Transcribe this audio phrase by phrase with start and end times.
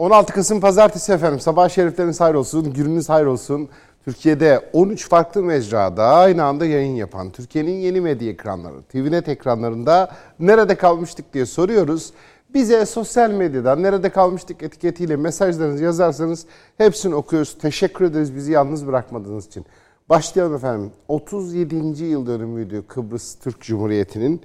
[0.00, 1.40] 16 Kasım Pazartesi efendim.
[1.40, 3.68] Sabah şerifleriniz hayır olsun, gününüz hayır olsun.
[4.04, 10.74] Türkiye'de 13 farklı mecrada aynı anda yayın yapan Türkiye'nin yeni medya ekranları, TVNet ekranlarında nerede
[10.74, 12.12] kalmıştık diye soruyoruz.
[12.54, 16.46] Bize sosyal medyadan nerede kalmıştık etiketiyle mesajlarınızı yazarsanız
[16.78, 17.58] hepsini okuyoruz.
[17.58, 19.66] Teşekkür ederiz bizi yalnız bırakmadığınız için.
[20.08, 20.90] Başlayalım efendim.
[21.08, 22.04] 37.
[22.04, 24.42] yıl dönümüydü Kıbrıs Türk Cumhuriyeti'nin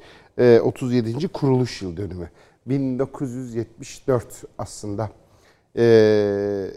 [0.63, 1.25] 37.
[1.25, 2.29] E, kuruluş yıl dönümü.
[2.65, 4.25] 1974
[4.57, 5.09] aslında.
[5.77, 6.67] Ee,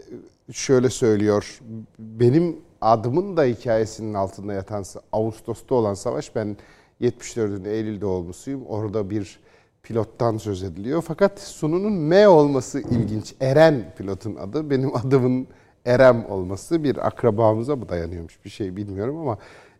[0.51, 1.59] şöyle söylüyor.
[1.99, 6.35] Benim adımın da hikayesinin altında yatan Ağustos'ta olan savaş.
[6.35, 6.57] Ben
[7.01, 8.65] 74'ün Eylül doğumlusuyum.
[8.65, 9.39] Orada bir
[9.83, 11.01] pilottan söz ediliyor.
[11.01, 13.35] Fakat sununun M olması ilginç.
[13.41, 14.69] Eren pilotun adı.
[14.69, 15.47] Benim adımın
[15.85, 19.37] Erem olması bir akrabamıza mı dayanıyormuş bir şey bilmiyorum ama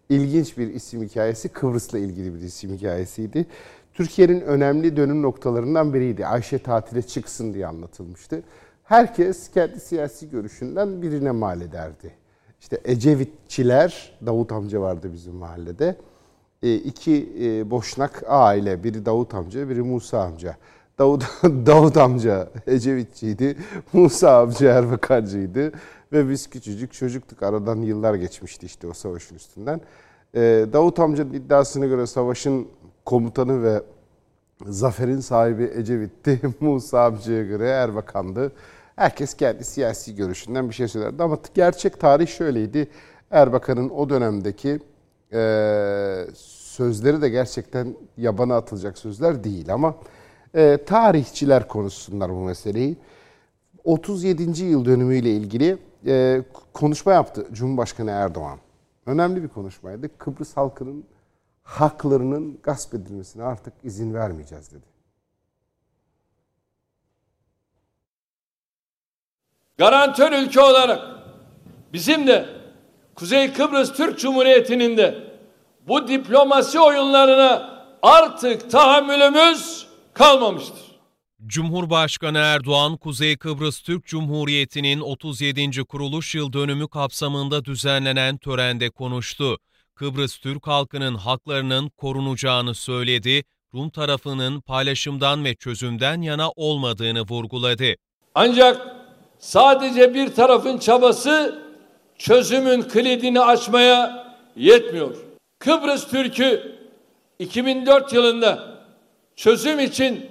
[0.10, 1.50] ilginç bir isim hikayesi.
[1.50, 3.46] Kıbrıs'la ilgili bir isim hikayesiydi.
[3.94, 6.26] Türkiye'nin önemli dönüm noktalarından biriydi.
[6.26, 8.44] Ayşe tatile çıksın diye anlatılmıştı.
[8.90, 12.12] Herkes kendi siyasi görüşünden birine mal ederdi.
[12.62, 15.96] İşte Ecevitçiler, Davut amca vardı bizim mahallede.
[16.64, 20.56] E, iki e, boşnak aile, biri Davut amca, biri Musa amca.
[21.00, 23.58] Davut, Davut amca Ecevitçiydi,
[23.94, 25.72] Musa amca Erbakancıydı.
[26.12, 27.44] Ve biz küçücük çocuktuk.
[27.44, 29.82] Aradan yıllar geçmişti işte o savaşın üstünden.
[30.36, 32.68] E, Davut amcanın iddiasına göre savaşın
[33.06, 33.82] komutanı ve
[34.66, 36.42] zaferin sahibi Ecevit'ti.
[36.60, 38.52] Musa amcaya göre Erbakan'dı.
[39.00, 41.24] Herkes kendi siyasi görüşünden bir şey söylerdi.
[41.24, 42.88] Ama gerçek tarih şöyleydi.
[43.32, 44.80] Erbakan'ın o dönemdeki
[45.34, 45.40] e,
[46.36, 49.96] sözleri de gerçekten yabana atılacak sözler değil ama
[50.56, 52.98] e, tarihçiler konuşsunlar bu meseleyi.
[53.84, 54.64] 37.
[54.64, 56.42] yıl dönümüyle ilgili e,
[56.74, 58.60] konuşma yaptı Cumhurbaşkanı Erdoğan.
[59.06, 60.18] Önemli bir konuşmaydı.
[60.18, 61.04] Kıbrıs halkının
[61.64, 64.89] haklarının gasp edilmesine artık izin vermeyeceğiz dedi.
[69.80, 71.02] Garantör ülke olarak
[71.94, 72.46] bizim de
[73.16, 75.24] Kuzey Kıbrıs Türk Cumhuriyeti'nin de
[75.88, 80.90] bu diplomasi oyunlarına artık tahammülümüz kalmamıştır.
[81.48, 85.84] Cumhurbaşkanı Erdoğan, Kuzey Kıbrıs Türk Cumhuriyeti'nin 37.
[85.84, 89.58] kuruluş yıl dönümü kapsamında düzenlenen törende konuştu.
[89.96, 97.96] Kıbrıs Türk halkının haklarının korunacağını söyledi, Rum tarafının paylaşımdan ve çözümden yana olmadığını vurguladı.
[98.36, 98.99] Ancak
[99.40, 101.60] sadece bir tarafın çabası
[102.18, 105.16] çözümün kilidini açmaya yetmiyor.
[105.60, 106.76] Kıbrıs Türk'ü
[107.40, 108.64] 2004 yılında
[109.36, 110.30] çözüm için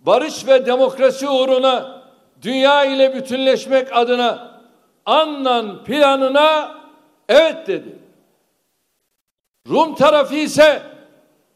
[0.00, 2.02] barış ve demokrasi uğruna
[2.42, 4.56] dünya ile bütünleşmek adına
[5.06, 6.74] Annan planına
[7.28, 7.98] evet dedi.
[9.68, 10.82] Rum tarafı ise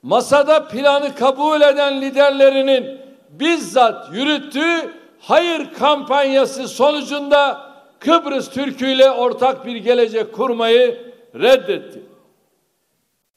[0.03, 3.01] masada planı kabul eden liderlerinin
[3.31, 12.03] bizzat yürüttüğü hayır kampanyası sonucunda Kıbrıs Türk'ü ile ortak bir gelecek kurmayı reddetti.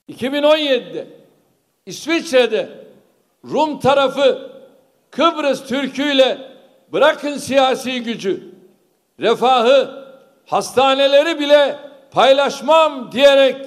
[0.09, 1.07] 2017'de
[1.85, 2.69] İsviçre'de
[3.45, 4.51] Rum tarafı
[5.11, 6.51] Kıbrıs Türk'ü ile
[6.93, 8.43] bırakın siyasi gücü,
[9.19, 10.05] refahı,
[10.45, 11.79] hastaneleri bile
[12.11, 13.66] paylaşmam diyerek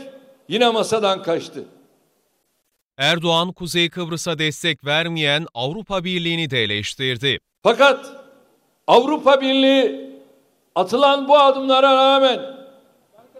[0.48, 1.64] yine masadan kaçtı.
[2.98, 7.38] Erdoğan, Kuzey Kıbrıs'a destek vermeyen Avrupa Birliği'ni de eleştirdi.
[7.66, 8.06] Fakat
[8.86, 10.10] Avrupa Birliği
[10.74, 12.40] atılan bu adımlara rağmen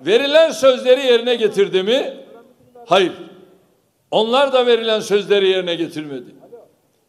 [0.00, 2.16] verilen sözleri yerine getirdi mi?
[2.86, 3.12] Hayır.
[4.10, 6.34] Onlar da verilen sözleri yerine getirmedi.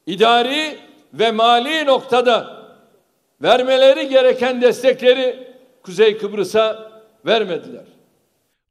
[0.05, 0.77] İdari
[1.13, 2.65] ve mali noktada
[3.41, 6.91] vermeleri gereken destekleri Kuzey Kıbrıs'a
[7.25, 7.85] vermediler.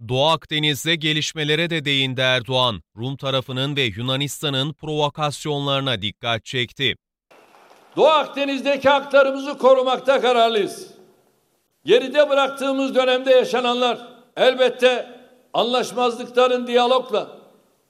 [0.09, 2.83] Doğu Akdeniz'de gelişmelere de değindi Erdoğan.
[2.97, 6.97] Rum tarafının ve Yunanistan'ın provokasyonlarına dikkat çekti.
[7.97, 10.91] Doğu Akdeniz'deki haklarımızı korumakta kararlıyız.
[11.85, 13.99] Geride bıraktığımız dönemde yaşananlar
[14.37, 15.07] elbette
[15.55, 17.29] anlaşmazlıkların diyalogla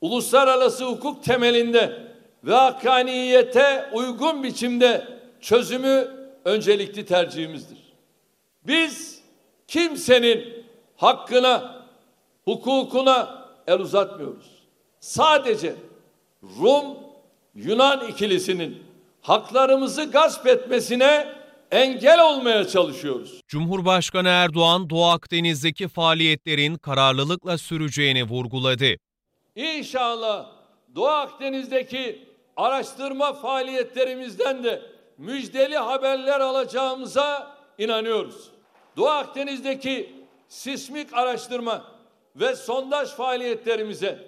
[0.00, 2.02] uluslararası hukuk temelinde
[2.44, 5.06] ve hakkaniyete uygun biçimde
[5.40, 6.08] çözümü
[6.44, 7.78] öncelikli tercihimizdir.
[8.66, 9.22] Biz
[9.68, 10.64] kimsenin
[10.96, 11.84] hakkına,
[12.44, 14.46] hukukuna el uzatmıyoruz.
[15.00, 15.74] Sadece
[16.42, 16.84] Rum
[17.54, 18.85] Yunan ikilisinin
[19.26, 21.28] haklarımızı gasp etmesine
[21.70, 23.40] engel olmaya çalışıyoruz.
[23.48, 28.94] Cumhurbaşkanı Erdoğan Doğu Akdeniz'deki faaliyetlerin kararlılıkla süreceğini vurguladı.
[29.56, 30.46] İnşallah
[30.94, 34.82] Doğu Akdeniz'deki araştırma faaliyetlerimizden de
[35.18, 38.50] müjdeli haberler alacağımıza inanıyoruz.
[38.96, 40.14] Doğu Akdeniz'deki
[40.48, 41.84] sismik araştırma
[42.36, 44.18] ve sondaj faaliyetlerimize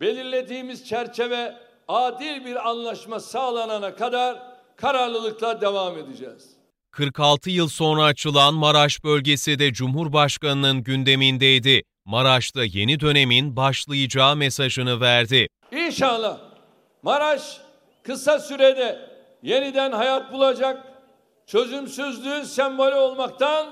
[0.00, 1.54] belirlediğimiz çerçeve
[1.92, 4.42] adil bir anlaşma sağlanana kadar
[4.76, 6.50] kararlılıkla devam edeceğiz.
[6.90, 11.82] 46 yıl sonra açılan Maraş bölgesi de Cumhurbaşkanı'nın gündemindeydi.
[12.04, 15.48] Maraş'ta yeni dönemin başlayacağı mesajını verdi.
[15.72, 16.38] İnşallah
[17.02, 17.60] Maraş
[18.02, 19.10] kısa sürede
[19.42, 20.86] yeniden hayat bulacak,
[21.46, 23.66] çözümsüzlüğün sembolü olmaktan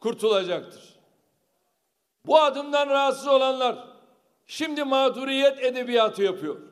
[0.00, 0.82] kurtulacaktır.
[2.26, 3.76] Bu adımdan rahatsız olanlar
[4.46, 6.65] şimdi mağduriyet edebiyatı yapıyor.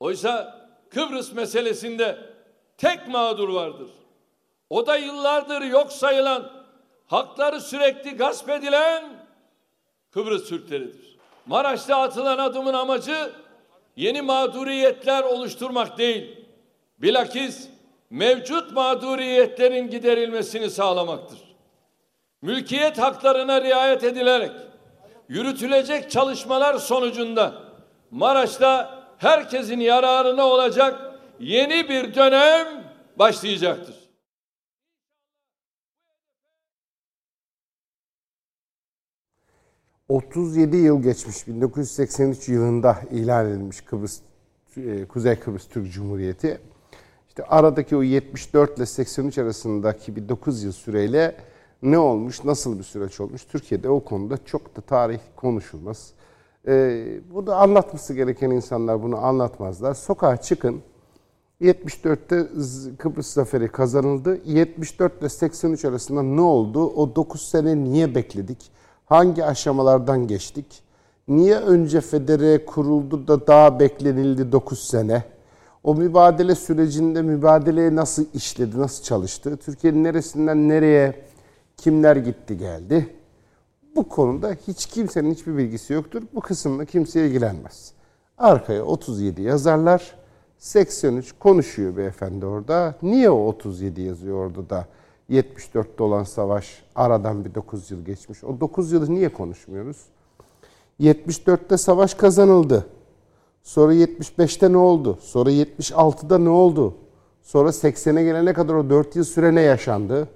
[0.00, 2.18] Oysa Kıbrıs meselesinde
[2.78, 3.90] tek mağdur vardır.
[4.70, 6.52] O da yıllardır yok sayılan,
[7.06, 9.04] hakları sürekli gasp edilen
[10.10, 11.16] Kıbrıs Türkleridir.
[11.46, 13.32] Maraş'ta atılan adımın amacı
[13.96, 16.46] yeni mağduriyetler oluşturmak değil,
[16.98, 17.68] bilakis
[18.10, 21.38] mevcut mağduriyetlerin giderilmesini sağlamaktır.
[22.42, 24.52] Mülkiyet haklarına riayet edilerek
[25.28, 27.52] yürütülecek çalışmalar sonucunda
[28.10, 32.84] Maraş'ta herkesin yararına olacak yeni bir dönem
[33.18, 34.06] başlayacaktır.
[40.08, 44.20] ...37 yıl geçmiş 1983 yılında ilan edilmiş Kıbrıs
[44.76, 46.60] e, Kuzey Kıbrıs Türk Cumhuriyeti.
[47.28, 51.36] İşte aradaki o 74 ile 83 arasındaki bir 9 yıl süreyle
[51.82, 53.44] ne olmuş, nasıl bir süreç olmuş?
[53.44, 56.12] Türkiye'de o konuda çok da tarih konuşulmaz.
[56.68, 59.94] Ee, bu da anlatması gereken insanlar bunu anlatmazlar.
[59.94, 60.82] Sokağa çıkın.
[61.60, 62.46] 74'te
[62.98, 64.40] Kıbrıs Zaferi kazanıldı.
[64.44, 66.86] 74 ile 83 arasında ne oldu?
[66.86, 68.70] O 9 sene niye bekledik?
[69.06, 70.82] Hangi aşamalardan geçtik?
[71.28, 75.24] Niye önce federe kuruldu da daha beklenildi 9 sene?
[75.84, 79.56] O mübadele sürecinde mübadeleye nasıl işledi, nasıl çalıştı?
[79.56, 81.14] Türkiye'nin neresinden nereye
[81.76, 83.08] kimler gitti geldi?
[83.96, 86.22] Bu konuda hiç kimsenin hiçbir bilgisi yoktur.
[86.34, 87.92] Bu kısımla kimse ilgilenmez.
[88.38, 90.14] Arkaya 37 yazarlar.
[90.58, 92.94] 83 konuşuyor beyefendi orada.
[93.02, 94.86] Niye o 37 yazıyor orada da?
[95.30, 98.44] 74'te olan savaş aradan bir 9 yıl geçmiş.
[98.44, 99.96] O 9 yılı niye konuşmuyoruz?
[101.00, 102.86] 74'te savaş kazanıldı.
[103.62, 105.18] Sonra 75'te ne oldu?
[105.20, 106.94] Sonra 76'da ne oldu?
[107.42, 110.28] Sonra 80'e gelene kadar o 4 yıl süre ne yaşandı?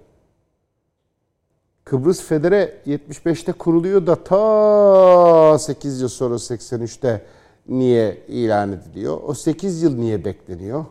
[1.90, 7.22] Kıbrıs Federe 75'te kuruluyor da ta 8 yıl sonra 83'te
[7.69, 9.19] niye ilan ediliyor?
[9.26, 10.84] O 8 yıl niye bekleniyor?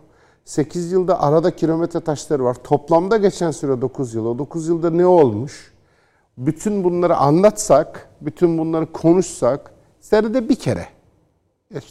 [0.45, 2.57] 8 yılda arada kilometre taşları var.
[2.63, 4.25] Toplamda geçen süre 9 yıl.
[4.25, 5.73] O 9 yılda ne olmuş?
[6.37, 10.85] Bütün bunları anlatsak, bütün bunları konuşsak, senede bir kere,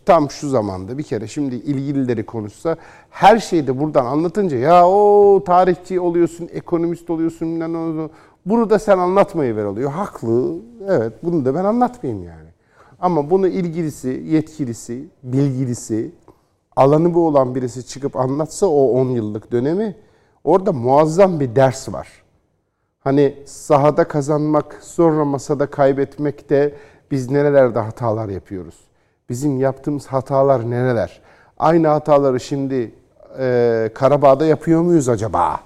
[0.07, 2.77] tam şu zamanda bir kere şimdi ilgilileri konuşsa,
[3.11, 7.47] her şeyi de buradan anlatınca ya o tarihçi oluyorsun, ekonomist oluyorsun,
[8.49, 9.91] bunu da sen anlatmayı ver oluyor.
[9.91, 10.57] Haklı.
[10.89, 12.49] Evet bunu da ben anlatmayayım yani.
[13.01, 16.11] Ama bunu ilgilisi, yetkilisi, bilgilisi,
[16.77, 19.97] alanı bu olan birisi çıkıp anlatsa o 10 yıllık dönemi
[20.45, 22.09] orada muazzam bir ders var.
[23.01, 26.75] Hani sahada kazanmak, sonra masada kaybetmek de
[27.11, 28.75] biz nerelerde hatalar yapıyoruz?
[29.29, 31.21] Bizim yaptığımız hatalar nereler?
[31.59, 32.95] Aynı hataları şimdi
[33.39, 35.61] e, Karabağ'da yapıyor muyuz acaba?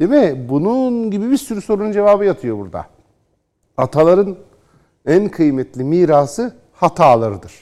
[0.00, 0.48] Değil mi?
[0.48, 2.86] Bunun gibi bir sürü sorunun cevabı yatıyor burada.
[3.76, 4.36] Ataların
[5.06, 7.52] en kıymetli mirası hatalarıdır.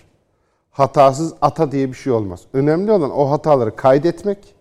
[0.70, 2.40] Hatasız ata diye bir şey olmaz.
[2.52, 4.54] Önemli olan o hataları kaydetmek,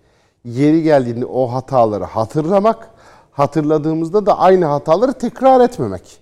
[0.46, 2.89] yeri geldiğinde o hataları hatırlamak,
[3.31, 6.19] hatırladığımızda da aynı hataları tekrar etmemek.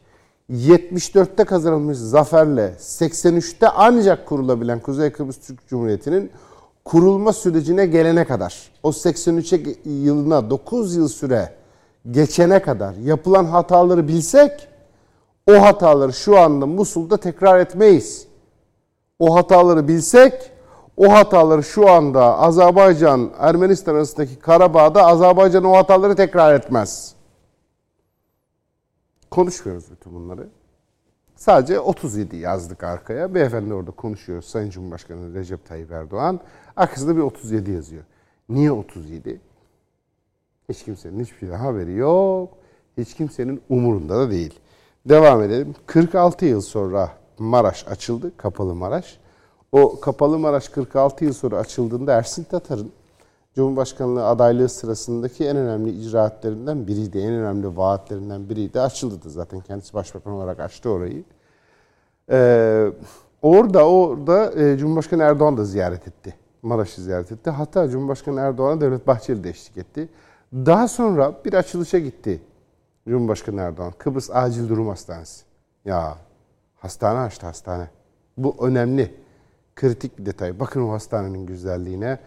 [0.52, 6.32] 74'te kazanılmış zaferle 83'te ancak kurulabilen Kuzey Kıbrıs Türk Cumhuriyeti'nin
[6.86, 9.54] kurulma sürecine gelene kadar, o 83
[9.86, 11.54] yılına 9 yıl süre
[12.12, 14.68] geçene kadar yapılan hataları bilsek,
[15.48, 18.28] o hataları şu anda Musul'da tekrar etmeyiz.
[19.20, 20.52] O hataları bilsek,
[20.98, 27.16] o hataları şu anda Azerbaycan, Ermenistan arasındaki Karabağ'da Azerbaycan o hataları tekrar etmez.
[29.32, 30.48] Konuşmuyoruz bütün bunları.
[31.36, 33.36] Sadece 37 yazdık arkaya.
[33.36, 34.42] Beyefendi orada konuşuyor.
[34.42, 36.40] Sayın Cumhurbaşkanı Recep Tayyip Erdoğan.
[36.76, 38.04] Arkasında bir 37 yazıyor.
[38.50, 39.42] Niye 37?
[40.70, 42.50] Hiç kimsenin hiçbir haberi yok.
[42.98, 44.60] Hiç kimsenin umurunda da değil.
[45.06, 45.76] Devam edelim.
[45.86, 48.38] 46 yıl sonra Maraş açıldı.
[48.38, 49.20] Kapalı Maraş.
[49.72, 52.92] O Kapalı Maraş 46 yıl sonra açıldığında Ersin Tatar'ın
[53.56, 57.18] Cumhurbaşkanlığı adaylığı sırasındaki en önemli icraatlerinden biriydi.
[57.18, 58.82] En önemli vaatlerinden biriydi.
[58.82, 61.24] Açıldı da zaten kendisi başbakan olarak açtı orayı.
[62.32, 62.92] Ee,
[63.42, 66.36] orada orada e, Cumhurbaşkanı Erdoğan da ziyaret etti.
[66.66, 67.50] Maraş'ı ziyaret etti.
[67.50, 70.10] Hatta Cumhurbaşkanı Erdoğan'a Devlet Bahçeli de eşlik etti.
[70.54, 72.42] Daha sonra bir açılışa gitti
[73.08, 73.94] Cumhurbaşkanı Erdoğan.
[73.98, 75.46] Kıbrıs Acil Durum Hastanesi.
[75.86, 76.18] Ya
[76.76, 77.90] hastane açtı hastane.
[78.38, 79.14] Bu önemli.
[79.76, 80.60] Kritik bir detay.
[80.60, 82.20] Bakın o hastanenin güzelliğine.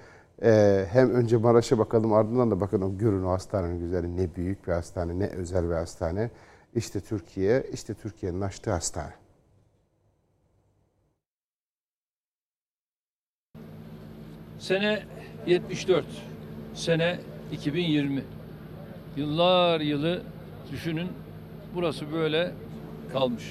[0.42, 4.16] Ee, hem önce Maraş'a bakalım ardından da bakalım görün o hastanenin güzeli.
[4.16, 6.30] Ne büyük bir hastane, ne özel bir hastane.
[6.74, 9.12] İşte Türkiye, işte Türkiye'nin açtığı hastane.
[14.58, 15.02] Sene
[15.46, 16.04] 74,
[16.74, 17.18] sene
[17.52, 18.24] 2020.
[19.16, 20.22] Yıllar yılı
[20.72, 21.08] düşünün
[21.74, 22.52] burası böyle
[23.12, 23.44] kalmış.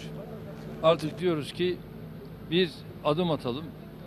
[0.83, 1.77] Artık diyoruz ki
[2.51, 2.71] bir
[3.03, 3.65] adım atalım,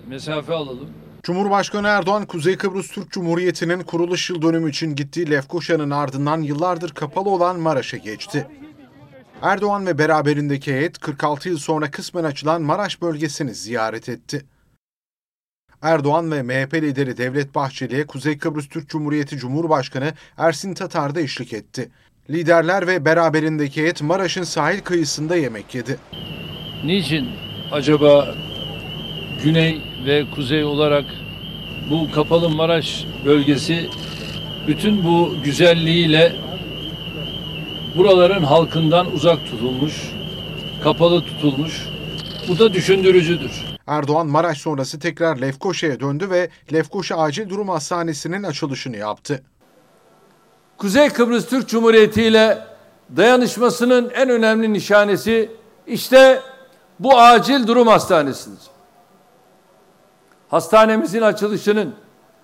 [0.08, 0.90] mesafe alalım.
[1.22, 7.30] Cumhurbaşkanı Erdoğan, Kuzey Kıbrıs Türk Cumhuriyeti'nin kuruluş yıl dönümü için gittiği Lefkoşa'nın ardından yıllardır kapalı
[7.30, 8.46] olan Maraş'a geçti.
[9.42, 14.44] Erdoğan ve beraberindeki heyet 46 yıl sonra kısmen açılan Maraş bölgesini ziyaret etti.
[15.82, 21.52] Erdoğan ve MHP lideri Devlet Bahçeli'ye Kuzey Kıbrıs Türk Cumhuriyeti Cumhurbaşkanı Ersin Tatar da eşlik
[21.52, 21.90] etti.
[22.30, 25.96] Liderler ve beraberindeki heyet Maraş'ın sahil kıyısında yemek yedi.
[26.84, 27.28] Niçin
[27.72, 28.34] acaba
[29.44, 31.04] güney ve kuzey olarak
[31.90, 33.88] bu kapalı Maraş bölgesi
[34.66, 36.32] bütün bu güzelliğiyle
[37.96, 39.94] buraların halkından uzak tutulmuş,
[40.82, 41.86] kapalı tutulmuş.
[42.48, 43.69] Bu da düşündürücüdür.
[43.90, 49.42] Erdoğan Maraş sonrası tekrar Lefkoşa'ya döndü ve Lefkoşa Acil Durum Hastanesi'nin açılışını yaptı.
[50.76, 52.58] Kuzey Kıbrıs Türk Cumhuriyeti ile
[53.16, 55.50] dayanışmasının en önemli nişanesi
[55.86, 56.40] işte
[57.00, 58.62] bu acil durum hastanesidir.
[60.48, 61.94] Hastanemizin açılışının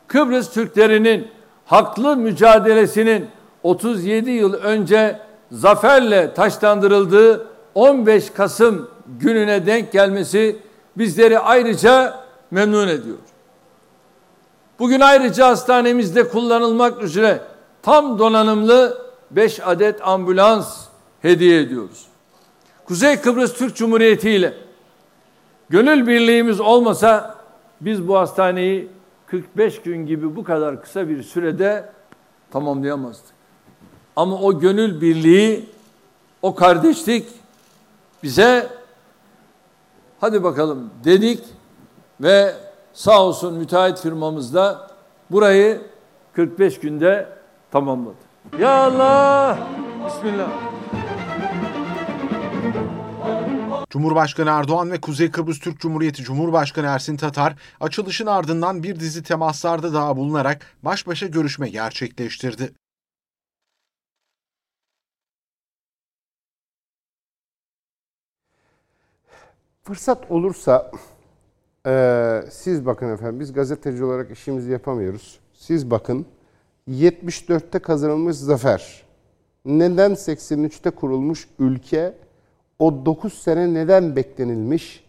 [0.09, 1.29] Kıbrıs Türklerinin
[1.67, 3.29] haklı mücadelesinin
[3.63, 5.21] 37 yıl önce
[5.53, 10.66] zaferle taşlandırıldığı 15 Kasım gününe denk gelmesi
[10.99, 13.19] bizleri ayrıca memnun ediyor.
[14.79, 17.41] Bugün ayrıca hastanemizde kullanılmak üzere
[17.83, 20.87] tam donanımlı 5 adet ambulans
[21.23, 22.07] hediye ediyoruz.
[22.85, 24.55] Kuzey Kıbrıs Türk Cumhuriyeti ile
[25.69, 27.37] gönül birliğimiz olmasa
[27.81, 28.89] biz bu hastaneyi
[29.27, 31.91] 45 gün gibi bu kadar kısa bir sürede
[32.51, 33.37] tamamlayamazdık.
[34.17, 35.65] Ama o gönül birliği,
[36.43, 37.27] o kardeşlik
[38.23, 38.69] bize
[40.21, 41.45] hadi bakalım dedik
[42.21, 42.55] ve
[42.93, 44.91] sağ olsun müteahhit firmamız da
[45.31, 45.83] burayı
[46.33, 47.29] 45 günde
[47.71, 48.17] tamamladı.
[48.59, 49.59] Ya Allah!
[50.07, 50.49] Bismillah.
[53.91, 59.95] Cumhurbaşkanı Erdoğan ve Kuzey Kıbrıs Türk Cumhuriyeti Cumhurbaşkanı Ersin Tatar, açılışın ardından bir dizi temaslarda
[59.95, 62.73] daha bulunarak baş başa görüşme gerçekleştirdi.
[69.87, 70.91] Fırsat olursa
[71.87, 75.41] e, siz bakın efendim biz gazeteci olarak işimizi yapamıyoruz.
[75.53, 76.27] Siz bakın
[76.89, 79.05] 74'te kazanılmış zafer.
[79.65, 82.15] Neden 83'te kurulmuş ülke
[82.79, 85.07] o 9 sene neden beklenilmiş?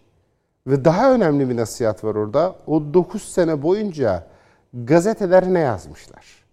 [0.67, 2.55] Ve daha önemli bir nasihat var orada.
[2.67, 4.27] O 9 sene boyunca
[4.74, 6.46] gazeteler ne yazmışlar?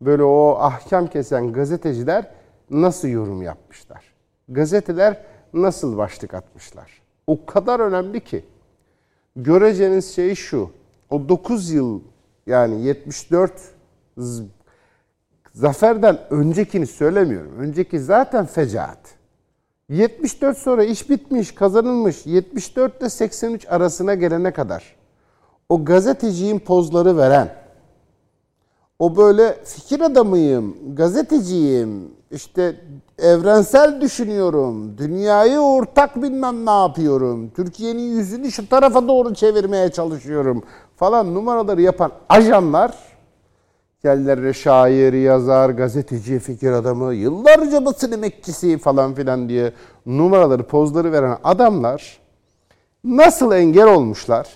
[0.00, 2.30] Böyle o ahkam kesen gazeteciler
[2.70, 4.04] nasıl yorum yapmışlar?
[4.48, 5.22] Gazeteler
[5.52, 6.95] nasıl başlık atmışlar?
[7.26, 8.44] O kadar önemli ki.
[9.36, 10.70] Göreceğiniz şey şu.
[11.10, 12.00] O 9 yıl
[12.46, 13.52] yani 74
[15.54, 17.52] zaferden öncekini söylemiyorum.
[17.58, 18.98] Önceki zaten fecaat.
[19.88, 22.26] 74 sonra iş bitmiş, kazanılmış.
[22.26, 24.96] 74 ile 83 arasına gelene kadar
[25.68, 27.54] o gazeteciğin pozları veren,
[28.98, 32.80] o böyle fikir adamıyım, gazeteciyim, işte
[33.18, 40.62] evrensel düşünüyorum, dünyayı ortak bilmem ne yapıyorum, Türkiye'nin yüzünü şu tarafa doğru çevirmeye çalışıyorum
[40.96, 42.94] falan numaraları yapan ajanlar
[44.06, 49.72] Kendilerine şair, yazar, gazeteci, fikir adamı, yıllarca basın emekçisi falan filan diye
[50.06, 52.18] numaraları, pozları veren adamlar
[53.04, 54.48] nasıl engel olmuşlar,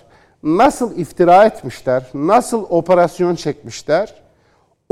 [0.43, 4.15] nasıl iftira etmişler, nasıl operasyon çekmişler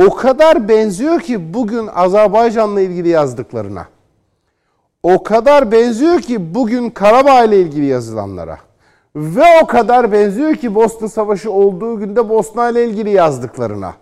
[0.06, 3.88] o kadar benziyor ki bugün Azerbaycan'la ilgili yazdıklarına.
[5.04, 8.58] O kadar benziyor ki bugün Karabağ ile ilgili yazılanlara.
[9.16, 13.94] Ve o kadar benziyor ki Bosna Savaşı olduğu günde Bosna ile ilgili yazdıklarına.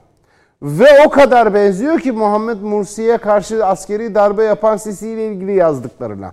[0.61, 6.31] Ve o kadar benziyor ki Muhammed Mursi'ye karşı askeri darbe yapan Sisi ile ilgili yazdıklarına.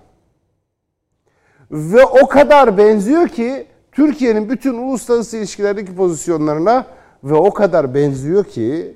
[1.71, 6.85] Ve o kadar benziyor ki Türkiye'nin bütün uluslararası ilişkilerdeki pozisyonlarına
[7.23, 8.95] ve o kadar benziyor ki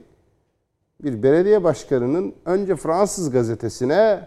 [1.04, 4.20] bir belediye başkanının önce Fransız gazetesine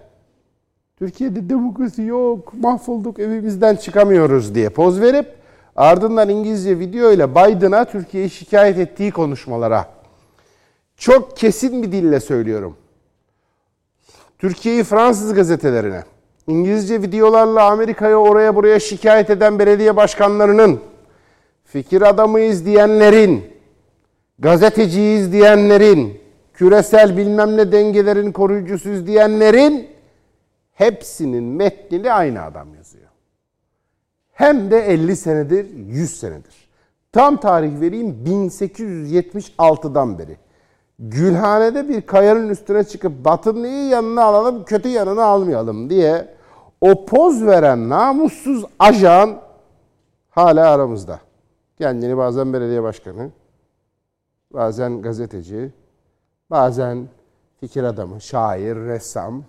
[0.98, 5.34] Türkiye'de demokrasi yok, mahvolduk, evimizden çıkamıyoruz diye poz verip
[5.76, 9.88] ardından İngilizce video ile Biden'a Türkiye'yi şikayet ettiği konuşmalara
[10.96, 12.76] çok kesin bir dille söylüyorum.
[14.38, 16.04] Türkiye'yi Fransız gazetelerine,
[16.46, 20.80] İngilizce videolarla Amerika'ya oraya buraya şikayet eden belediye başkanlarının,
[21.64, 23.44] fikir adamıyız diyenlerin,
[24.38, 26.21] gazeteciyiz diyenlerin,
[26.62, 29.88] küresel bilmem ne dengelerin koruyucusuyuz diyenlerin
[30.72, 33.08] hepsinin metnini aynı adam yazıyor.
[34.32, 36.68] Hem de 50 senedir, 100 senedir.
[37.12, 40.36] Tam tarih vereyim 1876'dan beri.
[40.98, 46.28] Gülhane'de bir kayanın üstüne çıkıp batının iyi yanını alalım, kötü yanını almayalım diye
[46.80, 49.40] o poz veren namussuz ajan
[50.30, 51.20] hala aramızda.
[51.78, 53.30] Kendini bazen belediye başkanı,
[54.52, 55.72] bazen gazeteci,
[56.52, 57.08] bazen
[57.60, 59.44] fikir adamı, şair, ressam,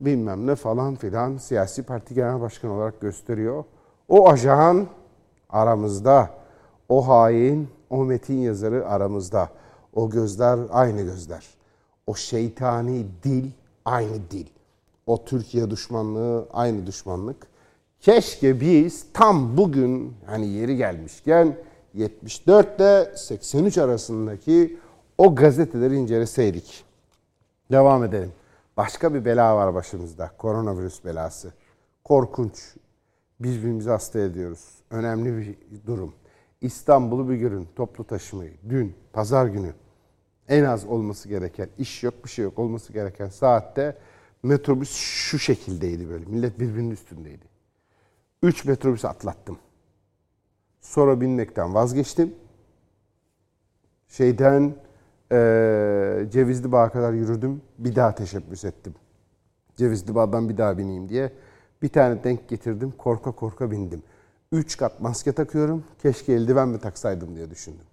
[0.00, 3.64] bilmem ne falan filan siyasi parti genel başkanı olarak gösteriyor.
[4.08, 4.86] O ajan
[5.50, 6.30] aramızda.
[6.88, 9.48] O hain, o metin yazarı aramızda.
[9.94, 11.46] O gözler aynı gözler.
[12.06, 13.50] O şeytani dil
[13.84, 14.46] aynı dil.
[15.06, 17.46] O Türkiye düşmanlığı aynı düşmanlık.
[18.00, 21.56] Keşke biz tam bugün hani yeri gelmişken
[21.94, 24.78] 74 ile 83 arasındaki
[25.18, 26.84] o gazeteleri inceleseydik.
[27.72, 28.32] Devam edelim.
[28.76, 30.30] Başka bir bela var başımızda.
[30.38, 31.52] Koronavirüs belası.
[32.04, 32.74] Korkunç.
[33.40, 34.68] Birbirimizi hasta ediyoruz.
[34.90, 35.56] Önemli bir
[35.86, 36.14] durum.
[36.60, 37.68] İstanbul'u bir görün.
[37.76, 38.52] Toplu taşımayı.
[38.68, 39.72] Dün, pazar günü
[40.48, 43.98] en az olması gereken, iş yok bir şey yok olması gereken saatte
[44.42, 46.24] metrobüs şu şekildeydi böyle.
[46.24, 47.44] Millet birbirinin üstündeydi.
[48.42, 49.58] Üç metrobüs atlattım.
[50.80, 52.34] Sonra binmekten vazgeçtim.
[54.08, 54.74] Şeyden
[55.32, 57.62] e, Cevizli Bağ'a kadar yürüdüm.
[57.78, 58.94] Bir daha teşebbüs ettim.
[59.76, 61.32] Cevizli Bağ'dan bir daha bineyim diye.
[61.82, 62.94] Bir tane denk getirdim.
[62.98, 64.02] Korka korka bindim.
[64.52, 65.84] Üç kat maske takıyorum.
[66.02, 67.86] Keşke eldiven mi taksaydım diye düşündüm.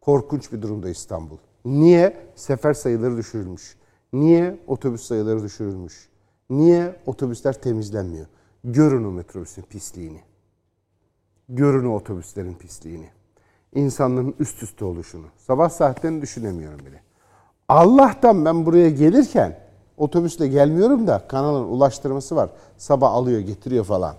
[0.00, 1.36] Korkunç bir durumda İstanbul.
[1.64, 2.16] Niye?
[2.34, 3.76] Sefer sayıları düşürülmüş.
[4.12, 4.60] Niye?
[4.66, 6.08] Otobüs sayıları düşürülmüş.
[6.50, 6.96] Niye?
[7.06, 8.26] Otobüsler temizlenmiyor.
[8.64, 10.20] Görün o metrobüsün pisliğini.
[11.48, 13.10] Görün o otobüslerin pisliğini.
[13.74, 15.26] İnsanların üst üste oluşunu.
[15.36, 17.02] Sabah saatlerini düşünemiyorum bile.
[17.68, 19.58] Allah'tan ben buraya gelirken
[19.96, 22.50] otobüsle gelmiyorum da kanalın ulaştırması var.
[22.76, 24.16] Sabah alıyor getiriyor falan.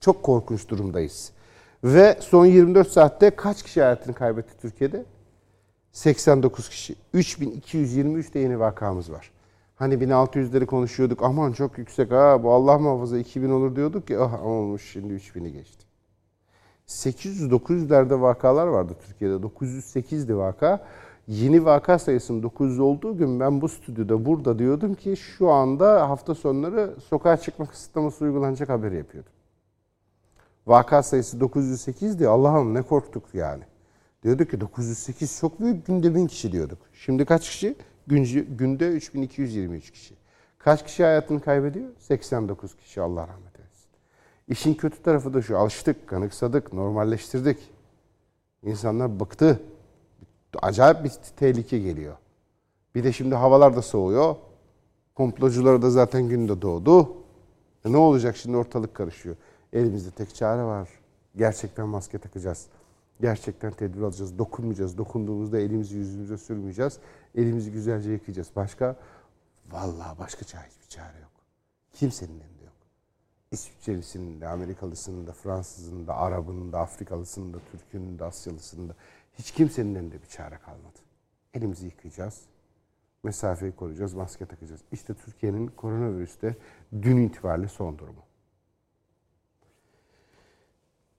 [0.00, 1.32] Çok korkunç durumdayız.
[1.84, 5.04] Ve son 24 saatte kaç kişi hayatını kaybetti Türkiye'de?
[5.92, 6.94] 89 kişi.
[7.14, 9.30] 3223 de yeni vakamız var.
[9.76, 11.22] Hani 1600'leri konuşuyorduk.
[11.22, 15.52] Aman çok yüksek ha bu Allah muhafaza 2000 olur diyorduk ki ah olmuş şimdi 3000'i
[15.52, 15.87] geçti.
[16.88, 19.34] 800-900'lerde vakalar vardı Türkiye'de.
[19.34, 20.84] 908'di vaka.
[21.26, 26.34] Yeni vaka sayısının 900 olduğu gün ben bu stüdyoda burada diyordum ki şu anda hafta
[26.34, 29.32] sonları sokağa çıkma kısıtlaması uygulanacak haberi yapıyordum.
[30.66, 32.28] Vaka sayısı 908'di.
[32.28, 33.62] Allah'ım ne korktuk yani.
[34.22, 36.78] Diyorduk ki 908 çok büyük günde 1000 kişi diyorduk.
[36.92, 37.76] Şimdi kaç kişi?
[38.06, 40.14] Günde 3223 kişi.
[40.58, 41.88] Kaç kişi hayatını kaybediyor?
[41.98, 43.47] 89 kişi Allah rahmet.
[44.48, 45.58] İşin kötü tarafı da şu.
[45.58, 47.58] Alıştık, kanıksadık, normalleştirdik.
[48.62, 49.60] İnsanlar bıktı.
[50.62, 52.16] Acayip bir tehlike geliyor.
[52.94, 54.36] Bir de şimdi havalar da soğuyor.
[55.14, 57.16] Komplocular da zaten günde doğdu.
[57.84, 59.36] E ne olacak şimdi ortalık karışıyor.
[59.72, 60.88] Elimizde tek çare var.
[61.36, 62.66] Gerçekten maske takacağız.
[63.20, 64.38] Gerçekten tedbir alacağız.
[64.38, 64.98] Dokunmayacağız.
[64.98, 66.98] Dokunduğumuzda elimizi yüzümüze sürmeyeceğiz.
[67.34, 68.48] Elimizi güzelce yıkayacağız.
[68.56, 68.96] Başka?
[69.70, 71.30] Vallahi başka çare hiçbir çare yok.
[71.92, 72.57] Kimsenin elinde.
[73.52, 78.94] İsviçrelisinin de, Amerikalısının da, Fransızının da, Arabının da, Afrikalısının da, Türk'ünün de, Asyalısının da
[79.38, 80.98] hiç kimsenin elinde bir çare kalmadı.
[81.54, 82.40] Elimizi yıkayacağız.
[83.22, 84.80] Mesafeyi koruyacağız, maske takacağız.
[84.92, 86.56] İşte Türkiye'nin koronavirüste
[87.02, 88.28] dün itibariyle son durumu.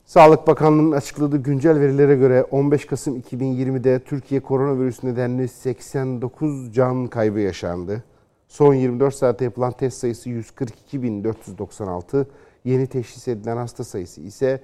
[0.05, 7.39] Sağlık Bakanlığı'nın açıkladığı güncel verilere göre 15 Kasım 2020'de Türkiye koronavirüs nedenli 89 can kaybı
[7.39, 8.03] yaşandı.
[8.49, 12.25] Son 24 saatte yapılan test sayısı 142.496,
[12.65, 14.61] yeni teşhis edilen hasta sayısı ise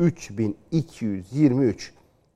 [0.00, 1.92] 3223.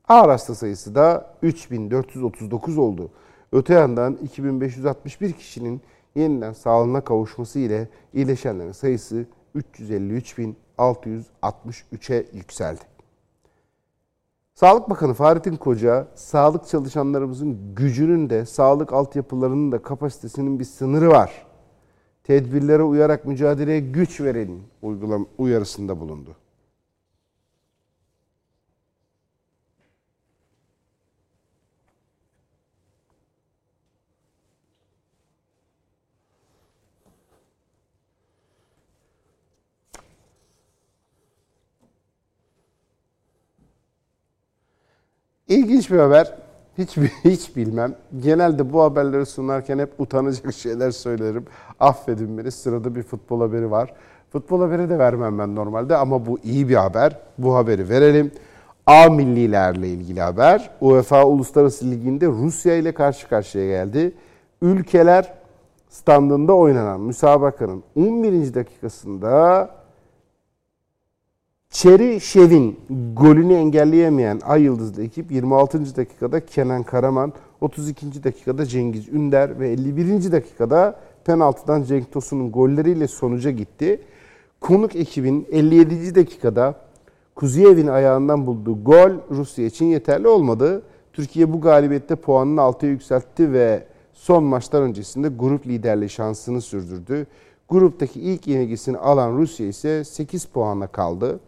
[0.09, 3.11] Ağır hasta sayısı da 3439 oldu.
[3.53, 5.81] Öte yandan 2561 kişinin
[6.15, 9.27] yeniden sağlığına kavuşması ile iyileşenlerin sayısı
[9.57, 12.92] 353.663'e yükseldi.
[14.55, 21.47] Sağlık Bakanı Fahrettin Koca, sağlık çalışanlarımızın gücünün de, sağlık altyapılarının da kapasitesinin bir sınırı var.
[22.25, 24.21] Tedbirlere uyarak mücadeleye güç
[24.83, 26.37] uygulam uyarısında bulundu.
[45.53, 46.35] İlginç bir haber.
[46.79, 47.95] Hiç, hiç bilmem.
[48.23, 51.45] Genelde bu haberleri sunarken hep utanacak şeyler söylerim.
[51.81, 53.95] Affedin beni sırada bir futbol haberi var.
[54.31, 57.19] Futbol haberi de vermem ben normalde ama bu iyi bir haber.
[57.38, 58.31] Bu haberi verelim.
[58.87, 60.71] A millilerle ilgili haber.
[60.81, 64.12] UEFA Uluslararası Ligi'nde Rusya ile karşı karşıya geldi.
[64.62, 65.33] Ülkeler
[65.88, 68.55] standında oynanan müsabakanın 11.
[68.55, 69.71] dakikasında
[71.73, 72.81] Çeri Şev'in
[73.17, 75.97] golünü engelleyemeyen Ay Yıldızlı ekip 26.
[75.97, 78.25] dakikada Kenan Karaman, 32.
[78.25, 80.33] dakikada Cengiz Ünder ve 51.
[80.33, 84.01] dakikada penaltıdan Cenk Tosun'un golleriyle sonuca gitti.
[84.61, 86.15] Konuk ekibin 57.
[86.15, 86.75] dakikada
[87.35, 90.83] Kuzeyev'in ayağından bulduğu gol Rusya için yeterli olmadı.
[91.13, 97.27] Türkiye bu galibiyette puanını 6'ya yükseltti ve son maçlar öncesinde grup liderliği şansını sürdürdü.
[97.69, 101.41] Gruptaki ilk yenilgisini alan Rusya ise 8 puanla kaldı.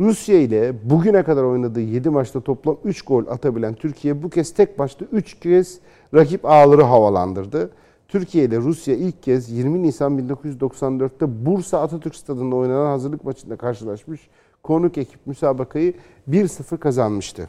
[0.00, 4.78] Rusya ile bugüne kadar oynadığı 7 maçta toplam 3 gol atabilen Türkiye bu kez tek
[4.78, 5.78] maçta 3 kez
[6.14, 7.70] rakip ağları havalandırdı.
[8.08, 14.28] Türkiye ile Rusya ilk kez 20 Nisan 1994'te Bursa Atatürk Stadı'nda oynanan hazırlık maçında karşılaşmış.
[14.62, 15.94] Konuk ekip müsabakayı
[16.30, 17.48] 1-0 kazanmıştı.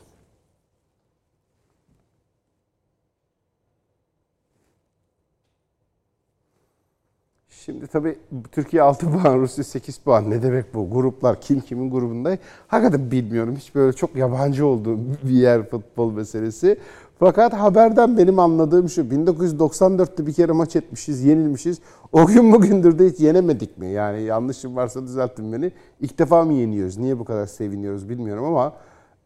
[7.66, 8.20] Şimdi tabii
[8.52, 10.30] Türkiye 6 puan, Rusya 8 puan.
[10.30, 10.90] Ne demek bu?
[10.90, 12.38] Gruplar kim kimin grubunda?
[12.68, 13.56] Hakikaten bilmiyorum.
[13.56, 16.78] Hiç böyle çok yabancı olduğum bir yer futbol meselesi.
[17.20, 19.02] Fakat haberden benim anladığım şu.
[19.02, 21.80] 1994'te bir kere maç etmişiz, yenilmişiz.
[22.12, 23.88] O gün bugündür de hiç yenemedik mi?
[23.88, 25.72] Yani yanlışım varsa düzeltin beni.
[26.00, 26.98] İlk defa mı yeniyoruz?
[26.98, 28.74] Niye bu kadar seviniyoruz bilmiyorum ama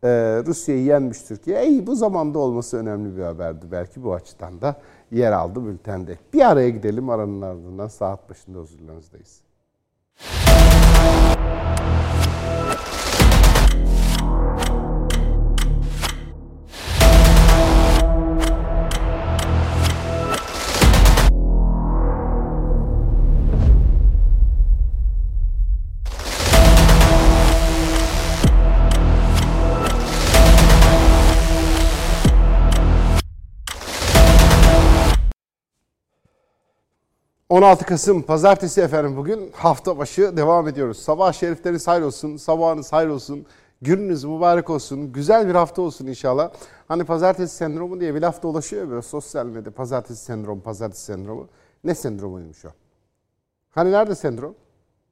[0.04, 0.10] e,
[0.46, 1.60] Rusya'yı yenmiş Türkiye.
[1.60, 3.66] Ey bu zamanda olması önemli bir haberdi.
[3.72, 4.76] Belki bu açıdan da
[5.12, 6.18] yer aldı bültende.
[6.34, 9.42] Bir araya gidelim aranın ardından saat başında huzurlarınızdayız.
[37.50, 40.98] 16 Kasım Pazartesi efendim bugün hafta başı devam ediyoruz.
[41.00, 43.46] Sabah şerifleriniz hayır olsun, sabahınız hayır olsun,
[43.82, 46.52] gününüz mübarek olsun, güzel bir hafta olsun inşallah.
[46.88, 51.48] Hani pazartesi sendromu diye bir laf dolaşıyor böyle sosyal medyada pazartesi sendromu, pazartesi sendromu.
[51.84, 52.70] Ne sendromuymuş o?
[53.70, 54.56] Hani nerede sendrom?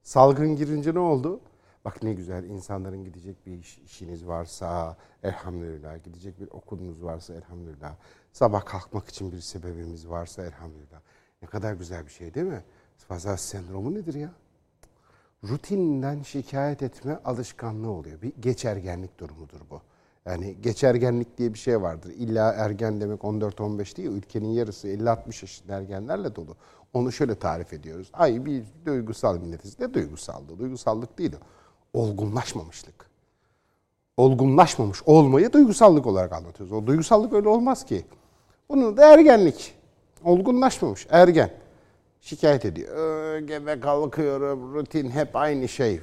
[0.04, 1.40] Salgın girince ne oldu?
[1.86, 7.96] Bak ne güzel insanların gidecek bir iş, işiniz varsa elhamdülillah, gidecek bir okulunuz varsa elhamdülillah,
[8.32, 11.00] sabah kalkmak için bir sebebimiz varsa elhamdülillah.
[11.44, 12.64] Ne kadar güzel bir şey değil mi?
[13.08, 14.32] Pazar sendromu nedir ya?
[15.50, 18.22] Rutinden şikayet etme alışkanlığı oluyor.
[18.22, 19.82] Bir geçergenlik durumudur bu.
[20.26, 22.10] Yani geçergenlik diye bir şey vardır.
[22.10, 24.10] İlla ergen demek 14-15 değil.
[24.10, 26.56] Ülkenin yarısı 50-60 yaşında ergenlerle dolu.
[26.94, 28.10] Onu şöyle tarif ediyoruz.
[28.14, 29.80] Ay bir duygusal milletiz.
[29.80, 30.60] Ne duygusallığı?
[30.60, 31.36] Duygusallık değil.
[31.94, 33.10] Olgunlaşmamışlık.
[34.18, 36.74] Olgunlaşmamış olmayı duygusallık olarak anlatıyoruz.
[36.74, 38.06] O duygusallık öyle olmaz ki.
[38.70, 39.83] Bunun da ergenlik.
[40.24, 41.52] Olgunlaşmamış ergen.
[42.22, 43.38] Şikayet ediyor.
[43.40, 46.02] Gebe kalkıyorum rutin hep aynı şey.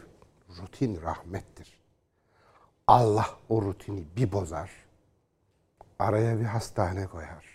[0.63, 1.81] Rutin rahmettir.
[2.87, 4.71] Allah o rutini bir bozar.
[5.99, 7.47] Araya bir hastane koyar.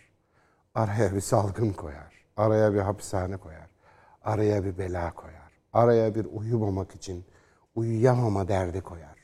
[0.76, 2.26] Araya bir salgın koyar.
[2.38, 3.70] Araya bir hapishane koyar.
[4.24, 5.52] Araya bir bela koyar.
[5.74, 7.26] Araya bir uyumamak için
[7.76, 9.16] uyuyamama derdi koyar.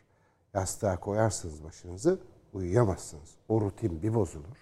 [0.53, 2.19] Yastığa koyarsınız başınızı
[2.53, 3.35] uyuyamazsınız.
[3.49, 4.57] O rutin bir bozulur.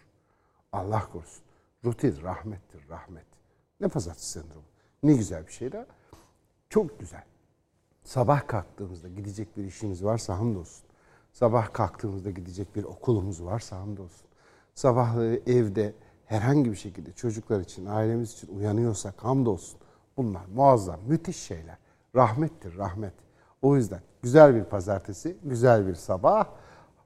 [0.71, 1.48] Allah korusun.
[1.85, 3.25] Rutin rahmettir, rahmet.
[3.79, 4.63] Ne pazartesi sendromu.
[5.03, 5.85] Ne güzel bir şey de.
[6.69, 7.23] Çok güzel.
[8.03, 10.85] Sabah kalktığımızda gidecek bir işimiz varsa hamdolsun.
[11.33, 14.27] Sabah kalktığımızda gidecek bir okulumuz varsa hamdolsun.
[14.75, 15.93] Sabahları evde
[16.25, 19.79] herhangi bir şekilde çocuklar için, ailemiz için uyanıyorsak hamdolsun.
[20.17, 21.77] Bunlar muazzam, müthiş şeyler.
[22.15, 23.13] Rahmettir, rahmet.
[23.61, 26.47] O yüzden güzel bir pazartesi, güzel bir sabah.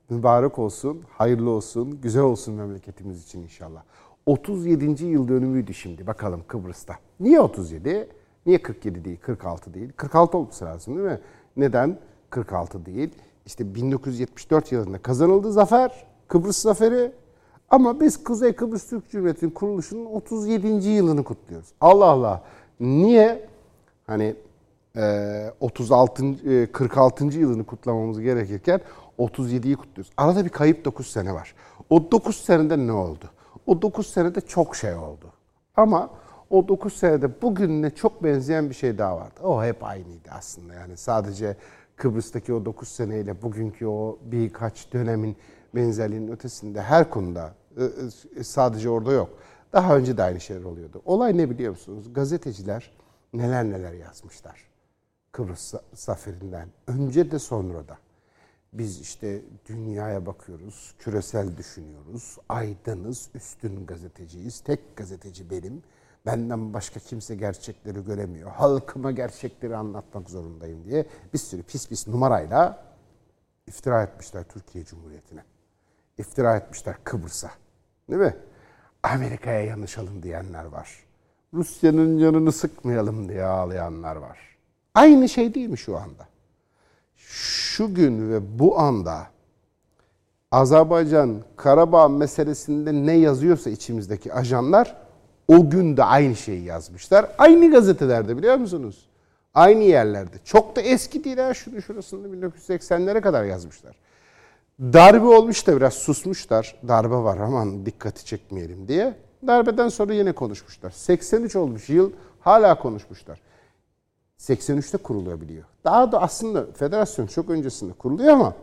[0.09, 3.83] Mübarek olsun, hayırlı olsun, güzel olsun memleketimiz için inşallah.
[4.25, 5.05] 37.
[5.05, 6.95] yıl dönümüydü şimdi bakalım Kıbrıs'ta.
[7.19, 8.09] Niye 37?
[8.45, 9.91] Niye 47 değil, 46 değil?
[9.97, 11.19] 46 olması lazım değil mi?
[11.57, 13.09] Neden 46 değil?
[13.45, 17.11] İşte 1974 yılında kazanıldı zafer, Kıbrıs zaferi.
[17.69, 20.67] Ama biz Kuzey Kıbrıs Türk Cumhuriyeti'nin kuruluşunun 37.
[20.89, 21.69] yılını kutluyoruz.
[21.81, 22.43] Allah Allah.
[22.79, 23.45] Niye?
[24.07, 24.35] Hani
[25.59, 26.71] 36.
[26.71, 27.25] 46.
[27.25, 28.81] yılını kutlamamız gerekirken
[29.19, 30.11] 37'yi kutluyoruz.
[30.17, 31.55] Arada bir kayıp 9 sene var.
[31.89, 33.25] O 9 senede ne oldu?
[33.67, 35.33] O 9 senede çok şey oldu.
[35.75, 36.09] Ama
[36.49, 39.39] o 9 senede bugününe çok benzeyen bir şey daha vardı.
[39.43, 40.73] O hep aynıydı aslında.
[40.73, 41.57] Yani sadece
[41.95, 45.37] Kıbrıs'taki o 9 seneyle bugünkü o birkaç dönemin
[45.75, 47.53] benzerliğinin ötesinde her konuda
[48.41, 49.29] sadece orada yok.
[49.73, 51.01] Daha önce de aynı şeyler oluyordu.
[51.05, 52.13] Olay ne biliyor musunuz?
[52.13, 52.91] Gazeteciler
[53.33, 54.67] neler neler yazmışlar.
[55.31, 56.67] Kıbrıs zaferinden.
[56.87, 57.97] Önce de sonra da.
[58.73, 64.59] Biz işte dünyaya bakıyoruz, küresel düşünüyoruz, aydınız, üstün gazeteciyiz.
[64.59, 65.83] Tek gazeteci benim.
[66.25, 68.51] Benden başka kimse gerçekleri göremiyor.
[68.51, 72.85] Halkıma gerçekleri anlatmak zorundayım diye bir sürü pis pis numarayla
[73.67, 75.43] iftira etmişler Türkiye Cumhuriyeti'ne.
[76.17, 77.51] İftira etmişler Kıbrıs'a.
[78.09, 78.35] Değil mi?
[79.03, 81.03] Amerika'ya yanlışalım diyenler var.
[81.53, 84.57] Rusya'nın canını sıkmayalım diye ağlayanlar var.
[84.93, 86.27] Aynı şey değil mi şu anda?
[87.27, 89.27] Şu gün ve bu anda
[90.51, 94.95] Azerbaycan Karabağ meselesinde ne yazıyorsa içimizdeki ajanlar
[95.47, 97.25] o gün de aynı şeyi yazmışlar.
[97.37, 99.05] Aynı gazetelerde biliyor musunuz?
[99.53, 100.35] Aynı yerlerde.
[100.45, 103.95] Çok da eski değil ha şunu şurasında 1980'lere kadar yazmışlar.
[104.79, 106.75] Darbe olmuş da biraz susmuşlar.
[106.87, 109.15] Darbe var aman dikkati çekmeyelim diye.
[109.47, 110.91] Darbeden sonra yine konuşmuşlar.
[110.91, 113.41] 83 olmuş yıl hala konuşmuşlar.
[114.43, 115.63] 83'te kurulabiliyor.
[115.83, 118.55] Daha da aslında federasyon çok öncesinde kuruluyor ama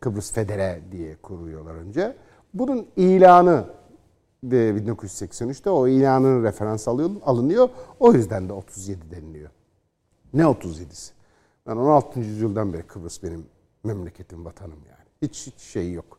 [0.00, 2.16] Kıbrıs Federe diye kuruyorlar önce.
[2.54, 3.64] Bunun ilanı
[4.42, 7.68] de 1983'te o ilanın referans alınıyor.
[8.00, 9.50] O yüzden de 37 deniliyor.
[10.34, 11.10] Ne 37'si?
[11.66, 12.20] Ben 16.
[12.20, 13.46] yüzyıldan beri Kıbrıs benim
[13.84, 15.08] memleketim, vatanım yani.
[15.22, 16.18] Hiç, hiç şey yok.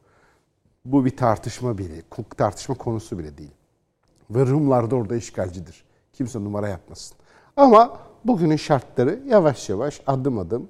[0.86, 2.02] Bu bir tartışma bile,
[2.38, 3.54] tartışma konusu bile değil.
[4.30, 5.86] Ve Rumlar da orada işgalcidir.
[6.14, 7.18] Kimse numara yapmasın.
[7.58, 10.70] Ama bugünün şartları yavaş yavaş adım adım.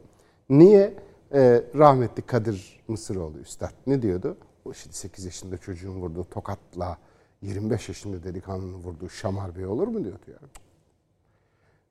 [0.50, 0.94] Niye?
[1.34, 4.38] Ee, rahmetli Kadir Mısıroğlu Üstad ne diyordu?
[4.66, 6.98] O şimdi 8 yaşında çocuğun vurduğu tokatla
[7.42, 10.50] 25 yaşında delikanlının vurduğu şamar bey olur mu diyordu yani.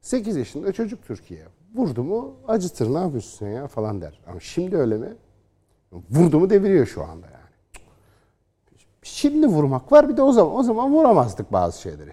[0.01, 1.45] 8 yaşında çocuk Türkiye.
[1.75, 4.21] Vurdu mu acıtır ne yapıyorsun ya falan der.
[4.27, 5.17] Ama şimdi öyle mi?
[6.11, 7.85] Vurdu mu deviriyor şu anda yani.
[9.03, 10.55] Şimdi vurmak var bir de o zaman.
[10.55, 12.13] O zaman vuramazdık bazı şeyleri.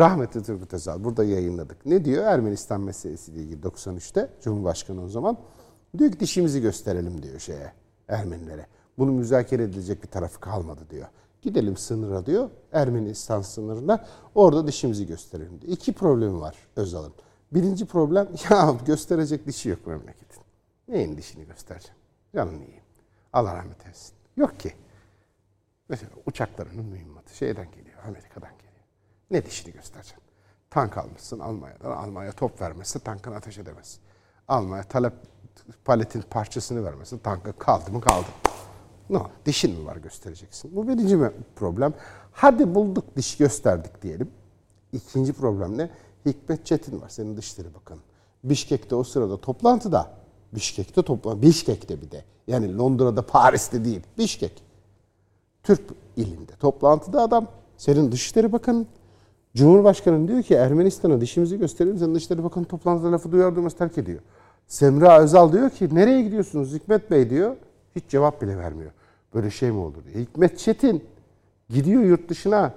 [0.00, 1.86] Rahmetli Turgut Özal burada yayınladık.
[1.86, 5.38] Ne diyor Ermenistan meselesiyle ilgili 93'te Cumhurbaşkanı o zaman.
[5.98, 7.72] Diyor ki dişimizi gösterelim diyor şeye
[8.08, 8.66] Ermenilere.
[8.98, 11.06] Bunu müzakere edilecek bir tarafı kalmadı diyor.
[11.42, 12.50] Gidelim sınıra diyor.
[12.72, 14.04] Ermenistan sınırına.
[14.34, 15.72] Orada dişimizi gösterelim diyor.
[15.72, 17.12] İki problemi var Özal'ın.
[17.52, 20.42] Birinci problem ya gösterecek dişi yok memleketin.
[20.88, 21.98] Neyin dişini göstereceğim?
[22.34, 22.84] Canını yiyeyim.
[23.32, 24.14] Allah rahmet eylesin.
[24.36, 24.72] Yok ki.
[25.88, 28.59] Mesela uçaklarının mühimmatı şeyden geliyor, Amerika'dan geliyor.
[29.30, 30.22] Ne dişini göstereceksin?
[30.70, 31.90] Tank almışsın Almanya'dan.
[31.90, 33.98] Almanya top vermezse tankını ateş edemez.
[34.48, 35.12] Almanya talep
[35.84, 38.26] paletin parçasını vermezse tankı kaldı mı kaldı.
[39.10, 40.76] No, dişin mi var göstereceksin?
[40.76, 41.18] Bu birinci
[41.56, 41.94] problem.
[42.32, 44.30] Hadi bulduk diş gösterdik diyelim.
[44.92, 45.90] İkinci problem ne?
[46.26, 48.00] Hikmet Çetin var senin Dışişleri Bakanı.
[48.44, 50.10] Bişkek'te o sırada toplantıda.
[50.52, 51.42] Bişkek'te toplantı.
[51.42, 52.24] Bişkek'te bir de.
[52.46, 54.00] Yani Londra'da, Paris'te değil.
[54.18, 54.62] Bişkek.
[55.62, 55.80] Türk
[56.16, 56.52] ilinde.
[56.52, 57.46] Toplantıda adam.
[57.76, 58.86] Senin Dışişleri Bakanı.
[59.56, 61.98] Cumhurbaşkanı diyor ki Ermenistan'a dişimizi gösterelim.
[61.98, 64.20] Senin Dışişleri Bakanı toplantıda lafı duyar duymaz terk ediyor.
[64.66, 67.56] Semra Özal diyor ki nereye gidiyorsunuz Hikmet Bey diyor.
[67.96, 68.90] Hiç cevap bile vermiyor.
[69.34, 70.24] Böyle şey mi olur diye.
[70.24, 71.04] Hikmet Çetin
[71.68, 72.74] gidiyor yurt dışına.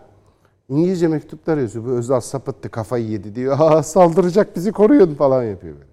[0.70, 1.86] İngilizce mektuplar yazıyor.
[1.86, 3.56] Bu Özal sapıttı kafayı yedi diyor.
[3.58, 5.92] Ha saldıracak bizi koruyun falan yapıyor böyle.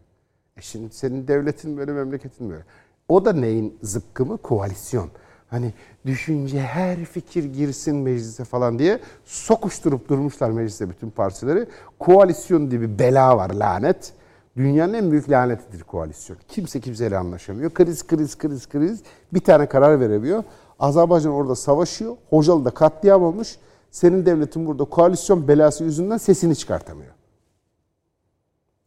[0.57, 2.65] E şimdi senin devletin böyle memleketin böyle.
[3.09, 4.39] O da neyin zıkkımı?
[4.39, 5.09] Koalisyon.
[5.51, 5.73] Hani
[6.07, 11.67] düşünce her fikir girsin meclise falan diye sokuşturup durmuşlar mecliste bütün partileri.
[11.99, 14.13] Koalisyon diye bir bela var lanet.
[14.57, 16.39] Dünyanın en büyük lanetidir koalisyon.
[16.49, 17.75] Kimse kimseyle anlaşamıyor.
[17.75, 19.03] Kriz, kriz, kriz, kriz.
[19.33, 20.45] Bir tane karar veremiyor.
[20.79, 22.17] Azerbaycan orada savaşıyor.
[22.31, 23.57] Hocalı da katliam olmuş.
[23.91, 27.13] Senin devletin burada koalisyon belası yüzünden sesini çıkartamıyor.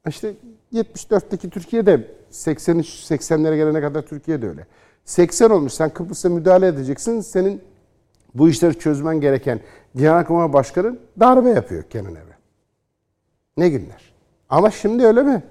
[0.07, 0.33] İşte
[0.73, 4.67] 74'teki Türkiye'de 83 80'lere gelene kadar Türkiye'de öyle.
[5.05, 7.21] 80 olmuş sen Kıbrıs'a müdahale edeceksin.
[7.21, 7.61] Senin
[8.35, 9.59] bu işleri çözmen gereken
[9.95, 12.37] Genelkurmay Başkanı darbe yapıyor Evren.
[13.57, 14.13] Ne günler.
[14.49, 15.43] Ama şimdi öyle mi?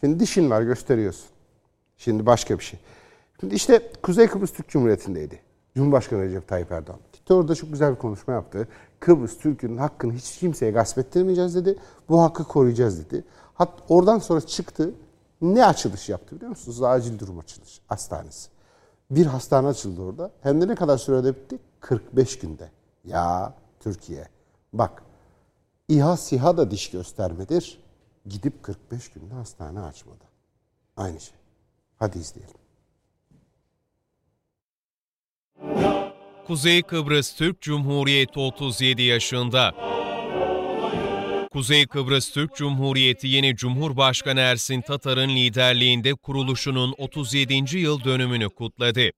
[0.00, 1.26] Şimdi dişin var gösteriyorsun.
[1.96, 2.80] Şimdi başka bir şey.
[3.40, 5.40] Şimdi işte Kuzey Kıbrıs Türk Cumhuriyeti'ndeydi.
[5.76, 6.98] Cumhurbaşkanı Recep Tayyip Erdoğan.
[7.12, 8.68] Gitti orada çok güzel bir konuşma yaptı.
[9.00, 11.78] Kıbrıs Türk'ün hakkını hiç kimseye gasp ettirmeyeceğiz dedi.
[12.08, 13.24] Bu hakkı koruyacağız dedi.
[13.54, 14.94] Hat oradan sonra çıktı.
[15.42, 16.82] Ne açılış yaptı biliyor musunuz?
[16.82, 18.53] Acil durum açılış hastanesi.
[19.10, 20.30] Bir hastane açıldı orada.
[20.42, 21.58] Hem de ne kadar sürede bitti?
[21.80, 22.70] 45 günde.
[23.04, 24.28] Ya Türkiye.
[24.72, 25.02] Bak
[25.88, 27.78] İHA SİHA da diş göstermedir.
[28.26, 30.24] Gidip 45 günde hastane açmadı.
[30.96, 31.34] Aynı şey.
[31.96, 32.54] Hadi izleyelim.
[36.46, 39.74] Kuzey Kıbrıs Türk Cumhuriyeti 37 yaşında.
[41.54, 47.78] Kuzey Kıbrıs Türk Cumhuriyeti yeni Cumhurbaşkanı Ersin Tatar'ın liderliğinde kuruluşunun 37.
[47.78, 49.10] yıl dönümünü kutladı.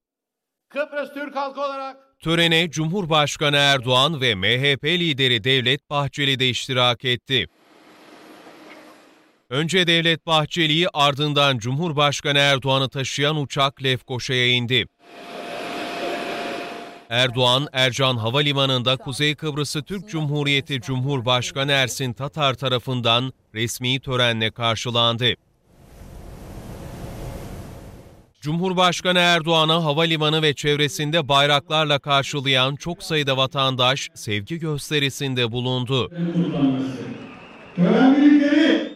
[0.68, 7.46] Kıbrıs Türk halkı olarak Törene Cumhurbaşkanı Erdoğan ve MHP lideri Devlet Bahçeli de iştirak etti.
[9.51, 14.87] Önce Devlet Bahçeli'yi ardından Cumhurbaşkanı Erdoğan'ı taşıyan uçak Lefkoşa'ya indi.
[17.11, 25.35] Erdoğan, Ercan Havalimanı'nda Kuzey Kıbrıs'ı Türk Cumhuriyeti Cumhurbaşkanı Ersin Tatar tarafından resmi törenle karşılandı.
[28.40, 36.11] Cumhurbaşkanı Erdoğan'ı havalimanı ve çevresinde bayraklarla karşılayan çok sayıda vatandaş sevgi gösterisinde bulundu.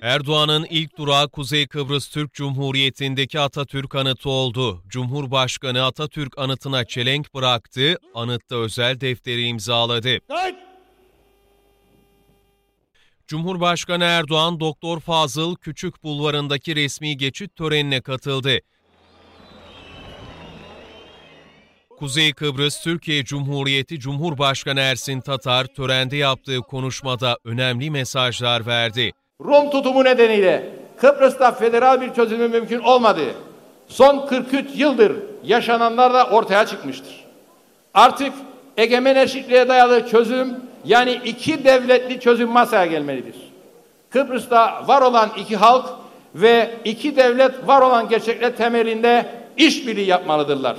[0.03, 4.83] Erdoğan'ın ilk durağı Kuzey Kıbrıs Türk Cumhuriyeti'ndeki Atatürk anıtı oldu.
[4.89, 10.19] Cumhurbaşkanı Atatürk anıtına çelenk bıraktı, anıtta özel defteri imzaladı.
[13.27, 18.59] Cumhurbaşkanı Erdoğan, Doktor Fazıl Küçük Bulvarı'ndaki resmi geçit törenine katıldı.
[22.01, 29.13] Kuzey Kıbrıs Türkiye Cumhuriyeti Cumhurbaşkanı Ersin Tatar törende yaptığı konuşmada önemli mesajlar verdi.
[29.45, 33.21] Rum tutumu nedeniyle Kıbrıs'ta federal bir çözümü mümkün olmadı.
[33.89, 35.13] Son 43 yıldır
[35.45, 37.25] yaşananlar da ortaya çıkmıştır.
[37.95, 38.33] Artık
[38.77, 43.37] egemen eşitliğe dayalı çözüm yani iki devletli çözüm masaya gelmelidir.
[44.11, 45.87] Kıbrıs'ta var olan iki halk
[46.35, 50.77] ve iki devlet var olan gerçekler temelinde işbirliği yapmalıdırlar.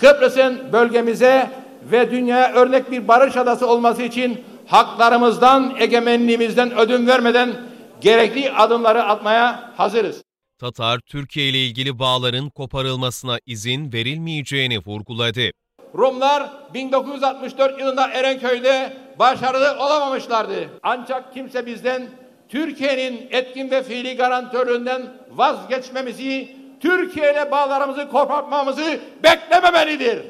[0.00, 1.50] Kıbrıs'ın bölgemize
[1.92, 7.52] ve dünyaya örnek bir barış adası olması için haklarımızdan, egemenliğimizden ödün vermeden
[8.00, 10.22] gerekli adımları atmaya hazırız.
[10.60, 15.50] Tatar, Türkiye ile ilgili bağların koparılmasına izin verilmeyeceğini vurguladı.
[15.94, 20.68] Rumlar 1964 yılında Erenköy'de başarılı olamamışlardı.
[20.82, 22.06] Ancak kimse bizden
[22.48, 26.56] Türkiye'nin etkin ve fiili garantöründen vazgeçmemizi,
[26.86, 30.26] Türkiye ile bağlarımızı kopartmamızı beklememelidir.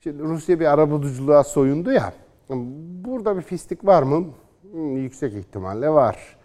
[0.00, 2.12] Şimdi Rusya bir arabuluculuğa soyundu ya.
[3.04, 4.24] Burada bir fistik var mı?
[4.72, 6.36] Hmm, yüksek ihtimalle var.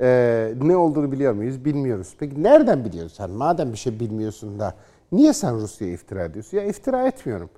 [0.00, 1.64] Ee, ne olduğunu biliyor muyuz?
[1.64, 2.14] Bilmiyoruz.
[2.18, 3.30] Peki nereden biliyorsun sen?
[3.30, 4.74] Madem bir şey bilmiyorsun da
[5.12, 6.56] niye sen Rusya'ya iftira ediyorsun?
[6.58, 7.50] Ya iftira etmiyorum.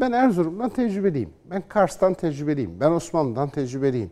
[0.00, 1.30] Ben Erzurum'dan tecrübeliyim.
[1.50, 2.80] Ben Kars'tan tecrübeliyim.
[2.80, 4.10] Ben Osmanlı'dan tecrübeliyim.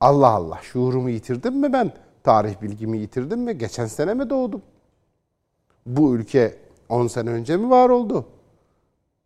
[0.00, 1.92] Allah Allah şuurumu yitirdim mi ben?
[2.22, 3.58] Tarih bilgimi yitirdim mi?
[3.58, 4.62] Geçen sene mi doğdum?
[5.86, 6.58] Bu ülke
[6.88, 8.26] 10 sene önce mi var oldu?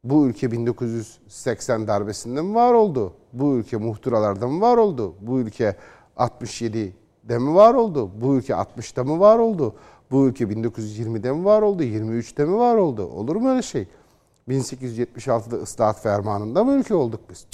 [0.04, 3.12] Bu ülke 1980 darbesinde mi var oldu?
[3.32, 5.14] Bu ülke muhtıralarda mı var oldu?
[5.20, 5.76] Bu ülke
[6.16, 8.10] 67'de mi var oldu?
[8.20, 9.74] Bu ülke 60'da mı var oldu?
[10.10, 11.82] Bu ülke 1920'de mi var oldu?
[11.82, 13.06] 23'te mi var oldu?
[13.06, 13.88] Olur mu öyle şey?
[14.48, 17.46] 1876'da ıslahat fermanında mı ülke olduk biz?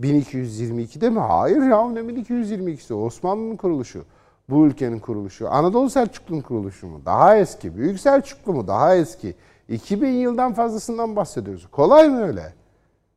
[0.00, 1.18] 1222'de mi?
[1.18, 2.94] Hayır ya ne 1222'si?
[2.94, 4.04] Osmanlı'nın kuruluşu.
[4.48, 5.50] Bu ülkenin kuruluşu.
[5.50, 7.00] Anadolu Selçuklu'nun kuruluşu mu?
[7.06, 7.76] Daha eski.
[7.76, 8.66] Büyük Selçuklu mu?
[8.68, 9.34] Daha eski.
[9.68, 11.66] 2000 yıldan fazlasından bahsediyoruz.
[11.70, 12.52] Kolay mı öyle?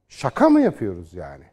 [0.09, 1.43] Şaka mı yapıyoruz yani?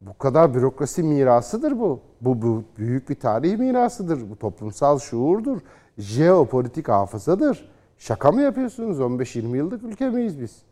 [0.00, 2.00] Bu kadar bürokrasi mirasıdır bu.
[2.20, 4.30] Bu, bu büyük bir tarih mirasıdır.
[4.30, 5.60] Bu toplumsal şuurdur.
[5.98, 7.71] Jeopolitik hafızadır.
[8.02, 9.00] Şaka mı yapıyorsunuz?
[9.00, 10.62] 15-20 yıllık ülke miyiz biz?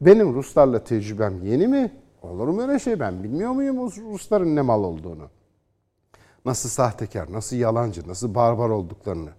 [0.00, 1.92] Benim Ruslarla tecrübem yeni mi?
[2.22, 3.00] Olur mu öyle şey?
[3.00, 3.76] Ben bilmiyor muyum
[4.12, 5.28] Rusların ne mal olduğunu?
[6.44, 9.30] Nasıl sahtekar, nasıl yalancı, nasıl barbar olduklarını?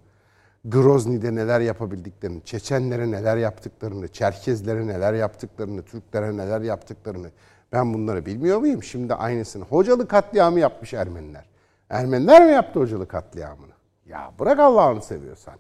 [0.66, 7.32] Grozny'de neler yapabildiklerini, Çeçenlere neler yaptıklarını, Çerkezlere neler yaptıklarını, Türklere neler yaptıklarını
[7.72, 8.84] ben bunları bilmiyor muyum?
[8.84, 9.64] Şimdi aynısını.
[9.64, 11.46] Hocalı katliamı yapmış Ermeniler.
[11.90, 13.74] Ermeniler mi yaptı hocalı katliamını?
[14.06, 15.56] Ya bırak Allah'ını seviyorsan.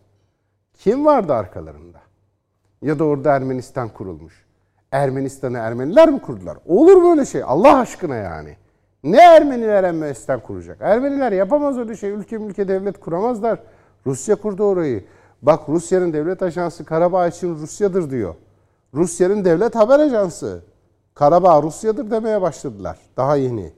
[0.79, 1.97] Kim vardı arkalarında?
[2.81, 4.45] Ya da orada Ermenistan kurulmuş.
[4.91, 6.57] Ermenistan'ı Ermeniler mi kurdular?
[6.65, 7.43] Olur mu öyle şey?
[7.45, 8.57] Allah aşkına yani.
[9.03, 10.77] Ne Ermeniler Ermenistan kuracak?
[10.81, 12.09] Ermeniler yapamaz öyle şey.
[12.09, 13.59] Ülke ülke devlet kuramazlar.
[14.05, 15.03] Rusya kurdu orayı.
[15.41, 18.35] Bak Rusya'nın devlet ajansı Karabağ için Rusya'dır diyor.
[18.93, 20.63] Rusya'nın devlet haber ajansı
[21.13, 22.99] Karabağ Rusya'dır demeye başladılar.
[23.17, 23.71] Daha yeni.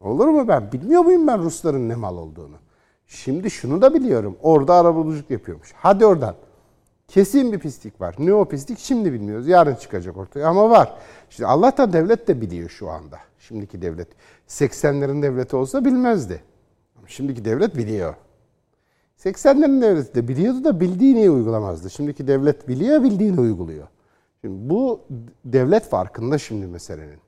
[0.00, 0.72] Olur mu ben?
[0.72, 2.56] Bilmiyor muyum ben Rusların ne mal olduğunu?
[3.06, 4.36] Şimdi şunu da biliyorum.
[4.42, 5.72] Orada arabuluculuk yapıyormuş.
[5.76, 6.34] Hadi oradan.
[7.08, 8.14] Kesin bir pislik var.
[8.18, 9.48] Ne o pislik şimdi bilmiyoruz.
[9.48, 10.98] Yarın çıkacak ortaya ama var.
[11.30, 13.18] Şimdi Allah'tan devlet de biliyor şu anda.
[13.38, 14.08] Şimdiki devlet.
[14.48, 16.42] 80'lerin devleti olsa bilmezdi.
[17.06, 18.14] Şimdiki devlet biliyor.
[19.18, 21.90] 80'lerin devleti de biliyordu da bildiğini uygulamazdı.
[21.90, 23.88] Şimdiki devlet biliyor, bildiğini uyguluyor.
[24.40, 25.00] Şimdi bu
[25.44, 27.18] devlet farkında şimdi meselenin.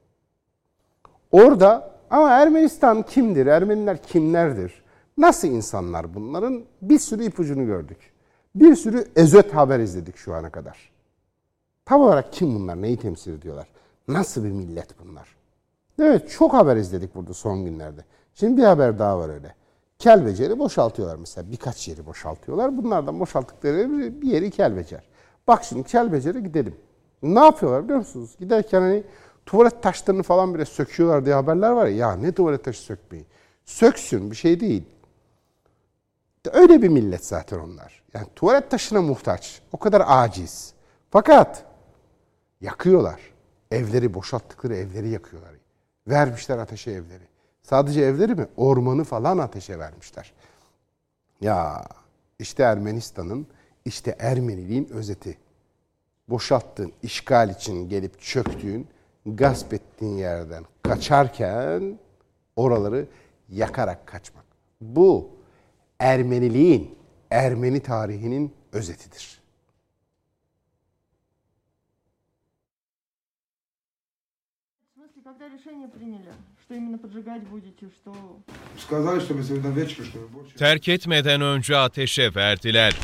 [1.33, 3.47] Orada ama Ermenistan kimdir?
[3.47, 4.83] Ermeniler kimlerdir?
[5.19, 6.65] Nasıl insanlar bunların?
[6.83, 7.99] Bir sürü ipucunu gördük.
[8.55, 10.91] Bir sürü ezöt haber izledik şu ana kadar.
[11.85, 12.83] Tam olarak kim bunlar?
[12.83, 13.69] Neyi temsil ediyorlar?
[14.09, 15.37] Nasıl bir millet bunlar?
[15.99, 18.05] Evet çok haber izledik burada son günlerde.
[18.35, 19.55] Şimdi bir haber daha var öyle.
[19.99, 21.53] Kelbeceri boşaltıyorlar mesela.
[21.53, 22.77] Birkaç yeri boşaltıyorlar.
[22.77, 23.91] Bunlardan boşalttıkları
[24.23, 25.03] bir yeri kelbecer.
[25.49, 26.75] Bak şimdi kelbecere gidelim.
[27.23, 28.37] Ne yapıyorlar biliyor musunuz?
[28.39, 29.05] Giderken hani
[29.47, 31.97] tuvalet taşlarını falan bile söküyorlar diye haberler var ya.
[31.97, 33.25] Ya ne tuvalet taşı sökmeyi?
[33.65, 34.83] Söksün bir şey değil.
[36.53, 38.03] Öyle bir millet zaten onlar.
[38.15, 39.63] Yani tuvalet taşına muhtaç.
[39.73, 40.75] O kadar aciz.
[41.11, 41.65] Fakat
[42.61, 43.21] yakıyorlar.
[43.71, 45.51] Evleri boşalttıkları evleri yakıyorlar.
[46.09, 47.25] Vermişler ateşe evleri.
[47.63, 48.47] Sadece evleri mi?
[48.57, 50.33] Ormanı falan ateşe vermişler.
[51.41, 51.85] Ya
[52.39, 53.47] işte Ermenistan'ın,
[53.85, 55.39] işte Ermeniliğin özeti.
[56.29, 58.89] Boşalttığın, işgal için gelip çöktüğün,
[59.27, 61.99] gasp ettiğin yerden kaçarken
[62.57, 63.07] oraları
[63.49, 64.45] yakarak kaçmak.
[64.81, 65.31] Bu
[66.01, 66.99] Ermeniliğin,
[67.31, 69.41] Ermeni tarihinin özetidir.
[80.59, 82.97] Terk etmeden önce ateşe verdiler.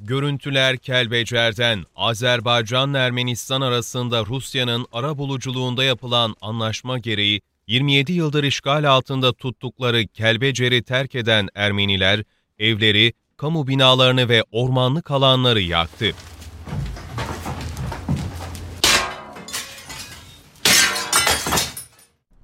[0.00, 10.06] Görüntüler Kelbecer'den Azerbaycan-Ermenistan arasında Rusya'nın ara buluculuğunda yapılan anlaşma gereği 27 yıldır işgal altında tuttukları
[10.06, 12.24] Kelbecer'i terk eden Ermeniler
[12.58, 16.12] evleri, kamu binalarını ve ormanlık alanları yaktı.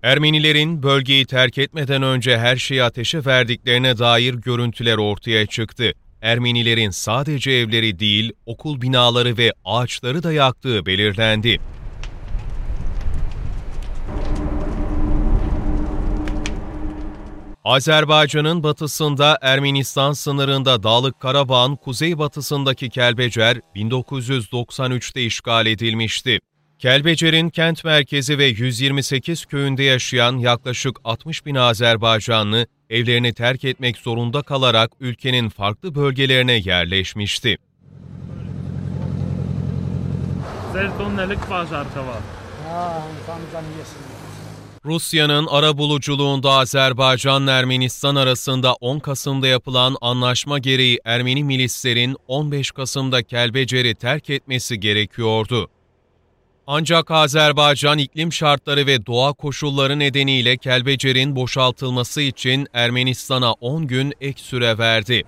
[0.02, 5.92] Ermenilerin bölgeyi terk etmeden önce her şeyi ateşe verdiklerine dair görüntüler ortaya çıktı.
[6.22, 11.60] Ermenilerin sadece evleri değil, okul binaları ve ağaçları da yaktığı belirlendi.
[17.64, 26.38] Azerbaycan'ın batısında Ermenistan sınırında Dağlık Karabağ'ın kuzeybatısındaki Kelbecer 1993'te işgal edilmişti.
[26.78, 34.42] Kelbecer'in kent merkezi ve 128 köyünde yaşayan yaklaşık 60 bin Azerbaycanlı evlerini terk etmek zorunda
[34.42, 37.56] kalarak ülkenin farklı bölgelerine yerleşmişti.
[44.84, 53.22] Rusya'nın ara buluculuğunda Azerbaycan Ermenistan arasında 10 Kasım'da yapılan anlaşma gereği Ermeni milislerin 15 Kasım'da
[53.22, 55.68] Kelbecer'i terk etmesi gerekiyordu.
[56.66, 64.42] Ancak Azerbaycan iklim şartları ve doğa koşulları nedeniyle Kelbecer'in boşaltılması için Ermenistan'a 10 gün ek
[64.42, 65.24] süre verdi.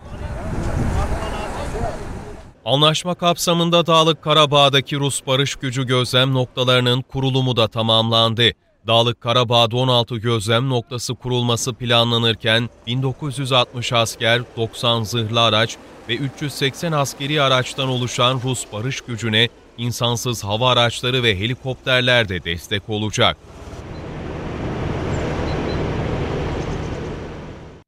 [2.65, 8.53] Anlaşma kapsamında Dağlık Karabağ'daki Rus barış gücü gözlem noktalarının kurulumu da tamamlandı.
[8.87, 15.77] Dağlık Karabağ'da 16 gözlem noktası kurulması planlanırken 1960 asker, 90 zırhlı araç
[16.09, 22.89] ve 380 askeri araçtan oluşan Rus barış gücüne insansız hava araçları ve helikopterler de destek
[22.89, 23.37] olacak.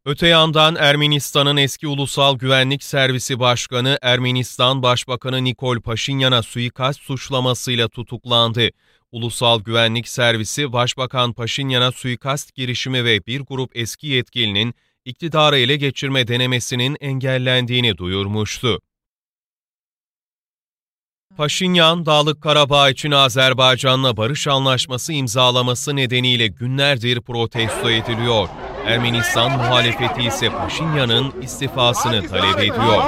[0.06, 8.70] Öte yandan Ermenistan'ın eski Ulusal Güvenlik Servisi Başkanı Ermenistan Başbakanı Nikol Paşinyan'a suikast suçlamasıyla tutuklandı.
[9.14, 16.28] Ulusal Güvenlik Servisi Başbakan Paşinyan'a suikast girişimi ve bir grup eski yetkilinin iktidarı ele geçirme
[16.28, 18.80] denemesinin engellendiğini duyurmuştu.
[21.36, 28.48] Paşinyan, Dağlık Karabağ için Azerbaycan'la barış anlaşması imzalaması nedeniyle günlerdir protesto ediliyor.
[28.86, 33.02] Ermenistan muhalefeti ise Paşinyan'ın istifasını talep ediyor.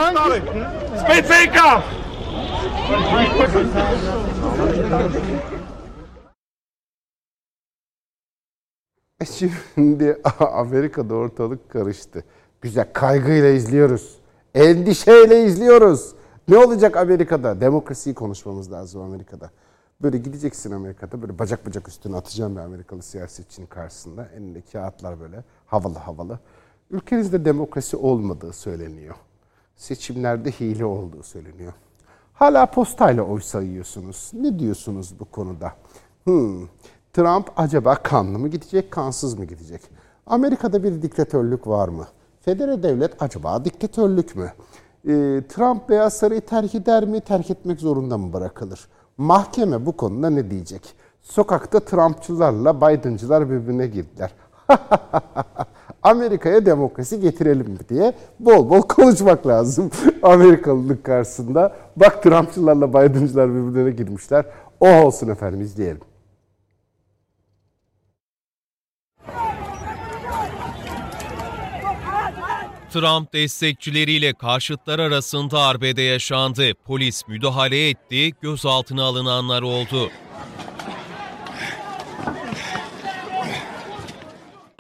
[9.25, 12.25] Şimdi Amerika'da ortalık karıştı.
[12.61, 14.19] Güzel kaygıyla izliyoruz.
[14.55, 16.15] Endişeyle izliyoruz.
[16.49, 17.61] Ne olacak Amerika'da?
[17.61, 19.51] Demokrasiyi konuşmamız lazım Amerika'da.
[20.03, 24.29] Böyle gideceksin Amerika'da böyle bacak bacak üstüne atacağım bir Amerikalı siyasetçinin karşısında.
[24.37, 26.39] Elinde kağıtlar böyle havalı havalı.
[26.91, 29.15] Ülkenizde demokrasi olmadığı söyleniyor.
[29.77, 31.73] Seçimlerde hile olduğu söyleniyor.
[32.33, 34.31] Hala postayla oy sayıyorsunuz.
[34.33, 35.73] Ne diyorsunuz bu konuda?
[36.25, 36.67] Hmm.
[37.17, 39.81] Trump acaba kanlı mı gidecek, kansız mı gidecek?
[40.27, 42.07] Amerika'da bir diktatörlük var mı?
[42.41, 44.53] Federal devlet acaba diktatörlük mü?
[45.05, 48.89] Ee, Trump Beyaz Sarayı terk eder mi, terk etmek zorunda mı bırakılır?
[49.19, 50.95] Mahkeme bu konuda ne diyecek?
[51.23, 54.35] Sokakta Trumpçılarla Biden'cılar birbirine girdiler.
[56.03, 59.91] Amerika'ya demokrasi getirelim diye bol bol konuşmak lazım
[60.23, 61.77] Amerikalılık karşısında.
[61.97, 64.47] Bak Trumpçılarla Biden'cılar birbirine girmişler.
[64.81, 66.01] O olsun efendim izleyelim.
[72.97, 76.75] Trump destekçileriyle karşıtlar arasında arbede yaşandı.
[76.85, 80.11] Polis müdahale etti, gözaltına alınanlar oldu.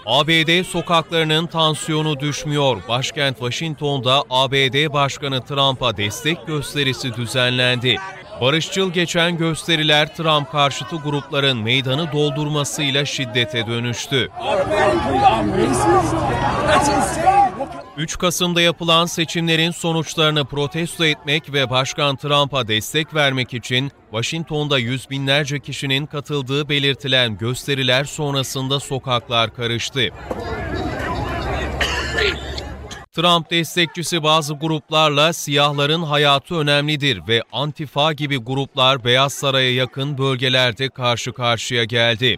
[0.06, 2.82] ABD sokaklarının tansiyonu düşmüyor.
[2.88, 7.96] Başkent Washington'da ABD Başkanı Trump'a destek gösterisi düzenlendi.
[8.40, 14.30] Barışçıl geçen gösteriler Trump karşıtı grupların meydanı doldurmasıyla şiddete dönüştü.
[17.96, 25.10] 3 Kasım'da yapılan seçimlerin sonuçlarını protesto etmek ve Başkan Trump'a destek vermek için Washington'da yüz
[25.10, 30.08] binlerce kişinin katıldığı belirtilen gösteriler sonrasında sokaklar karıştı.
[33.12, 40.88] Trump destekçisi bazı gruplarla siyahların hayatı önemlidir ve Antifa gibi gruplar Beyaz Saray'a yakın bölgelerde
[40.88, 42.36] karşı karşıya geldi.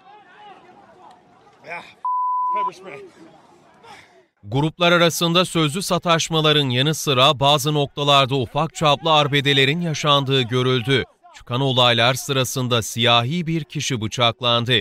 [4.45, 11.05] Gruplar arasında sözlü sataşmaların yanı sıra bazı noktalarda ufak çaplı arbedelerin yaşandığı görüldü.
[11.37, 14.81] Çıkan olaylar sırasında siyahi bir kişi bıçaklandı.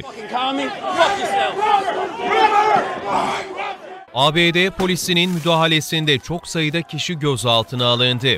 [4.13, 8.37] ABD polisinin müdahalesinde çok sayıda kişi gözaltına alındı.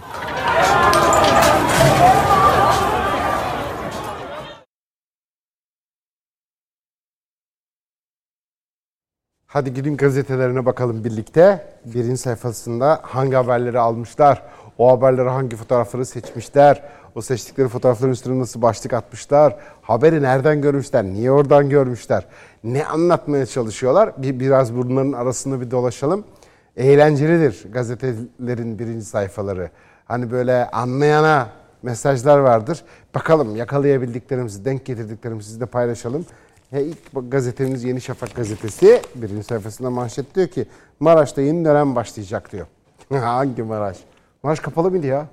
[9.51, 11.65] Hadi gidin gazetelerine bakalım birlikte.
[11.85, 14.43] Birinci sayfasında hangi haberleri almışlar,
[14.77, 16.83] o haberleri hangi fotoğrafları seçmişler,
[17.15, 22.25] o seçtikleri fotoğrafların üstüne nasıl başlık atmışlar, haberi nereden görmüşler, niye oradan görmüşler,
[22.63, 24.13] ne anlatmaya çalışıyorlar.
[24.17, 26.23] Bir, biraz bunların arasında bir dolaşalım.
[26.77, 29.69] Eğlencelidir gazetelerin birinci sayfaları.
[30.05, 31.49] Hani böyle anlayana
[31.83, 32.83] mesajlar vardır.
[33.15, 36.25] Bakalım yakalayabildiklerimizi, denk getirdiklerimizi sizle paylaşalım.
[36.69, 36.97] He, ilk
[37.31, 40.65] gazetemiz Yeni Şafak gazetesi birinci sayfasında manşet diyor ki
[40.99, 42.67] Maraş'ta yeni dönem başlayacak diyor.
[43.09, 43.97] Hangi Maraş?
[44.43, 45.27] Maraş kapalı mıydı ya?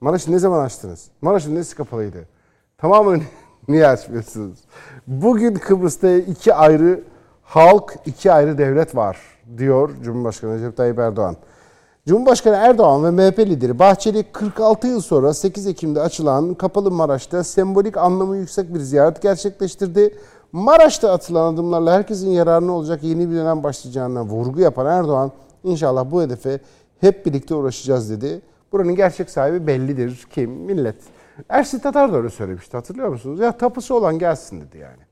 [0.00, 1.08] Maraş'ı ne zaman açtınız?
[1.22, 2.28] Maraş'ın nesi kapalıydı?
[2.78, 3.22] Tamamını
[3.68, 4.58] niye açmıyorsunuz?
[5.06, 7.00] Bugün Kıbrıs'ta iki ayrı
[7.42, 9.18] halk, iki ayrı devlet var
[9.58, 11.36] diyor Cumhurbaşkanı Recep Tayyip Erdoğan.
[12.06, 17.96] Cumhurbaşkanı Erdoğan ve MHP lideri Bahçeli 46 yıl sonra 8 Ekim'de açılan Kapalı Maraş'ta sembolik
[17.96, 20.14] anlamı yüksek bir ziyaret gerçekleştirdi.
[20.52, 25.32] Maraş'ta atılan adımlarla herkesin yararına olacak yeni bir dönem başlayacağına vurgu yapan Erdoğan
[25.64, 26.60] inşallah bu hedefe
[27.00, 28.42] hep birlikte uğraşacağız dedi.
[28.72, 30.26] Buranın gerçek sahibi bellidir.
[30.30, 30.50] Kim?
[30.50, 30.96] Millet.
[31.48, 33.40] Ersin Tatar da öyle söylemişti hatırlıyor musunuz?
[33.40, 35.02] Ya tapusu olan gelsin dedi yani.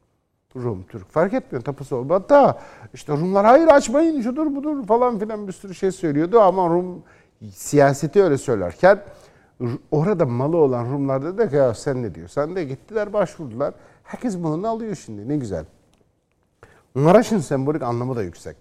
[0.56, 2.08] Rum, Türk fark etmiyor tapusu olan.
[2.08, 2.58] Hatta
[2.94, 7.02] işte Rumlar hayır açmayın şudur budur falan filan bir sürü şey söylüyordu ama Rum
[7.52, 9.02] siyaseti öyle söylerken
[9.90, 13.74] orada malı olan Rumlar dedi ki ya sen ne diyorsan de gittiler başvurdular.
[14.06, 15.64] Herkes bunu alıyor şimdi ne güzel.
[16.94, 18.56] Maraş'ın sembolik anlamı da yüksek.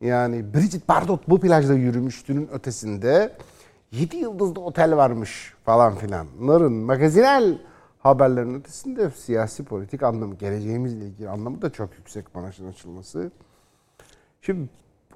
[0.00, 3.32] Yani Bridget Bardot bu plajda yürümüştünün ötesinde
[3.90, 6.26] 7 yıldızlı otel varmış falan filan.
[6.40, 7.58] Bunların magazinel
[7.98, 13.30] haberlerin ötesinde siyasi politik anlamı, geleceğimizle ilgili anlamı da çok yüksek Maraş'ın açılması.
[14.42, 14.68] Şimdi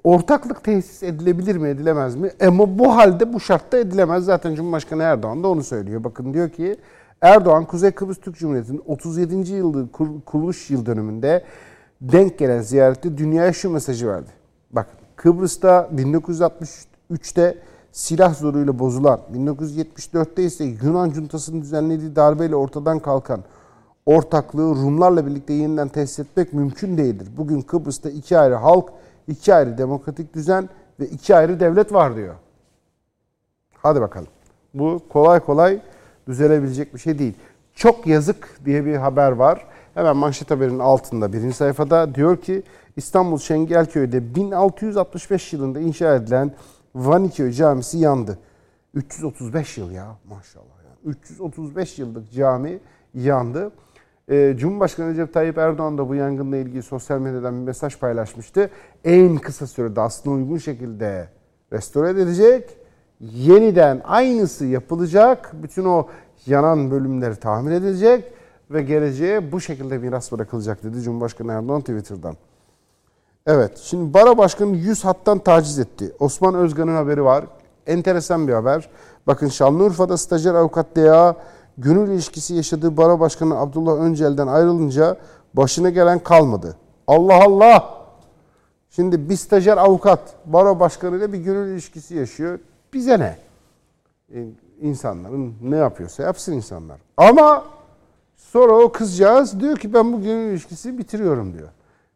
[0.03, 2.31] ortaklık tesis edilebilir mi, edilemez mi?
[2.47, 4.25] Ama bu halde bu şartta edilemez.
[4.25, 6.03] Zaten Cumhurbaşkanı Erdoğan da onu söylüyor.
[6.03, 6.77] Bakın diyor ki
[7.21, 9.51] Erdoğan Kuzey Kıbrıs Türk Cumhuriyeti'nin 37.
[9.53, 9.91] yılı
[10.25, 11.43] kuruluş yıl dönümünde
[12.01, 14.29] denk gelen ziyarette dünyaya şu mesajı verdi.
[14.71, 17.57] Bak Kıbrıs'ta 1963'te
[17.91, 23.43] silah zoruyla bozulan, 1974'te ise Yunan cuntasının düzenlediği darbeyle ortadan kalkan
[24.05, 27.27] ortaklığı Rumlarla birlikte yeniden tesis etmek mümkün değildir.
[27.37, 28.89] Bugün Kıbrıs'ta iki ayrı halk,
[29.27, 32.35] iki ayrı demokratik düzen ve iki ayrı devlet var diyor.
[33.73, 34.27] Hadi bakalım.
[34.73, 35.81] Bu kolay kolay
[36.29, 37.33] düzelebilecek bir şey değil.
[37.73, 39.67] Çok yazık diye bir haber var.
[39.93, 42.63] Hemen manşet haberinin altında birinci sayfada diyor ki
[42.95, 46.51] İstanbul Şengelköy'de 1665 yılında inşa edilen
[46.95, 48.39] Vaniköy Camisi yandı.
[48.93, 50.65] 335 yıl ya maşallah.
[50.85, 51.15] Yani.
[51.15, 52.79] 335 yıllık cami
[53.13, 53.71] yandı.
[54.29, 58.69] Ee, Cumhurbaşkanı Recep Tayyip Erdoğan da bu yangınla ilgili sosyal medyadan bir mesaj paylaşmıştı.
[59.03, 61.29] En kısa sürede aslında uygun şekilde
[61.73, 62.78] restore edilecek.
[63.21, 65.51] Yeniden aynısı yapılacak.
[65.53, 66.07] Bütün o
[66.45, 68.33] yanan bölümleri tamir edilecek
[68.71, 72.35] ve geleceğe bu şekilde miras bırakılacak dedi Cumhurbaşkanı Erdoğan Twitter'dan.
[73.45, 76.11] Evet, şimdi Bara Başkanı 100 hattan taciz etti.
[76.19, 77.45] Osman Özgan'ın haberi var.
[77.87, 78.89] Enteresan bir haber.
[79.27, 81.35] Bakın Şanlıurfa'da stajyer avukat DA
[81.77, 85.17] gönül ilişkisi yaşadığı Bara Başkanı Abdullah Öncel'den ayrılınca
[85.53, 86.75] başına gelen kalmadı.
[87.07, 87.99] Allah Allah!
[88.89, 92.59] Şimdi bir stajyer avukat Bara Başkanı ile bir gönül ilişkisi yaşıyor.
[92.93, 93.37] Bize ne?
[94.33, 94.45] Ee,
[94.81, 96.99] insanların ne yapıyorsa yapsın insanlar.
[97.17, 97.65] Ama
[98.37, 101.69] sonra o kızcağız diyor ki ben bu gönül ilişkisini bitiriyorum diyor.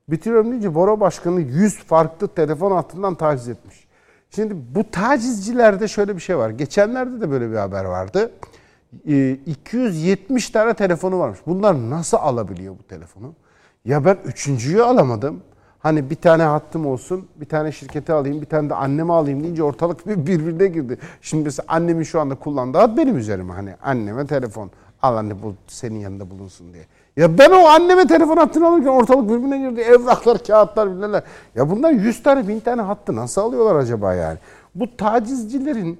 [0.10, 3.88] Bitiriyorum deyince Bora Başkanı 100 farklı telefon hattından taciz etmiş.
[4.30, 6.50] Şimdi bu tacizcilerde şöyle bir şey var.
[6.50, 8.32] Geçenlerde de böyle bir haber vardı.
[9.46, 11.40] 270 ee, tane telefonu varmış.
[11.46, 13.34] Bunlar nasıl alabiliyor bu telefonu?
[13.86, 15.44] Ya ben üçüncüyü alamadım.
[15.84, 19.64] Hani bir tane hattım olsun, bir tane şirkete alayım, bir tane de anneme alayım deyince
[19.64, 20.98] ortalık bir birbirine girdi.
[21.22, 23.54] Şimdi mesela annemin şu anda kullandığı hat benim üzerime.
[23.54, 24.72] Hani anneme telefon,
[25.02, 26.84] Al anne bu senin yanında bulunsun diye.
[27.18, 29.82] Ya ben o anneme telefon hattını alırken ortalık birbirine girdi.
[29.90, 31.22] Evraklar, kağıtlar bilmem
[31.56, 34.38] Ya bundan 100 tane, 1000 tane hattı nasıl alıyorlar acaba yani?
[34.76, 36.00] Bu tacizcilerin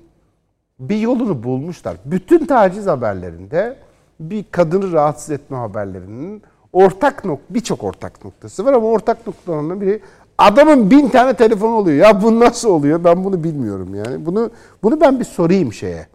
[0.80, 1.98] bir yolunu bulmuşlar.
[2.06, 3.78] Bütün taciz haberlerinde
[4.20, 10.02] bir kadını rahatsız etme haberlerinin ortak nok birçok ortak noktası var ama ortak noktalarından biri
[10.38, 11.98] adamın bin tane telefonu oluyor.
[11.98, 13.04] Ya bu nasıl oluyor?
[13.04, 14.26] Ben bunu bilmiyorum yani.
[14.26, 14.52] Bunu
[14.84, 16.08] bunu ben bir sorayım şeye.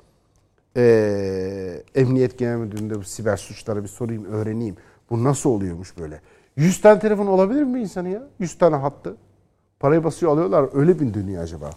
[0.77, 4.77] Ee, Emniyet Genel Müdürlüğü'nde bu siber suçlara bir sorayım, öğreneyim.
[5.11, 6.21] Bu nasıl oluyormuş böyle?
[6.57, 8.23] 100 tane telefon olabilir mi insanı ya?
[8.39, 9.17] 100 tane hattı.
[9.81, 10.69] Parayı basıyor alıyorlar.
[10.73, 11.71] Öyle bir dönüyor acaba?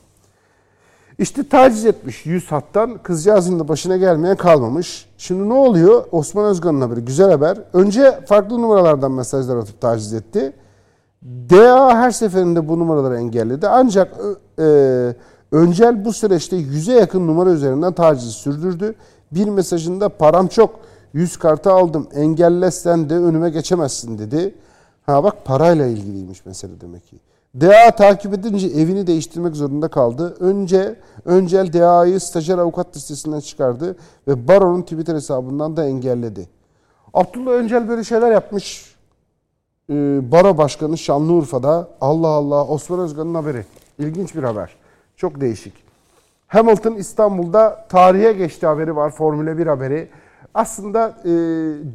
[1.22, 2.97] İşte taciz etmiş 100 hattan.
[3.03, 5.09] Kızcağızın da başına gelmeyen kalmamış.
[5.17, 6.05] Şimdi ne oluyor?
[6.11, 7.05] Osman Özkan'ın haberi.
[7.05, 7.57] Güzel haber.
[7.74, 10.53] Önce farklı numaralardan mesajlar atıp taciz etti.
[11.24, 13.67] DA her seferinde bu numaraları engelledi.
[13.67, 14.17] Ancak
[14.59, 14.65] e,
[15.51, 18.95] Öncel bu süreçte yüze yakın numara üzerinden tacizi sürdürdü.
[19.32, 20.80] Bir mesajında param çok,
[21.13, 24.55] yüz kartı aldım, engellesen de önüme geçemezsin dedi.
[25.05, 27.19] Ha bak parayla ilgiliymiş mesele demek ki.
[27.56, 30.36] DA takip edince evini değiştirmek zorunda kaldı.
[30.39, 30.95] Önce
[31.26, 33.95] Öncel DA'yı stajyer avukat listesinden çıkardı
[34.28, 36.47] ve Baro'nun Twitter hesabından da engelledi.
[37.14, 38.95] Abdullah Öncel böyle şeyler yapmış.
[39.89, 39.93] Ee,
[40.32, 43.66] Baro Başkanı Şanlıurfa'da Allah Allah Osman Özkan'ın haberi.
[43.99, 44.76] İlginç bir haber.
[45.16, 45.74] Çok değişik.
[46.47, 49.12] Hamilton İstanbul'da tarihe geçti haberi var.
[49.12, 50.10] Formula 1 haberi.
[50.54, 51.30] Aslında e,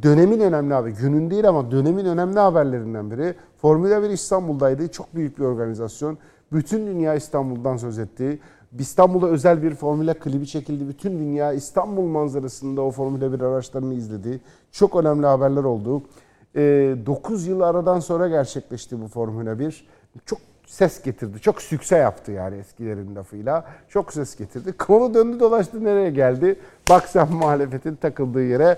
[0.03, 0.93] dönemin önemli haberi.
[0.93, 3.35] Günün değil ama dönemin önemli haberlerinden biri.
[3.57, 4.87] Formula 1 İstanbul'daydı.
[4.87, 6.17] Çok büyük bir organizasyon.
[6.51, 8.39] Bütün dünya İstanbul'dan söz etti.
[8.79, 10.87] İstanbul'da özel bir Formula klibi çekildi.
[10.87, 14.41] Bütün dünya İstanbul manzarasında o Formula 1 araçlarını izledi.
[14.71, 16.01] Çok önemli haberler oldu.
[16.55, 16.61] E,
[17.05, 19.87] 9 yıl aradan sonra gerçekleşti bu Formula 1.
[20.25, 21.39] Çok ses getirdi.
[21.39, 23.65] Çok sükse yaptı yani eskilerin lafıyla.
[23.89, 24.77] Çok ses getirdi.
[24.77, 26.59] Konu döndü dolaştı nereye geldi?
[26.89, 28.77] Bak sen muhalefetin takıldığı yere.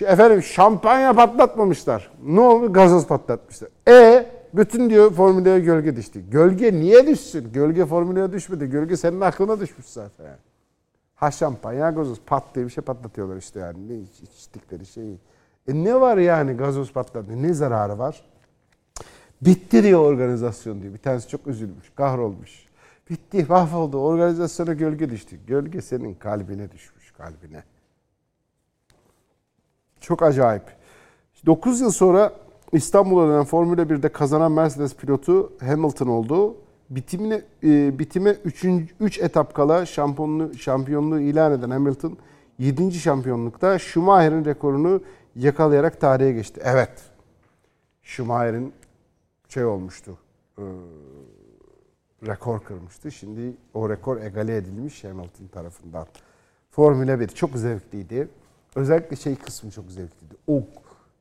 [0.00, 2.10] Efendim şampanya patlatmamışlar.
[2.24, 2.72] Ne oldu?
[2.72, 3.68] Gazoz patlatmışlar.
[3.88, 6.30] E bütün diyor formüleye gölge düştü.
[6.30, 7.52] Gölge niye düşsün?
[7.52, 8.66] Gölge formüleye düşmedi.
[8.66, 10.38] Gölge senin aklına düşmüş zaten yani.
[11.14, 13.88] Ha şampanya gazoz pat diye bir şey patlatıyorlar işte yani.
[13.88, 13.94] Ne
[14.38, 15.18] içtikleri şeyi.
[15.68, 17.42] E ne var yani gazoz patladı?
[17.42, 18.24] Ne zararı var?
[19.42, 20.94] Bitti diyor organizasyon diyor.
[20.94, 22.66] Bir tanesi çok üzülmüş, kahrolmuş.
[23.10, 23.98] Bitti, mahvoldu.
[23.98, 25.36] Organizasyona gölge düştü.
[25.46, 27.62] Gölge senin kalbine düşmüş, kalbine.
[30.00, 30.62] Çok acayip.
[31.46, 32.32] 9 yıl sonra
[32.72, 36.56] İstanbul'a dönen Formula 1'de kazanan Mercedes pilotu Hamilton oldu.
[36.90, 38.64] Bitimine e, bitime 3
[39.00, 42.18] 3 etap kala şampiyonluğu şampiyonluğu ilan eden Hamilton
[42.58, 42.92] 7.
[42.92, 45.02] şampiyonlukta Schumacher'in rekorunu
[45.36, 46.60] yakalayarak tarihe geçti.
[46.64, 46.90] Evet.
[48.02, 48.72] Schumacher'in
[49.50, 50.18] şey olmuştu.
[50.58, 50.64] E,
[52.26, 53.12] rekor kırmıştı.
[53.12, 56.06] Şimdi o rekor egale edilmiş Hamilton tarafından.
[56.70, 58.28] Formula 1 çok zevkliydi.
[58.74, 60.34] Özellikle şey kısmı çok zevkliydi.
[60.46, 60.64] O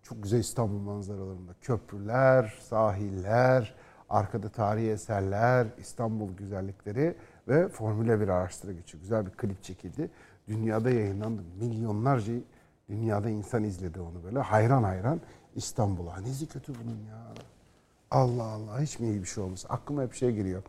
[0.04, 3.76] çok güzel İstanbul manzaralarında köprüler, sahiller,
[4.10, 7.16] arkada tarihi eserler, İstanbul güzellikleri
[7.48, 9.02] ve Formula 1 araçlara geçiyor.
[9.02, 10.10] Güzel bir klip çekildi.
[10.48, 11.42] Dünyada yayınlandı.
[11.60, 12.34] Milyonlarca
[12.90, 14.40] dünyada insan izledi onu böyle.
[14.40, 15.22] Hayran hayran
[15.56, 16.18] İstanbul'a.
[16.18, 17.34] Nesi kötü bunun ya.
[18.12, 19.66] Allah Allah hiç mi iyi bir şey olmaz?
[19.70, 20.64] Aklıma hep şey geliyor.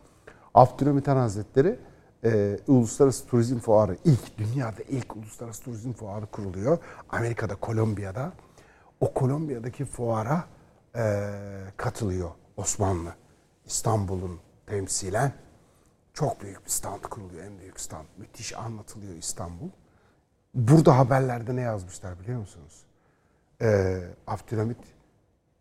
[0.53, 1.79] Abdülhamit Han Hazretleri
[2.23, 6.77] e, Uluslararası Turizm Fuarı ilk dünyada ilk Uluslararası Turizm Fuarı kuruluyor.
[7.09, 8.33] Amerika'da Kolombiya'da.
[8.99, 10.45] O Kolombiya'daki fuara
[10.95, 11.31] e,
[11.77, 13.15] katılıyor Osmanlı.
[13.65, 15.33] İstanbul'un temsilen
[16.13, 17.43] çok büyük bir stand kuruluyor.
[17.43, 18.05] En büyük stand.
[18.17, 19.69] Müthiş anlatılıyor İstanbul.
[20.53, 22.83] Burada haberlerde ne yazmışlar biliyor musunuz?
[23.61, 24.77] Ee, Abdülhamit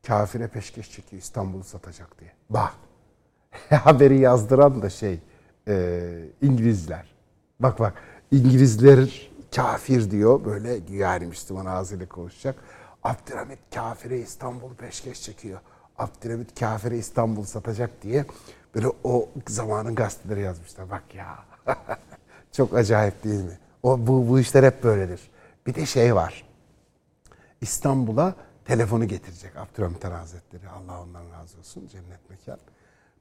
[0.07, 2.33] kafire peşkeş çekiyor İstanbul'u satacak diye.
[2.51, 2.75] Bak
[3.71, 5.21] haberi yazdıran da şey
[5.69, 7.15] e, İngilizler.
[7.61, 7.95] Bak bak
[8.31, 12.57] İngilizler kafir diyor böyle yani Müslüman ağzıyla konuşacak.
[13.05, 15.61] Abdülhamit kafire İstanbul'u peşkeş çekiyor.
[15.99, 18.25] Abdülhamit kafire İstanbul satacak diye
[18.75, 20.91] böyle o zamanın gazeteleri yazmışlar.
[20.91, 21.39] Bak ya
[22.53, 23.59] çok acayip değil mi?
[23.83, 25.31] O, bu, bu işler hep böyledir.
[25.67, 26.45] Bir de şey var.
[27.61, 28.35] İstanbul'a
[28.65, 30.69] telefonu getirecek Abdülhamit Han Hazretleri.
[30.69, 32.59] Allah ondan razı olsun cennet mekan.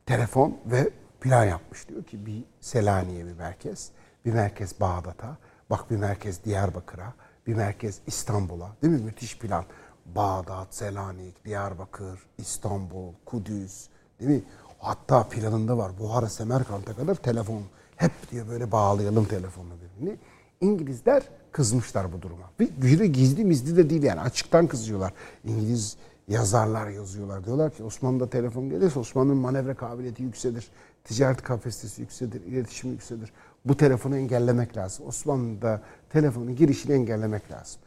[0.06, 0.90] Telefon ve
[1.22, 1.90] plan yapmış.
[1.90, 3.92] Diyor ki bir Selanik'e bir merkez,
[4.26, 5.38] bir merkez Bağdat'a,
[5.70, 7.14] bak bir merkez Diyarbakır'a,
[7.48, 8.76] bir merkez İstanbul'a.
[8.82, 9.02] Değil mi?
[9.02, 9.66] Müthiş plan.
[10.06, 13.88] Bağdat, Selanik, Diyarbakır, İstanbul, Kudüs.
[14.20, 14.44] Değil mi?
[14.80, 16.00] Hatta planında var.
[16.00, 17.64] Buhara, Semerkant'a kadar telefon.
[17.96, 20.18] Hep diyor böyle bağlayalım telefonla birbirini.
[20.62, 22.52] İngilizler kızmışlar bu duruma.
[22.60, 25.14] Bir gizli mizli de değil yani açıktan kızıyorlar.
[25.46, 25.98] İngiliz
[26.28, 27.46] yazarlar yazıyorlar.
[27.46, 30.68] Diyorlar ki Osmanlı'da telefon gelirse Osmanlı'nın manevra kabiliyeti yükselir.
[31.04, 33.34] Ticaret kapasitesi yükselir, iletişim yükselir.
[33.66, 35.08] Bu telefonu engellemek lazım.
[35.08, 37.82] Osmanlı'da telefonun girişini engellemek lazım.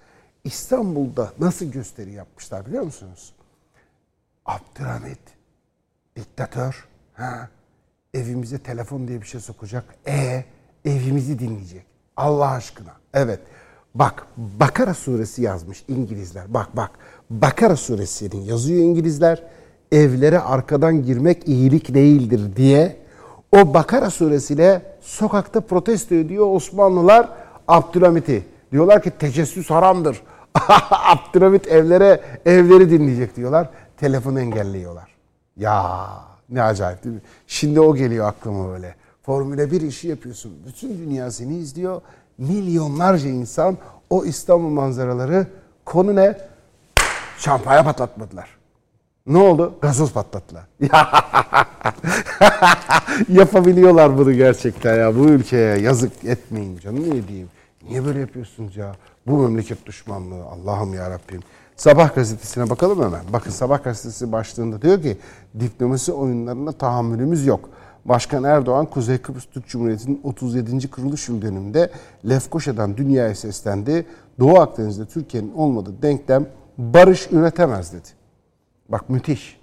[0.44, 3.34] İstanbul'da nasıl gösteri yapmışlar biliyor musunuz?
[4.46, 5.20] Abdülhamit,
[6.16, 7.48] diktatör, ha,
[8.14, 9.84] evimize telefon diye bir şey sokacak.
[10.06, 10.44] E
[10.84, 11.91] evimizi dinleyecek.
[12.16, 12.92] Allah aşkına.
[13.14, 13.40] Evet.
[13.94, 16.54] Bak Bakara suresi yazmış İngilizler.
[16.54, 16.90] Bak bak.
[17.30, 19.42] Bakara suresinin yazıyor İngilizler.
[19.92, 22.96] Evlere arkadan girmek iyilik değildir diye
[23.52, 27.28] o Bakara suresiyle sokakta protesto ediyor Osmanlılar
[27.68, 28.44] Abdülhamit'i.
[28.72, 30.22] Diyorlar ki tecessüs haramdır.
[30.90, 33.70] Abdülhamit evlere evleri dinleyecek diyorlar.
[33.96, 35.14] Telefonu engelliyorlar.
[35.56, 36.08] Ya
[36.48, 37.22] ne acayip değil mi?
[37.46, 38.94] Şimdi o geliyor aklıma böyle.
[39.23, 40.53] Formüle 1 işi yapıyorsun.
[40.66, 42.01] Bütün dünya seni izliyor.
[42.39, 43.79] Milyonlarca insan
[44.11, 45.47] o İstanbul manzaraları
[45.85, 46.39] konu ne?
[47.39, 48.49] Şampanya patlatmadılar.
[49.27, 49.75] Ne oldu?
[49.83, 50.64] Gazoz patlattılar.
[53.29, 55.16] Yapabiliyorlar bunu gerçekten ya.
[55.16, 57.49] Bu ülkeye yazık etmeyin canım ne diyeyim.
[57.89, 58.93] Niye böyle yapıyorsunuz ya?
[59.27, 60.45] Bu memleket düşmanlığı.
[60.45, 61.41] Allah'ım ya Rabbim.
[61.77, 63.23] Sabah gazetesine bakalım hemen.
[63.33, 65.18] Bakın Sabah gazetesi başlığında diyor ki
[65.61, 67.70] diplomasi oyunlarına tahammülümüz yok.
[68.05, 70.90] Başkan Erdoğan Kuzey Kıbrıs Türk Cumhuriyeti'nin 37.
[70.90, 71.90] kuruluş yıl dönümünde
[72.28, 74.07] Lefkoşa'dan dünyaya seslendi.
[74.40, 76.46] Doğu Akdeniz'de Türkiye'nin olmadığı denklem
[76.78, 78.09] barış üretemez dedi.
[78.88, 79.61] Bak müthiş.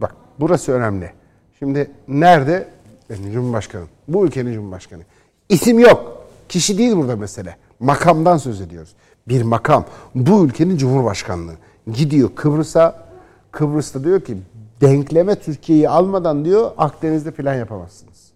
[0.00, 1.12] Bak burası önemli.
[1.58, 2.68] Şimdi nerede?
[3.10, 3.88] Benim Cumhurbaşkanım.
[4.08, 5.02] Bu ülkenin Cumhurbaşkanı.
[5.48, 6.26] İsim yok.
[6.48, 7.56] Kişi değil burada mesele.
[7.80, 8.94] Makamdan söz ediyoruz.
[9.28, 9.84] Bir makam.
[10.14, 11.54] Bu ülkenin Cumhurbaşkanlığı.
[11.92, 13.12] Gidiyor Kıbrıs'a.
[13.50, 14.38] Kıbrıs'ta diyor ki
[14.82, 18.32] denkleme Türkiye'yi almadan diyor Akdeniz'de plan yapamazsınız.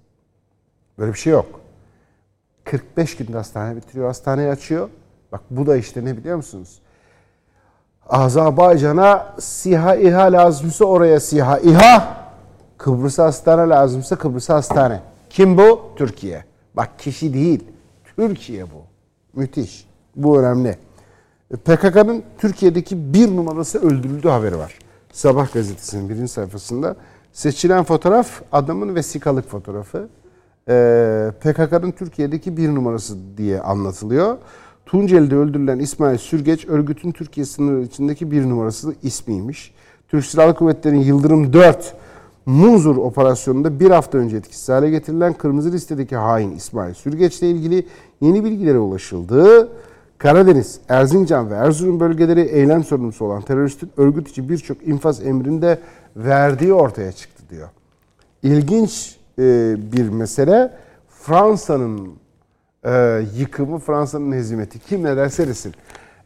[0.99, 1.61] Böyle bir şey yok.
[2.65, 4.07] 45 günde hastane bitiriyor.
[4.07, 4.89] Hastaneyi açıyor.
[5.33, 6.79] Bak bu da işte ne biliyor musunuz?
[8.09, 12.17] Azerbaycan'a SİHA İHA lazımsa oraya SİHA İHA.
[12.79, 15.01] Kıbrıs'a hastane lazımsa Kıbrıs'a hastane.
[15.31, 15.81] Kim bu?
[15.97, 16.45] Türkiye.
[16.75, 17.65] Bak kişi değil.
[18.17, 18.83] Türkiye bu.
[19.41, 19.87] Müthiş.
[20.17, 20.79] Bu önemli.
[21.65, 24.79] PKK'nın Türkiye'deki bir numarası öldürüldü haberi var.
[25.17, 26.97] Sabah gazetesinin birinci sayfasında.
[27.33, 30.09] Seçilen fotoğraf adamın vesikalık fotoğrafı.
[30.69, 34.39] Ee, PKK'nın Türkiye'deki bir numarası diye anlatılıyor.
[34.87, 39.75] Tunceli'de öldürülen İsmail Sürgeç örgütün Türkiye sınırı içindeki bir numarası ismiymiş.
[40.09, 41.95] Türk Silahlı Kuvvetleri'nin Yıldırım 4
[42.47, 47.87] Munzur operasyonunda bir hafta önce etkisiz hale getirilen kırmızı listedeki hain İsmail Sürgeç ile ilgili
[48.21, 49.69] yeni bilgilere ulaşıldı.
[50.19, 55.79] Karadeniz, Erzincan ve Erzurum bölgeleri eylem sorumlusu olan teröristin örgüt içi birçok infaz emrinde
[56.17, 57.69] verdiği ortaya çıktı diyor.
[58.43, 60.73] İlginç e, bir mesele
[61.09, 62.11] Fransa'nın
[62.85, 64.79] e, yıkımı, Fransa'nın hezimeti.
[64.79, 65.75] Kim ne derse desin.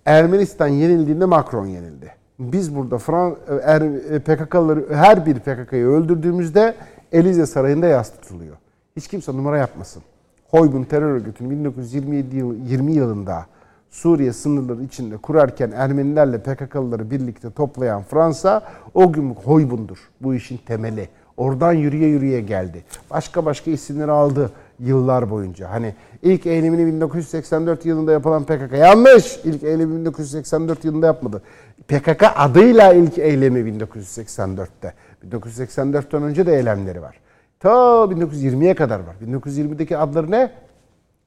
[0.07, 2.15] Ermenistan yenildiğinde Macron yenildi.
[2.39, 3.83] Biz burada Fran er,
[4.21, 6.75] PKK'ları her bir PKK'yı öldürdüğümüzde
[7.13, 8.57] Elize Sarayı'nda yas tutuluyor.
[8.97, 10.03] Hiç kimse numara yapmasın.
[10.49, 13.47] Hoybun terör örgütünün 1927 yıl, 20 yılında
[13.91, 18.63] Suriye sınırları içinde kurarken Ermenilerle PKK'lıları birlikte toplayan Fransa
[18.95, 19.99] o gün Hoybun'dur.
[20.21, 21.09] Bu işin temeli.
[21.37, 22.85] Oradan yürüye yürüye geldi.
[23.11, 25.71] Başka başka isimleri aldı yıllar boyunca.
[25.71, 29.41] Hani ilk eylemini 1984 yılında yapılan PKK yanlış.
[29.45, 31.43] İlk eylemi 1984 yılında yapmadı.
[31.89, 34.95] PKK adıyla ilk eylemi 1984'te.
[35.31, 37.21] 1984'ten önce de eylemleri var.
[37.61, 37.69] Ta
[38.05, 39.17] 1920'ye kadar var.
[39.27, 40.51] 1920'deki adları ne?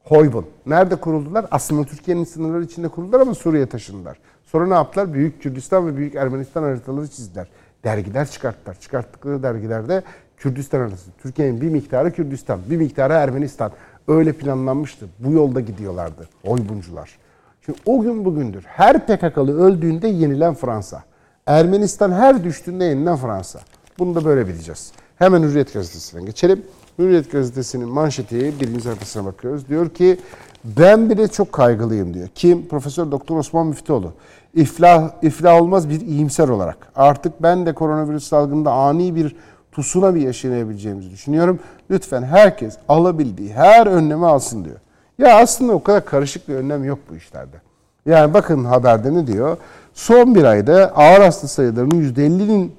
[0.03, 0.45] Hoybun.
[0.65, 1.45] Nerede kuruldular?
[1.51, 4.17] Aslında Türkiye'nin sınırları içinde kuruldular ama Suriye taşındılar.
[4.45, 5.13] Sonra ne yaptılar?
[5.13, 7.47] Büyük Kürdistan ve Büyük Ermenistan haritaları çizdiler.
[7.83, 8.75] Dergiler çıkarttılar.
[8.79, 10.03] Çıkarttıkları dergilerde
[10.37, 11.11] Kürdistan haritası.
[11.21, 13.71] Türkiye'nin bir miktarı Kürdistan, bir miktarı Ermenistan.
[14.07, 15.05] Öyle planlanmıştı.
[15.19, 17.17] Bu yolda gidiyorlardı Hoybuncular.
[17.65, 18.63] Şimdi o gün bugündür.
[18.67, 21.03] Her PKK'lı öldüğünde yenilen Fransa.
[21.47, 23.59] Ermenistan her düştüğünde yenilen Fransa.
[23.99, 24.91] Bunu da böyle bileceğiz.
[25.15, 26.63] Hemen Hürriyet Gazetesi'ne geçelim.
[26.99, 29.67] Hürriyet Gazetesi'nin manşeti birinci sayfasına bakıyoruz.
[29.67, 30.17] Diyor ki
[30.63, 32.27] ben bile çok kaygılıyım diyor.
[32.35, 32.67] Kim?
[32.67, 34.13] Profesör Doktor Osman Müftüoğlu.
[34.55, 36.77] İflah, iflah olmaz bir iyimser olarak.
[36.95, 39.35] Artık ben de koronavirüs salgında ani bir
[39.71, 41.59] tsunami yaşayabileceğimizi düşünüyorum.
[41.91, 44.77] Lütfen herkes alabildiği her önlemi alsın diyor.
[45.17, 47.57] Ya aslında o kadar karışık bir önlem yok bu işlerde.
[48.05, 49.57] Yani bakın haberde ne diyor?
[49.93, 52.75] Son bir ayda ağır hasta sayılarının %50'nin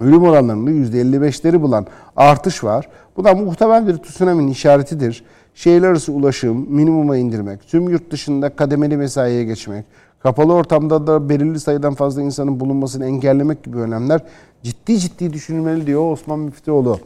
[0.00, 1.86] ölüm oranlarında %55'leri bulan
[2.16, 2.88] artış var.
[3.16, 5.24] Bu da muhtemel bir tsunami'nin işaretidir.
[5.54, 9.84] Şehirler arası ulaşım minimuma indirmek, tüm yurt dışında kademeli mesaiye geçmek,
[10.20, 14.20] kapalı ortamda da belirli sayıdan fazla insanın bulunmasını engellemek gibi önlemler
[14.62, 16.98] ciddi ciddi düşünülmeli diyor Osman Müftüoğlu.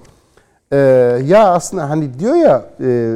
[0.72, 0.76] Ee,
[1.24, 3.14] ya aslında hani diyor ya e,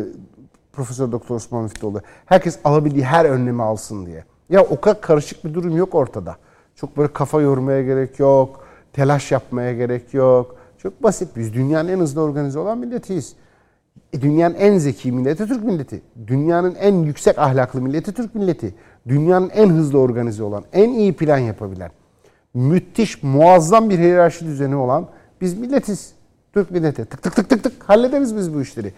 [0.72, 4.24] Profesör Doktor Osman Müftüoğlu herkes alabildiği her önlemi alsın diye.
[4.50, 6.36] Ya o kadar karışık bir durum yok ortada.
[6.76, 8.64] Çok böyle kafa yormaya gerek yok.
[8.93, 10.57] Telaş yapmaya gerek yok.
[10.78, 11.36] Çok basit.
[11.36, 13.34] Biz dünyanın en hızlı organize olan milletiyiz.
[14.12, 16.03] E, dünyanın en zeki milleti Türk milleti.
[16.26, 18.74] Dünyanın en yüksek ahlaklı milleti Türk milleti.
[19.09, 21.90] Dünyanın en hızlı organize olan, en iyi plan yapabilen,
[22.55, 25.09] müthiş, muazzam bir hiyerarşi düzeni olan
[25.40, 26.12] biz milletiz.
[26.53, 27.05] Türk milleti.
[27.05, 28.93] Tık tık tık tık tık hallederiz biz bu işleri.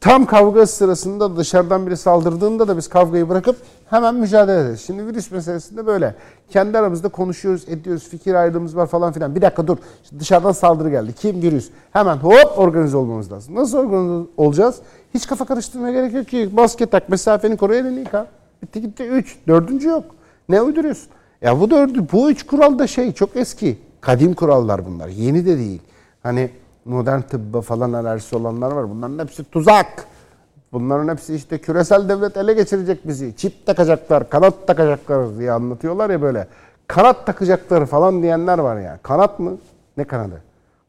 [0.00, 3.56] Tam kavga sırasında dışarıdan biri saldırdığında da biz kavgayı bırakıp
[3.90, 4.84] hemen mücadele ederiz.
[4.86, 6.14] Şimdi virüs meselesinde böyle.
[6.50, 9.34] Kendi aramızda konuşuyoruz, ediyoruz, fikir ayrılığımız var falan filan.
[9.34, 9.76] Bir dakika dur.
[10.18, 11.12] Dışarıdan saldırı geldi.
[11.12, 11.42] Kim?
[11.42, 11.70] Virüs.
[11.92, 13.54] Hemen hop organize olmamız lazım.
[13.54, 14.76] Nasıl organize olacağız?
[15.14, 16.50] Hiç kafa karıştırmaya gerek yok ki.
[16.52, 18.26] Maske tak, mesafeni koru, elini yıka.
[18.62, 19.02] Bitti gitti.
[19.04, 19.36] Üç.
[19.48, 20.04] Dördüncü yok.
[20.48, 21.08] Ne uyduruyorsun?
[21.42, 23.78] Ya bu dördü, bu üç kural da şey çok eski.
[24.00, 25.08] Kadim kurallar bunlar.
[25.08, 25.80] Yeni de değil.
[26.22, 26.50] Hani
[26.86, 28.90] modern tıbba falan alerjisi olanlar var.
[28.90, 30.06] Bunların hepsi tuzak.
[30.72, 33.36] Bunların hepsi işte küresel devlet ele geçirecek bizi.
[33.36, 36.48] Çip takacaklar, kanat takacaklar diye anlatıyorlar ya böyle.
[36.86, 38.98] Kanat takacaklar falan diyenler var ya.
[39.02, 39.58] Kanat mı?
[39.96, 40.42] Ne kanadı?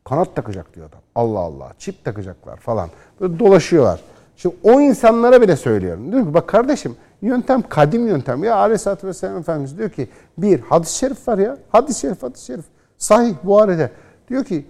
[0.04, 1.00] Kanat takacak diyor adam.
[1.16, 1.72] Allah Allah.
[1.80, 2.89] Çip takacaklar falan.
[3.22, 4.00] Böyle dolaşıyorlar.
[4.38, 6.12] Şimdi o insanlara bile söylüyorum.
[6.12, 8.43] Diyor ki bak kardeşim yöntem kadim yöntem.
[8.43, 11.58] Ya Aleyhisselatü Vesselam Efendimiz diyor ki bir hadis-i şerif var ya.
[11.72, 12.66] Hadis-i şerif, hadis-i şerif.
[12.98, 13.91] Sahih Buhari'de.
[14.30, 14.66] Diyor ki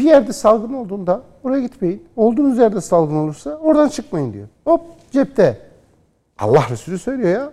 [0.00, 2.04] bir yerde salgın olduğunda oraya gitmeyin.
[2.16, 4.48] Olduğunuz yerde salgın olursa oradan çıkmayın diyor.
[4.64, 4.80] Hop
[5.12, 5.58] cepte.
[6.38, 7.52] Allah Resulü söylüyor ya.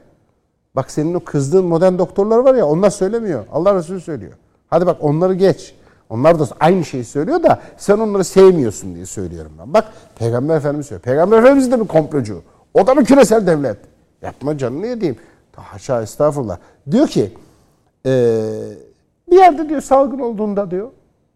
[0.75, 3.45] Bak senin o kızdığın modern doktorlar var ya onlar söylemiyor.
[3.51, 4.31] Allah Resulü söylüyor.
[4.67, 5.75] Hadi bak onları geç.
[6.09, 9.73] Onlar da aynı şeyi söylüyor da sen onları sevmiyorsun diye söylüyorum ben.
[9.73, 11.03] Bak Peygamber Efendimiz söylüyor.
[11.03, 12.41] Peygamber Efendimiz de mi komplocu?
[12.73, 13.77] O da mı küresel devlet?
[14.21, 15.15] Yapma canını yediğim.
[15.55, 16.57] Haşa estağfurullah.
[16.91, 17.31] Diyor ki
[18.05, 18.41] ee,
[19.31, 20.89] bir yerde diyor salgın olduğunda diyor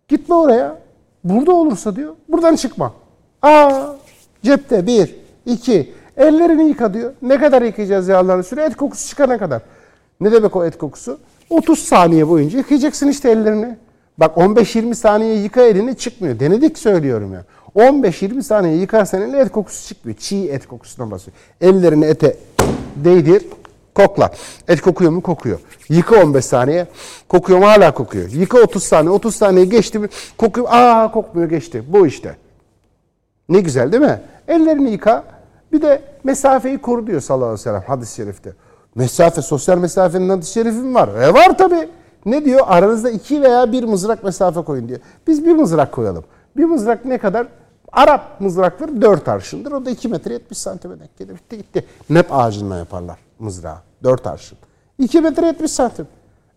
[0.08, 0.78] gitme oraya.
[1.24, 2.94] Burada olursa diyor buradan çıkma.
[3.42, 3.96] Aa
[4.44, 5.16] cepte bir,
[5.46, 5.94] iki.
[6.18, 7.14] Ellerini yıka diyor.
[7.22, 8.64] Ne kadar yıkayacağız ya Allah'ın süre?
[8.64, 9.62] Et kokusu çıkana kadar.
[10.22, 11.20] Ne demek o et kokusu?
[11.50, 13.78] 30 saniye boyunca yıkayacaksın işte ellerini.
[14.18, 16.40] Bak 15-20 saniye yıka elini çıkmıyor.
[16.40, 17.46] Denedik söylüyorum ya.
[17.76, 20.18] 15-20 saniye yıkarsan elini et kokusu çıkmıyor.
[20.18, 21.38] Çiğ et kokusundan bahsediyor.
[21.62, 22.38] Ellerini ete
[22.96, 23.46] değdir,
[23.96, 24.30] kokla.
[24.68, 25.22] Et kokuyor mu?
[25.22, 25.60] Kokuyor.
[25.90, 26.88] Yıka 15 saniye.
[27.30, 27.66] Kokuyor mu?
[27.68, 28.30] Hala kokuyor.
[28.30, 29.12] Yıka 30 saniye.
[29.12, 30.08] 30 saniye geçti mi?
[30.38, 30.68] Kokuyor.
[30.70, 31.84] Aa kokmuyor geçti.
[31.88, 32.36] Bu işte.
[33.50, 34.22] Ne güzel değil mi?
[34.48, 35.24] Ellerini yıka.
[35.72, 38.54] Bir de mesafeyi koru diyor sallallahu aleyhi ve sellem hadis-i şerifte.
[38.96, 41.08] Mesafe, sosyal mesafenin hadis-i şerifi mi var?
[41.08, 41.90] E var tabi.
[42.26, 42.60] Ne diyor?
[42.68, 45.00] Aranızda iki veya bir mızrak mesafe koyun diyor.
[45.28, 46.24] Biz bir mızrak koyalım.
[46.58, 47.48] Bir mızrak ne kadar?
[47.92, 49.72] Arap mızrakları dört arşındır.
[49.72, 51.38] O da 2 metre 70 santime denk gelir.
[51.50, 51.86] Gitti.
[52.10, 53.78] Nep ağacından yaparlar mızrağı.
[54.04, 54.58] Dört arşın.
[54.98, 56.08] 2 metre 70 santim.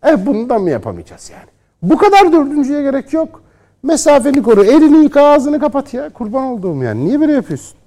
[0.07, 1.49] E bundan mı yapamayacağız yani?
[1.81, 3.41] Bu kadar dördüncüye gerek yok.
[3.83, 4.63] Mesafeni koru.
[4.63, 6.09] Elini yıka ağzını kapat ya.
[6.09, 7.05] Kurban olduğum yani.
[7.05, 7.77] Niye böyle yapıyorsun?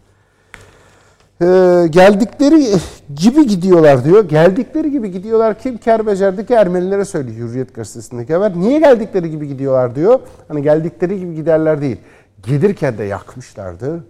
[1.42, 2.66] Ee, geldikleri
[3.14, 4.28] gibi gidiyorlar diyor.
[4.28, 5.59] Geldikleri gibi gidiyorlar.
[5.59, 8.57] Kim Kerbecer'deki Ermenilere söylüyor Hürriyet gazetesindeki haber.
[8.57, 10.20] Niye geldikleri gibi gidiyorlar diyor.
[10.49, 11.96] Hani geldikleri gibi giderler değil.
[12.42, 14.05] Gelirken de yakmışlardı.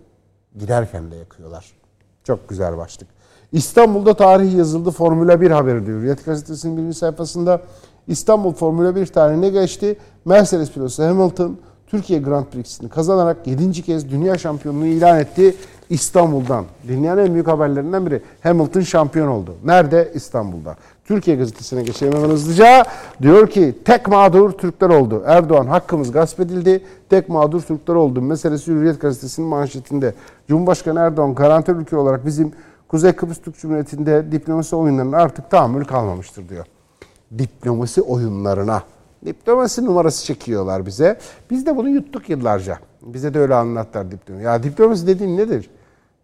[0.59, 1.73] Giderken de yakıyorlar.
[2.25, 3.09] Çok güzel başlık.
[3.53, 5.99] İstanbul'da tarih yazıldı Formula 1 haberi diyor.
[5.99, 7.61] Hürriyet gazetesinin birinci sayfasında
[8.07, 9.97] İstanbul Formula 1 tarihine geçti.
[10.25, 13.83] Mercedes pilotu Hamilton Türkiye Grand Prix'sini kazanarak 7.
[13.83, 15.55] kez dünya şampiyonluğu ilan etti
[15.91, 16.65] İstanbul'dan.
[16.89, 18.23] Dünyanın en büyük haberlerinden biri.
[18.43, 19.55] Hamilton şampiyon oldu.
[19.65, 20.13] Nerede?
[20.15, 20.77] İstanbul'da.
[21.05, 22.85] Türkiye gazetesine geçelim hemen hızlıca.
[23.23, 25.23] Diyor ki tek mağdur Türkler oldu.
[25.27, 26.85] Erdoğan hakkımız gasp edildi.
[27.11, 28.23] Tek mağdur Türkler oldu.
[28.23, 30.15] Meselesi Hürriyet gazetesinin manşetinde.
[30.49, 32.53] Cumhurbaşkanı Erdoğan garantör ülke olarak bizim
[32.89, 36.67] Kuzey Kıbrıs Türk Cumhuriyeti'nde diplomasi oyunlarına artık tahammül kalmamıştır diyor.
[37.39, 38.83] Diplomasi oyunlarına.
[39.25, 41.19] Diplomasi numarası çekiyorlar bize.
[41.51, 42.79] Biz de bunu yuttuk yıllarca.
[43.03, 44.45] Bize de öyle anlattılar diplomasi.
[44.45, 45.71] Ya diplomasi dediğin nedir?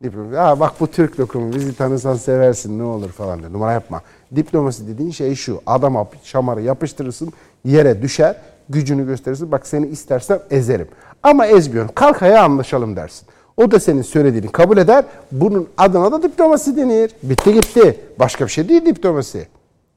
[0.02, 0.34] Diplomasi.
[0.34, 3.52] Ya bak bu Türk lokumu bizi tanısan seversin ne olur falan diyor.
[3.52, 4.02] Numara yapma.
[4.36, 5.60] Diplomasi dediğin şey şu.
[5.66, 7.32] Adama şamarı yapıştırırsın
[7.64, 8.36] yere düşer
[8.68, 9.52] gücünü gösterirsin.
[9.52, 10.88] Bak seni istersem ezerim.
[11.22, 11.90] Ama ezmiyorum.
[11.94, 13.28] Kalk ayağa anlaşalım dersin.
[13.56, 15.04] O da senin söylediğini kabul eder.
[15.32, 17.10] Bunun adına da diplomasi denir.
[17.22, 18.00] Bitti gitti.
[18.18, 19.46] Başka bir şey değil diplomasi.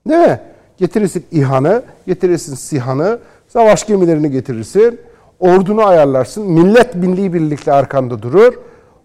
[0.07, 0.39] Değil mi?
[0.77, 4.99] Getirirsin İHA'nı, getirirsin SİHA'nı, savaş gemilerini getirirsin,
[5.39, 8.53] ordunu ayarlarsın, millet milli birlikle arkanda durur.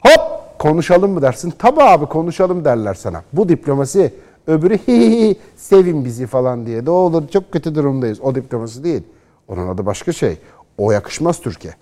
[0.00, 1.52] Hop konuşalım mı dersin?
[1.58, 3.22] Tabii abi konuşalım derler sana.
[3.32, 4.14] Bu diplomasi.
[4.46, 6.86] Öbürü hi hi hi sevin bizi falan diye.
[6.86, 8.20] De olur çok kötü durumdayız.
[8.20, 9.02] O diplomasi değil.
[9.48, 10.38] Onun adı başka şey.
[10.78, 11.74] O yakışmaz Türkiye.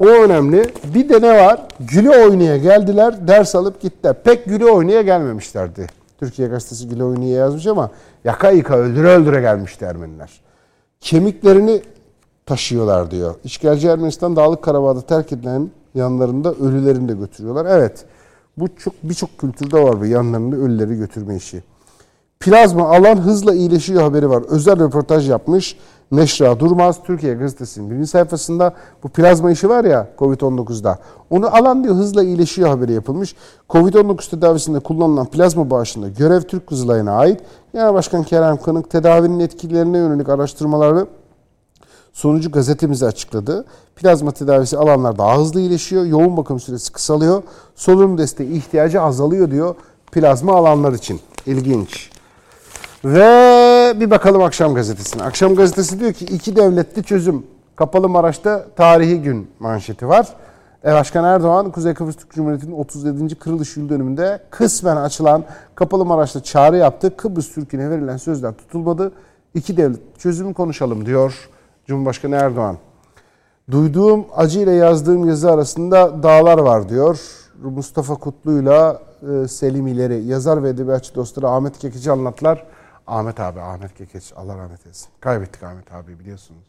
[0.00, 0.70] O önemli.
[0.94, 1.66] Bir de ne var?
[1.80, 4.22] Güle oynaya geldiler, ders alıp gittiler.
[4.22, 5.86] Pek güle oynaya gelmemişlerdi.
[6.20, 7.90] Türkiye Gazetesi güle oynaya yazmış ama
[8.24, 10.40] yaka yıka öldüre öldüre gelmişti Ermeniler.
[11.00, 11.82] Kemiklerini
[12.46, 13.34] taşıyorlar diyor.
[13.44, 17.66] İşgalci Ermenistan Dağlık Karabağ'da terk edilen yanlarında ölülerini de götürüyorlar.
[17.66, 18.04] Evet
[18.56, 21.62] bu çok birçok kültürde var bu yanlarında ölüleri götürme işi.
[22.44, 24.42] Plazma alan hızla iyileşiyor haberi var.
[24.48, 25.76] Özel röportaj yapmış.
[26.12, 30.98] Neşra Durmaz Türkiye Gazetesi'nin birinci sayfasında bu plazma işi var ya Covid-19'da.
[31.30, 33.34] Onu alan diyor hızla iyileşiyor haberi yapılmış.
[33.70, 37.40] Covid-19 tedavisinde kullanılan plazma bağışında görev Türk Kızılay'ına ait.
[37.72, 41.06] Genel Başkan Kerem Kanık tedavinin etkilerine yönelik araştırmaları
[42.12, 43.64] sonucu gazetemize açıkladı.
[43.96, 46.04] Plazma tedavisi alanlar daha hızlı iyileşiyor.
[46.04, 47.42] Yoğun bakım süresi kısalıyor.
[47.74, 49.74] Solunum desteği ihtiyacı azalıyor diyor
[50.12, 51.20] plazma alanlar için.
[51.46, 52.19] İlginç.
[53.04, 55.22] Ve bir bakalım Akşam Gazetesi'ne.
[55.22, 57.46] Akşam Gazetesi diyor ki iki devletli çözüm.
[57.76, 60.28] Kapalı Maraş'ta tarihi gün manşeti var.
[60.84, 63.34] E, Başkan Erdoğan, Kuzey Kıbrıs Türk Cumhuriyeti'nin 37.
[63.34, 65.44] kırılış yıl dönümünde kısmen açılan
[65.74, 67.16] Kapalı Maraş'ta çağrı yaptı.
[67.16, 69.12] Kıbrıs Türk'üne verilen sözler tutulmadı.
[69.54, 71.48] İki devlet çözümü konuşalım diyor
[71.86, 72.76] Cumhurbaşkanı Erdoğan.
[73.70, 77.20] Duyduğum acıyla yazdığım yazı arasında dağlar var diyor.
[77.62, 82.64] Mustafa Kutlu'yla e, Selim İleri yazar ve edebiyatçı dostları Ahmet Kekici anlatlar.
[83.06, 85.08] Ahmet abi, Ahmet Kekeç Allah rahmet eylesin.
[85.20, 86.64] Kaybettik Ahmet abi biliyorsunuz.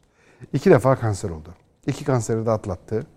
[0.53, 1.55] İki defa kanser oldu.
[1.87, 3.07] İki kanseri de atlattı.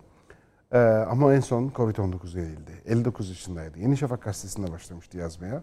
[0.72, 2.82] Ee, ama en son Covid-19 yenildi.
[2.86, 3.78] 59 yaşındaydı.
[3.78, 5.62] Yeni Şafak gazetesinde başlamıştı yazmaya.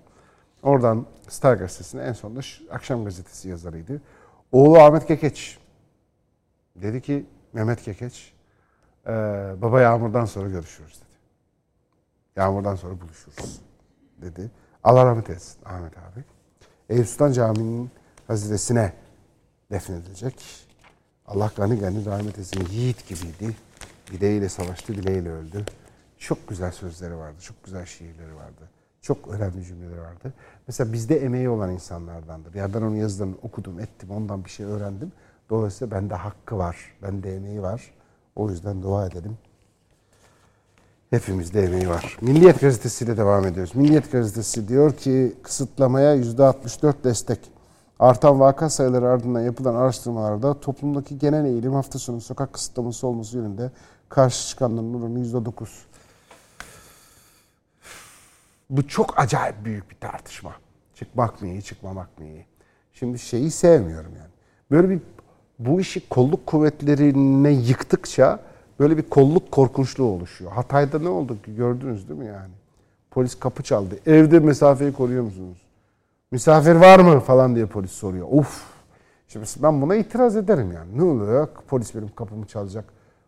[0.64, 2.40] Oradan Star gazetesine en sonunda
[2.72, 4.02] Akşam gazetesi yazarıydı.
[4.52, 5.60] Oğlu Ahmet Kekeç
[6.76, 8.34] dedi ki Mehmet Kekeç
[9.08, 9.12] e,
[9.62, 11.20] baba yağmurdan sonra görüşürüz dedi.
[12.36, 13.62] Yağmurdan sonra buluşuruz
[14.22, 14.52] dedi.
[14.84, 16.24] Allah rahmet eylesin Ahmet abi.
[16.92, 17.92] Eyüp Sultan Camii'nin
[18.28, 18.94] haziresine
[19.72, 20.46] defnedilecek.
[21.26, 22.68] Allah gani gani rahmet eylesin.
[22.72, 23.56] Yiğit gibiydi.
[24.12, 25.66] Bileğiyle savaştı, bileğiyle öldü.
[26.18, 28.70] Çok güzel sözleri vardı, çok güzel şiirleri vardı.
[29.02, 30.34] Çok önemli cümleleri vardı.
[30.68, 32.54] Mesela bizde emeği olan insanlardandır.
[32.54, 35.12] Ya ben onun yazılarını okudum, ettim, ondan bir şey öğrendim.
[35.50, 37.94] Dolayısıyla bende hakkı var, bende emeği var.
[38.36, 39.38] O yüzden dua edelim.
[41.12, 42.18] Hepimizde emeği var.
[42.22, 43.76] Milliyet gazetesiyle devam ediyoruz.
[43.76, 47.40] Milliyet gazetesi diyor ki kısıtlamaya %64 destek.
[48.00, 53.72] Artan vaka sayıları ardından yapılan araştırmalarda toplumdaki genel eğilim hafta sonu sokak kısıtlaması olması yönünde
[54.10, 55.68] karşı çıkanların oranı %9.
[58.70, 60.52] Bu çok acayip büyük bir tartışma.
[60.96, 62.46] Çıkmak mı iyi, çıkmamak mı iyi?
[62.94, 64.32] Şimdi şeyi sevmiyorum yani.
[64.72, 65.00] Böyle bir
[65.60, 68.51] bu işi kolluk kuvvetlerine yıktıkça
[68.82, 70.52] böyle bir kolluk korkunçluğu oluşuyor.
[70.52, 72.52] Hatay'da ne oldu ki gördünüz değil mi yani?
[73.12, 73.96] Polis kapı çaldı.
[74.06, 75.58] Evde mesafeyi koruyor musunuz?
[76.32, 78.28] Misafir var mı falan diye polis soruyor.
[78.32, 78.64] Uf.
[79.28, 80.98] Şimdi ben buna itiraz ederim yani.
[80.98, 81.48] Ne oluyor?
[81.68, 82.86] Polis benim kapımı çalacak.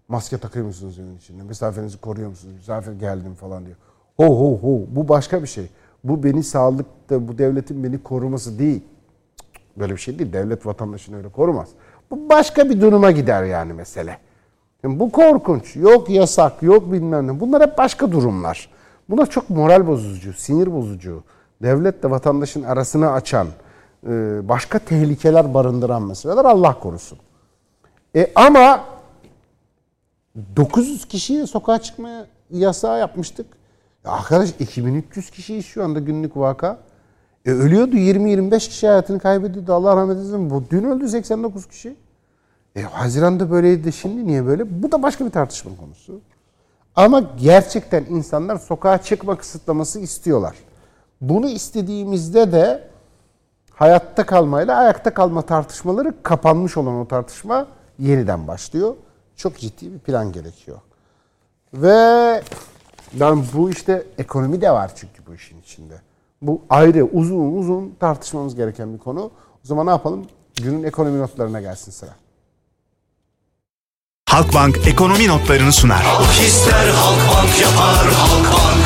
[0.07, 1.43] Maske takıyor musunuz evin içinde?
[1.43, 2.55] Mesafenizi koruyor musunuz?
[2.55, 3.77] Misafir geldim falan diyor.
[4.17, 4.81] Ho ho ho.
[4.87, 5.65] Bu başka bir şey.
[6.03, 8.81] Bu beni sağlıkta, bu devletin beni koruması değil.
[9.77, 10.33] Böyle bir şey değil.
[10.33, 11.69] Devlet vatandaşını öyle korumaz.
[12.11, 14.17] Bu başka bir duruma gider yani mesele.
[14.83, 15.75] Yani bu korkunç.
[15.75, 17.39] Yok yasak, yok bilmem ne.
[17.39, 18.69] Bunlar hep başka durumlar.
[19.09, 21.23] Bunlar çok moral bozucu, sinir bozucu.
[21.61, 23.47] Devletle vatandaşın arasını açan,
[24.07, 24.09] e,
[24.49, 27.17] başka tehlikeler barındıran meseleler Allah korusun.
[28.15, 28.85] E ama
[30.55, 33.45] 900 kişiye sokağa çıkmaya yasağı yapmıştık.
[34.05, 36.77] Ya arkadaş 2300 kişiyiz şu anda günlük vaka.
[37.45, 39.73] E ölüyordu 20-25 kişi hayatını kaybediyordu.
[39.73, 40.49] Allah rahmet eylesin.
[40.49, 41.95] Bu dün öldü 89 kişi.
[42.75, 44.83] E, Haziran'da böyleydi şimdi niye böyle?
[44.83, 46.21] Bu da başka bir tartışma konusu.
[46.95, 50.55] Ama gerçekten insanlar sokağa çıkma kısıtlaması istiyorlar.
[51.21, 52.89] Bunu istediğimizde de
[53.71, 57.67] hayatta kalmayla ayakta kalma tartışmaları kapanmış olan o tartışma
[57.99, 58.95] yeniden başlıyor.
[59.35, 60.77] Çok ciddi bir plan gerekiyor.
[61.73, 62.41] Ve
[63.17, 66.01] yani bu işte ekonomi de var çünkü bu işin içinde.
[66.41, 69.23] Bu ayrı uzun uzun tartışmamız gereken bir konu.
[69.23, 69.31] O
[69.63, 70.25] zaman ne yapalım?
[70.63, 72.11] Günün ekonomi notlarına gelsin sıra.
[74.33, 76.03] Halkbank ekonomi notlarını sunar.
[76.03, 78.85] Halk ister Halkbank yapar Halkbank.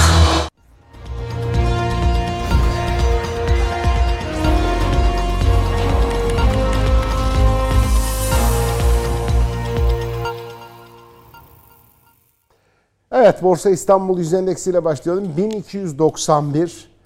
[13.11, 15.37] Evet Borsa İstanbul Yüz Endeksi ile başlayalım.
[15.37, 16.96] 1291.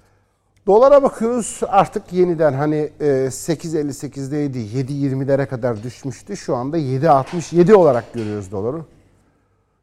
[0.67, 6.37] Dolara bakıyoruz artık yeniden hani 8.58'deydi 7.20'lere kadar düşmüştü.
[6.37, 8.81] Şu anda 7.67 olarak görüyoruz doları.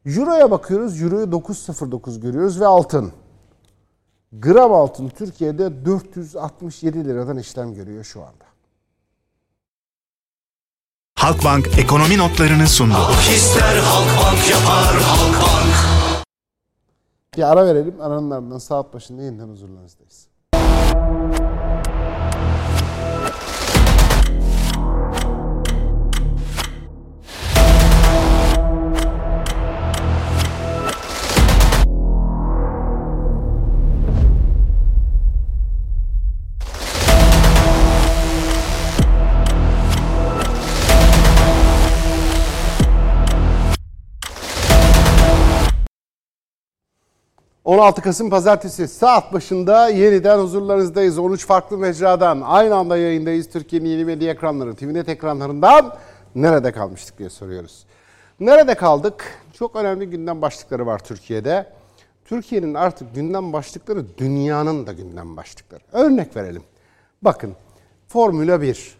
[0.06, 1.02] Euro'ya bakıyoruz.
[1.02, 3.12] Euro'yu 9.09 görüyoruz ve altın.
[4.32, 8.44] Gram altın Türkiye'de 467 liradan işlem görüyor şu anda.
[11.14, 12.94] Halkbank ekonomi notlarını sundu.
[12.94, 15.74] Halk ister Halkbank yapar Halkbank.
[17.36, 18.00] Bir ara verelim.
[18.00, 20.28] Aranın ardından saat başında yeniden huzurlarınızdayız.
[20.88, 21.57] Thank you.
[47.68, 51.18] 16 Kasım Pazartesi saat başında yeniden huzurlarınızdayız.
[51.18, 53.50] 13 farklı mecradan aynı anda yayındayız.
[53.50, 55.96] Türkiye'nin yeni medya ekranları, TVNet ekranlarından
[56.34, 57.86] nerede kalmıştık diye soruyoruz.
[58.40, 59.24] Nerede kaldık?
[59.52, 61.72] Çok önemli gündem başlıkları var Türkiye'de.
[62.24, 65.82] Türkiye'nin artık gündem başlıkları dünyanın da gündem başlıkları.
[65.92, 66.62] Örnek verelim.
[67.22, 67.54] Bakın
[68.06, 68.98] Formula 1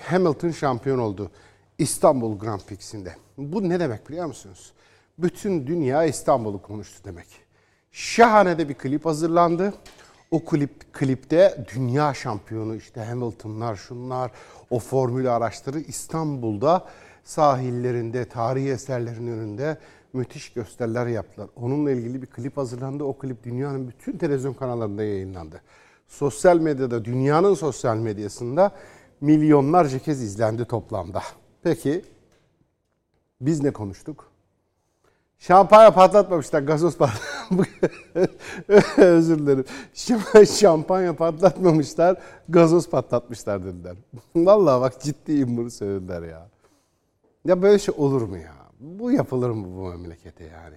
[0.00, 1.30] Hamilton şampiyon oldu
[1.78, 3.14] İstanbul Grand Prix'sinde.
[3.38, 4.72] Bu ne demek biliyor musunuz?
[5.18, 7.43] Bütün dünya İstanbul'u konuştu demek.
[7.94, 9.74] Şahane de bir klip hazırlandı.
[10.30, 14.30] O klip klipte dünya şampiyonu işte Hamilton'lar şunlar
[14.70, 16.84] o formül araçları İstanbul'da
[17.24, 19.78] sahillerinde, tarihi eserlerin önünde
[20.12, 21.48] müthiş gösteriler yaptılar.
[21.56, 23.04] Onunla ilgili bir klip hazırlandı.
[23.04, 25.60] O klip dünyanın bütün televizyon kanallarında yayınlandı.
[26.08, 28.72] Sosyal medyada, dünyanın sosyal medyasında
[29.20, 31.22] milyonlarca kez izlendi toplamda.
[31.62, 32.04] Peki
[33.40, 34.33] biz ne konuştuk?
[35.46, 37.90] Şampanya patlatmamışlar, gazoz patlatmışlar.
[38.98, 39.64] Özür dilerim.
[40.46, 42.16] Şampanya patlatmamışlar,
[42.48, 43.96] gazoz patlatmışlar dediler.
[44.36, 46.48] Vallahi bak ciddiyim bunu söylediler ya.
[47.44, 48.54] Ya böyle şey olur mu ya?
[48.80, 50.76] Bu yapılır mı bu memlekete yani?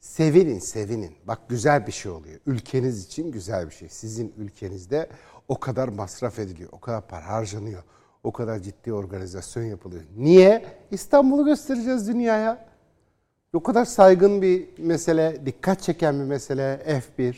[0.00, 1.12] Sevinin, sevinin.
[1.24, 2.40] Bak güzel bir şey oluyor.
[2.46, 3.88] Ülkeniz için güzel bir şey.
[3.88, 5.08] Sizin ülkenizde
[5.48, 7.82] o kadar masraf ediliyor, o kadar para harcanıyor,
[8.24, 10.02] o kadar ciddi organizasyon yapılıyor.
[10.16, 10.64] Niye?
[10.90, 12.73] İstanbul'u göstereceğiz dünyaya.
[13.54, 16.82] O kadar saygın bir mesele, dikkat çeken bir mesele
[17.18, 17.34] F1.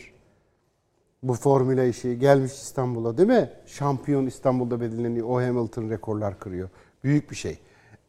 [1.23, 3.51] Bu formüla işi gelmiş İstanbul'a değil mi?
[3.67, 5.29] Şampiyon İstanbul'da belirleniyor.
[5.29, 6.69] O Hamilton rekorlar kırıyor.
[7.05, 7.59] Büyük bir şey.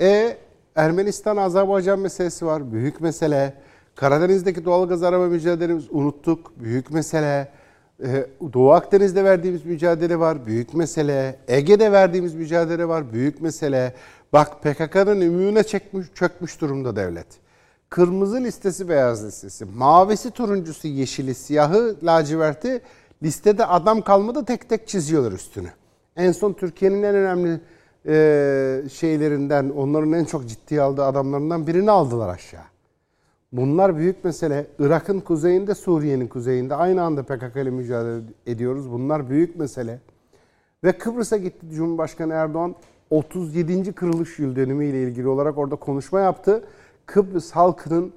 [0.01, 0.37] E
[0.75, 2.71] Ermenistan-Azerbaycan meselesi var.
[2.71, 3.53] Büyük mesele.
[3.95, 6.59] Karadeniz'deki doğalgaz arama mücadelemiz unuttuk.
[6.59, 7.51] Büyük mesele.
[8.03, 10.45] Ee, Doğu Akdeniz'de verdiğimiz mücadele var.
[10.45, 11.39] Büyük mesele.
[11.47, 13.13] Ege'de verdiğimiz mücadele var.
[13.13, 13.93] Büyük mesele.
[14.33, 17.46] Bak PKK'nın ümüğüne çekmiş, çökmüş durumda devlet.
[17.89, 19.65] Kırmızı listesi, beyaz listesi.
[19.65, 22.81] Mavisi, turuncusu, yeşili, siyahı, laciverti.
[23.23, 25.67] Listede adam kalmadı tek tek çiziyorlar üstünü.
[26.15, 27.59] En son Türkiye'nin en önemli
[28.05, 32.63] e, şeylerinden, onların en çok ciddiye aldığı adamlarından birini aldılar aşağı.
[33.51, 34.67] Bunlar büyük mesele.
[34.79, 38.91] Irak'ın kuzeyinde, Suriye'nin kuzeyinde aynı anda PKK ile mücadele ediyoruz.
[38.91, 39.99] Bunlar büyük mesele.
[40.83, 42.75] Ve Kıbrıs'a gitti Cumhurbaşkanı Erdoğan
[43.09, 43.93] 37.
[43.93, 46.63] kırılış yıl dönümü ile ilgili olarak orada konuşma yaptı.
[47.07, 48.13] Kıbrıs halkının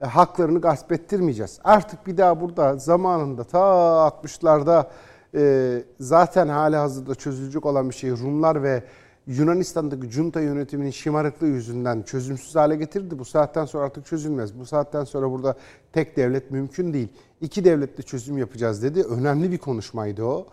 [0.00, 1.60] e, haklarını gasp ettirmeyeceğiz.
[1.64, 4.86] Artık bir daha burada zamanında ta 60'larda
[5.34, 8.82] e, zaten hali hazırda çözülecek olan bir şey Rumlar ve
[9.26, 13.18] Yunanistan'daki junta yönetiminin şımarıklığı yüzünden çözümsüz hale getirdi.
[13.18, 14.58] Bu saatten sonra artık çözülmez.
[14.58, 15.56] Bu saatten sonra burada
[15.92, 17.08] tek devlet mümkün değil.
[17.40, 19.02] İki devletle çözüm yapacağız dedi.
[19.02, 20.46] Önemli bir konuşmaydı o.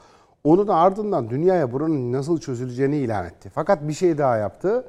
[0.43, 3.51] Onun ardından dünyaya buranın nasıl çözüleceğini ilan etti.
[3.53, 4.85] Fakat bir şey daha yaptı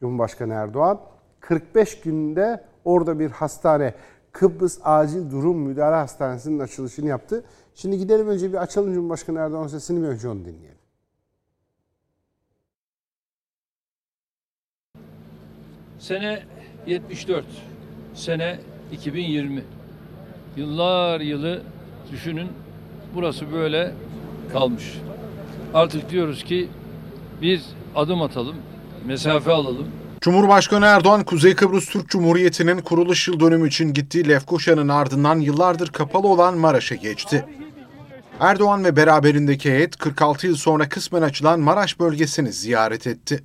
[0.00, 1.00] Cumhurbaşkanı Erdoğan.
[1.40, 3.94] 45 günde orada bir hastane
[4.32, 7.44] Kıbrıs Acil Durum Müdahale Hastanesi'nin açılışını yaptı.
[7.74, 10.80] Şimdi gidelim önce bir açalım Cumhurbaşkanı Erdoğan sesini bir önce onu dinleyelim.
[15.98, 16.42] Sene
[16.86, 17.44] 74,
[18.14, 18.58] sene
[18.92, 19.64] 2020.
[20.56, 21.62] Yıllar yılı
[22.12, 22.48] düşünün
[23.14, 23.92] burası böyle
[24.52, 24.98] kalmış.
[25.74, 26.68] Artık diyoruz ki
[27.42, 27.62] bir
[27.94, 28.56] adım atalım,
[29.06, 29.99] mesafe alalım.
[30.20, 36.28] Cumhurbaşkanı Erdoğan, Kuzey Kıbrıs Türk Cumhuriyeti'nin kuruluş yıl dönümü için gittiği Lefkoşa'nın ardından yıllardır kapalı
[36.28, 37.44] olan Maraş'a geçti.
[38.40, 43.44] Erdoğan ve beraberindeki heyet 46 yıl sonra kısmen açılan Maraş bölgesini ziyaret etti.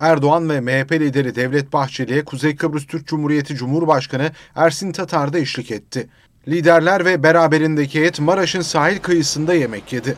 [0.00, 5.70] Erdoğan ve MHP lideri Devlet Bahçeli'ye Kuzey Kıbrıs Türk Cumhuriyeti Cumhurbaşkanı Ersin Tatar da eşlik
[5.70, 6.08] etti.
[6.48, 10.16] Liderler ve beraberindeki heyet Maraş'ın sahil kıyısında yemek yedi.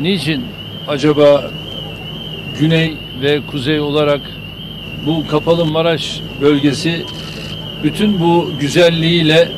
[0.00, 0.44] Niçin
[0.88, 1.50] acaba
[2.60, 4.20] güney ve kuzey olarak
[5.06, 7.04] bu kapalı Maraş bölgesi
[7.82, 9.48] bütün bu güzelliğiyle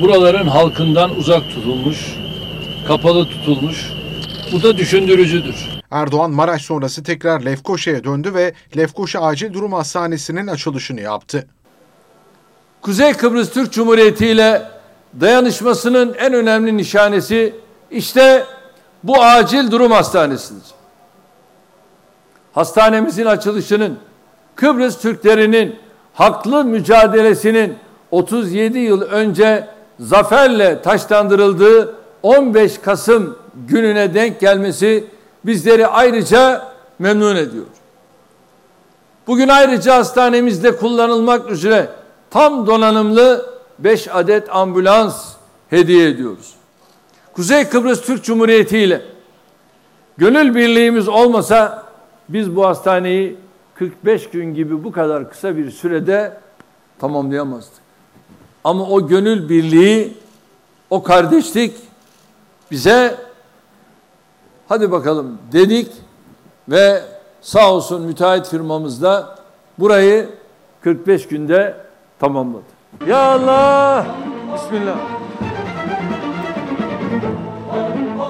[0.00, 2.16] buraların halkından uzak tutulmuş,
[2.86, 3.92] kapalı tutulmuş.
[4.52, 5.68] Bu da düşündürücüdür.
[5.90, 11.46] Erdoğan Maraş sonrası tekrar Lefkoşa'ya döndü ve Lefkoşa Acil Durum Hastanesi'nin açılışını yaptı.
[12.82, 14.62] Kuzey Kıbrıs Türk Cumhuriyeti ile
[15.20, 17.54] dayanışmasının en önemli nişanesi
[17.90, 18.44] işte
[19.04, 20.75] bu acil durum hastanesidir.
[22.56, 23.98] Hastanemizin açılışının
[24.54, 25.76] Kıbrıs Türklerinin
[26.14, 27.74] haklı mücadelesinin
[28.10, 29.68] 37 yıl önce
[30.00, 33.38] zaferle taşlandırıldığı 15 Kasım
[33.68, 35.04] gününe denk gelmesi
[35.46, 36.68] bizleri ayrıca
[36.98, 37.66] memnun ediyor.
[39.26, 41.88] Bugün ayrıca hastanemizde kullanılmak üzere
[42.30, 43.46] tam donanımlı
[43.78, 45.32] 5 adet ambulans
[45.70, 46.54] hediye ediyoruz.
[47.32, 49.02] Kuzey Kıbrıs Türk Cumhuriyeti ile
[50.18, 51.85] gönül birliğimiz olmasa
[52.28, 53.36] biz bu hastaneyi
[53.74, 56.40] 45 gün gibi bu kadar kısa bir sürede
[56.98, 57.82] tamamlayamazdık.
[58.64, 60.16] Ama o gönül birliği,
[60.90, 61.76] o kardeşlik
[62.70, 63.16] bize
[64.68, 65.92] hadi bakalım dedik
[66.68, 67.02] ve
[67.40, 69.38] sağ olsun müteahhit firmamız da
[69.78, 70.28] burayı
[70.80, 71.76] 45 günde
[72.18, 72.64] tamamladı.
[73.06, 74.06] Ya Allah!
[74.54, 75.15] Bismillah.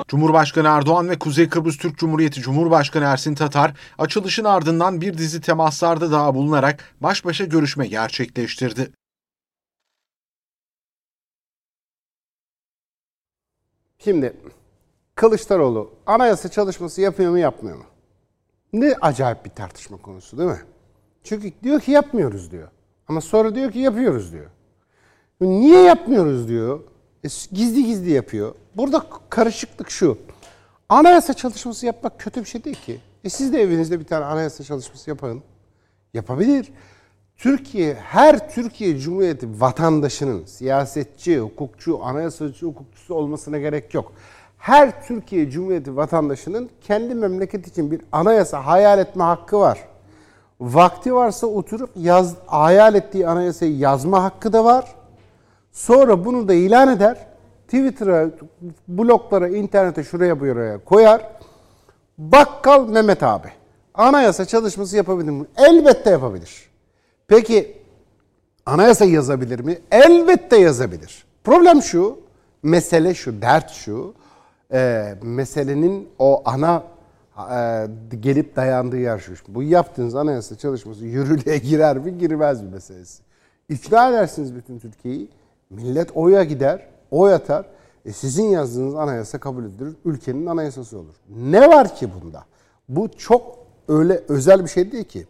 [0.08, 6.12] Cumhurbaşkanı Erdoğan ve Kuzey Kıbrıs Türk Cumhuriyeti Cumhurbaşkanı Ersin Tatar açılışın ardından bir dizi temaslarda
[6.12, 8.92] daha bulunarak baş başa görüşme gerçekleştirdi.
[13.98, 14.36] Şimdi
[15.14, 17.84] Kılıçdaroğlu anayasa çalışması yapıyor mu yapmıyor mu?
[18.72, 20.62] Ne acayip bir tartışma konusu değil mi?
[21.24, 22.68] Çünkü diyor ki yapmıyoruz diyor.
[23.08, 24.46] Ama sonra diyor ki yapıyoruz diyor.
[25.40, 26.80] Niye yapmıyoruz diyor.
[27.26, 28.54] E, gizli gizli yapıyor.
[28.76, 30.18] Burada karışıklık şu.
[30.88, 33.00] Anayasa çalışması yapmak kötü bir şey değil ki.
[33.24, 35.42] E siz de evinizde bir tane anayasa çalışması yapın.
[36.14, 36.72] Yapabilir.
[37.36, 44.12] Türkiye, her Türkiye Cumhuriyeti vatandaşının siyasetçi, hukukçu, anayasacı, hukukçusu olmasına gerek yok.
[44.58, 49.88] Her Türkiye Cumhuriyeti vatandaşının kendi memleket için bir anayasa hayal etme hakkı var.
[50.60, 54.95] Vakti varsa oturup yaz, hayal ettiği anayasayı yazma hakkı da var.
[55.76, 57.26] Sonra bunu da ilan eder.
[57.66, 58.30] Twitter'a,
[58.88, 61.30] bloglara, internete şuraya buraya koyar.
[62.18, 63.48] Bakkal Mehmet abi.
[63.94, 65.46] Anayasa çalışması yapabilir mi?
[65.56, 66.70] Elbette yapabilir.
[67.28, 67.76] Peki
[68.66, 69.78] anayasa yazabilir mi?
[69.90, 71.24] Elbette yazabilir.
[71.44, 72.18] Problem şu,
[72.62, 74.14] mesele şu, dert şu.
[74.72, 76.82] E, meselenin o ana
[77.36, 77.86] e,
[78.20, 79.34] gelip dayandığı yer şu.
[79.48, 83.22] Bu yaptığınız anayasa çalışması yürürlüğe girer mi girmez mi meselesi.
[83.68, 85.28] İkna edersiniz bütün Türkiye'yi.
[85.70, 87.66] Millet oya gider, oy atar.
[88.04, 89.96] E sizin yazdığınız anayasa kabul edilir.
[90.04, 91.14] Ülkenin anayasası olur.
[91.28, 92.44] Ne var ki bunda?
[92.88, 95.26] Bu çok öyle özel bir şey değil ki.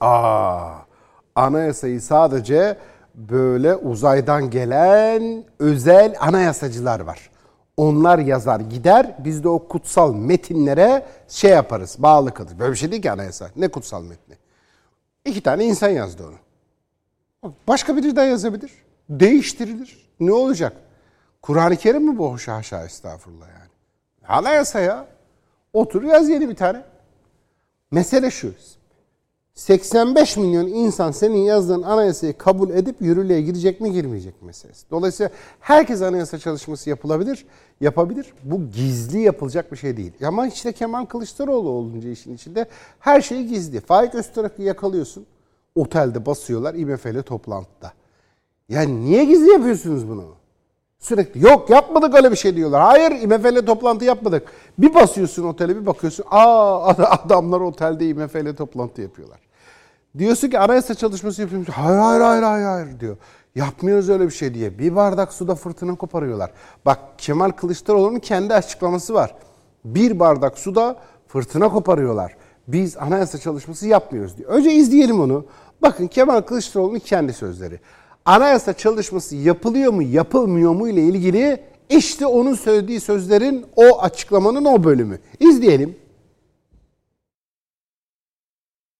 [0.00, 0.74] Aa,
[1.34, 2.78] anayasayı sadece
[3.14, 7.30] böyle uzaydan gelen özel anayasacılar var.
[7.76, 12.58] Onlar yazar gider biz de o kutsal metinlere şey yaparız bağlı kalır.
[12.58, 13.50] Böyle bir şey değil ki anayasa.
[13.56, 14.34] Ne kutsal metni?
[15.24, 17.52] İki tane insan yazdı onu.
[17.68, 18.72] Başka biri de yazabilir.
[19.08, 20.08] Değiştirilir.
[20.20, 20.76] Ne olacak?
[21.42, 22.36] Kur'an-ı Kerim mi bu?
[22.46, 23.70] Haşa estağfurullah yani.
[24.28, 25.06] Anayasa ya.
[25.72, 26.82] Otur yaz yeni bir tane.
[27.90, 28.52] Mesele şu.
[29.54, 34.90] 85 milyon insan senin yazdığın anayasayı kabul edip yürürlüğe girecek mi girmeyecek meselesi.
[34.90, 35.30] Dolayısıyla
[35.60, 37.46] herkes anayasa çalışması yapılabilir,
[37.80, 38.32] yapabilir.
[38.42, 40.12] Bu gizli yapılacak bir şey değil.
[40.26, 42.66] Ama işte Kemal Kılıçdaroğlu olunca işin içinde
[42.98, 43.80] her şey gizli.
[43.80, 45.26] Faik Öztürk'ü yakalıyorsun.
[45.74, 47.92] Otelde basıyorlar IMF'yle toplantıda.
[48.68, 50.24] Yani niye gizli yapıyorsunuz bunu?
[50.98, 52.82] Sürekli yok yapmadık öyle bir şey diyorlar.
[52.82, 54.52] Hayır IMF'yle toplantı yapmadık.
[54.78, 56.24] Bir basıyorsun otele bir bakıyorsun.
[56.30, 56.86] Aa
[57.24, 59.38] adamlar otelde IMF'yle toplantı yapıyorlar.
[60.18, 61.68] Diyorsun ki anayasa çalışması yapıyoruz.
[61.68, 63.16] Hayır hayır hayır hayır hayır diyor.
[63.54, 64.78] Yapmıyoruz öyle bir şey diye.
[64.78, 66.50] Bir bardak suda fırtına koparıyorlar.
[66.86, 69.34] Bak Kemal Kılıçdaroğlu'nun kendi açıklaması var.
[69.84, 70.96] Bir bardak suda
[71.28, 72.36] fırtına koparıyorlar.
[72.68, 74.50] Biz anayasa çalışması yapmıyoruz diyor.
[74.50, 75.44] Önce izleyelim onu.
[75.82, 77.80] Bakın Kemal Kılıçdaroğlu'nun kendi sözleri.
[78.28, 81.60] Anayasa çalışması yapılıyor mu yapılmıyor mu ile ilgili
[81.90, 85.18] işte onun söylediği sözlerin o açıklamanın o bölümü.
[85.40, 85.96] İzleyelim.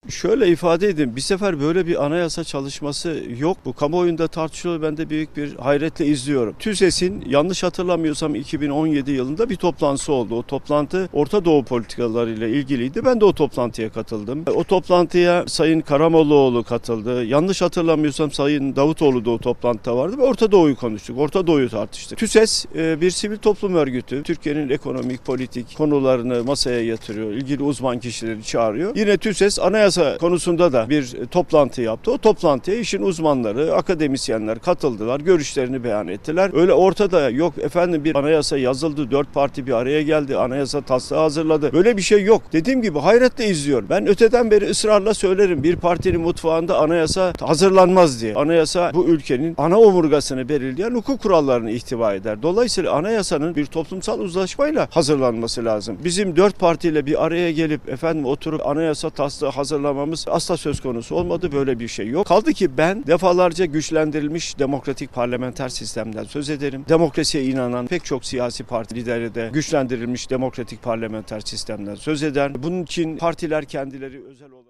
[0.09, 1.17] Şöyle ifade edeyim.
[1.17, 3.57] Bir sefer böyle bir anayasa çalışması yok.
[3.65, 4.83] Bu kamuoyunda tartışılıyor.
[4.83, 6.55] Ben de büyük bir hayretle izliyorum.
[6.59, 10.35] TÜSES'in yanlış hatırlamıyorsam 2017 yılında bir toplantısı oldu.
[10.35, 13.05] O toplantı Orta Doğu politikaları ile ilgiliydi.
[13.05, 14.45] Ben de o toplantıya katıldım.
[14.55, 17.25] O toplantıya Sayın Karamollaoğlu katıldı.
[17.25, 21.19] Yanlış hatırlamıyorsam Sayın Davutoğlu da o toplantıda vardı ve Orta Doğu'yu konuştuk.
[21.19, 22.19] Orta Doğu'yu tartıştık.
[22.19, 24.23] TÜSES e, bir sivil toplum örgütü.
[24.23, 27.31] Türkiye'nin ekonomik, politik konularını masaya yatırıyor.
[27.31, 28.97] İlgili uzman kişileri çağırıyor.
[28.97, 32.13] Yine TÜSES anayasa konusunda da bir toplantı yaptı.
[32.13, 36.51] O toplantıya işin uzmanları, akademisyenler katıldılar, görüşlerini beyan ettiler.
[36.55, 41.73] Öyle ortada yok efendim bir anayasa yazıldı, dört parti bir araya geldi, anayasa taslağı hazırladı.
[41.73, 42.43] Böyle bir şey yok.
[42.53, 43.87] Dediğim gibi hayretle izliyorum.
[43.91, 48.35] Ben öteden beri ısrarla söylerim bir partinin mutfağında anayasa hazırlanmaz diye.
[48.35, 52.43] Anayasa bu ülkenin ana omurgasını belirleyen hukuk kurallarını ihtiva eder.
[52.43, 55.99] Dolayısıyla anayasanın bir toplumsal uzlaşmayla hazırlanması lazım.
[56.05, 61.15] Bizim dört partiyle bir araya gelip efendim oturup anayasa taslağı hazırlanması hazırlamamız asla söz konusu
[61.15, 61.53] olmadı.
[61.53, 62.27] Böyle bir şey yok.
[62.27, 66.85] Kaldı ki ben defalarca güçlendirilmiş demokratik parlamenter sistemden söz ederim.
[66.89, 72.63] Demokrasiye inanan pek çok siyasi parti lideri de güçlendirilmiş demokratik parlamenter sistemden söz eder.
[72.63, 74.68] Bunun için partiler kendileri özel olarak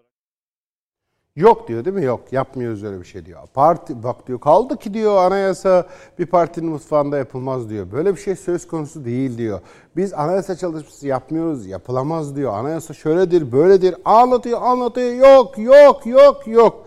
[1.39, 2.05] Yok diyor değil mi?
[2.05, 3.41] Yok yapmıyoruz öyle bir şey diyor.
[3.55, 5.87] Parti bak diyor kaldı ki diyor anayasa
[6.19, 7.93] bir partinin mutfağında yapılmaz diyor.
[7.93, 9.61] Böyle bir şey söz konusu değil diyor.
[9.97, 12.53] Biz anayasa çalışması yapmıyoruz yapılamaz diyor.
[12.53, 16.87] Anayasa şöyledir böyledir anlatıyor anlatıyor yok yok yok yok.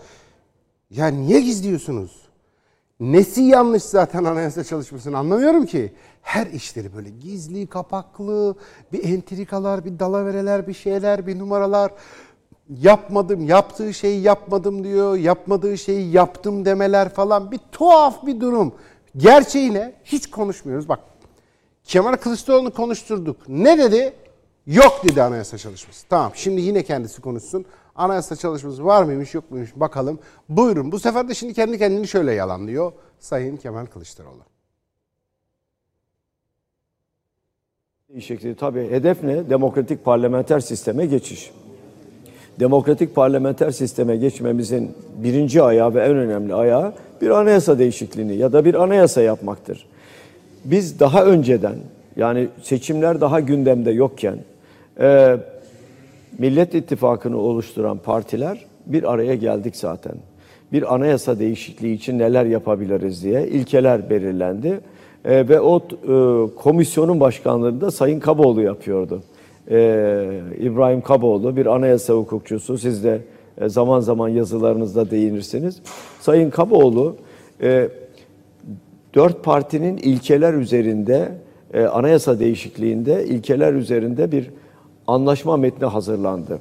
[0.89, 2.21] Ya niye gizliyorsunuz?
[2.99, 5.93] Nesi yanlış zaten anayasa çalışmasını anlamıyorum ki.
[6.21, 8.55] Her işleri böyle gizli, kapaklı,
[8.93, 11.91] bir entrikalar, bir dalavereler, bir şeyler, bir numaralar.
[12.69, 15.17] Yapmadım, yaptığı şeyi yapmadım diyor.
[15.17, 17.51] Yapmadığı şeyi yaptım demeler falan.
[17.51, 18.73] Bir tuhaf bir durum.
[19.17, 20.89] Gerçeğine hiç konuşmuyoruz.
[20.89, 20.99] Bak
[21.83, 23.49] Kemal Kılıçdaroğlu'nu konuşturduk.
[23.49, 24.13] Ne dedi?
[24.67, 26.07] Yok dedi anayasa çalışması.
[26.09, 27.65] Tamam şimdi yine kendisi konuşsun.
[27.95, 30.19] Anayasa çalışması var mıymış yok muymuş bakalım.
[30.49, 34.41] Buyurun bu sefer de şimdi kendi kendini şöyle yalanlıyor Sayın Kemal Kılıçdaroğlu.
[38.09, 39.49] Değişikliği tabii hedef ne?
[39.49, 41.51] Demokratik parlamenter sisteme geçiş.
[42.59, 44.91] Demokratik parlamenter sisteme geçmemizin
[45.23, 49.85] birinci ayağı ve en önemli ayağı bir anayasa değişikliğini ya da bir anayasa yapmaktır.
[50.65, 51.75] Biz daha önceden
[52.15, 54.37] yani seçimler daha gündemde yokken
[54.99, 55.37] e,
[56.37, 60.13] Millet İttifakı'nı oluşturan partiler bir araya geldik zaten.
[60.73, 64.79] Bir anayasa değişikliği için neler yapabiliriz diye ilkeler belirlendi.
[65.25, 69.23] E, ve o e, komisyonun başkanlığını da Sayın Kaboğlu yapıyordu.
[69.69, 72.77] E, İbrahim Kaboğlu bir anayasa hukukçusu.
[72.77, 73.21] Siz de
[73.57, 75.81] e, zaman zaman yazılarınızda değinirsiniz.
[76.19, 77.17] Sayın Kaboğlu
[77.61, 77.89] e,
[79.13, 81.31] dört partinin ilkeler üzerinde
[81.73, 84.51] e, anayasa değişikliğinde ilkeler üzerinde bir
[85.07, 86.59] anlaşma metni hazırlandı.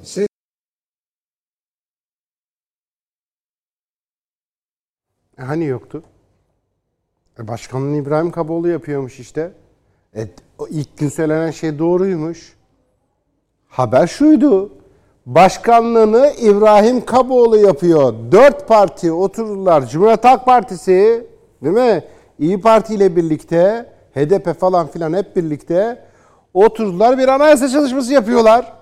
[5.39, 6.03] E hani yoktu?
[7.39, 9.53] Başkanın İbrahim Kaboğlu yapıyormuş işte.
[10.17, 10.29] E,
[10.71, 12.60] ilk gün söylenen şey doğruymuş.
[13.71, 14.73] Haber şuydu.
[15.27, 18.15] Başkanlığını İbrahim Kaboğlu yapıyor.
[18.33, 19.87] Dört parti otururlar.
[19.87, 21.27] Cumhuriyet Halk Partisi
[21.63, 22.05] değil mi?
[22.39, 26.05] İyi Parti ile birlikte HDP falan filan hep birlikte
[26.55, 28.73] oturdular bir anayasa çalışması yapıyorlar.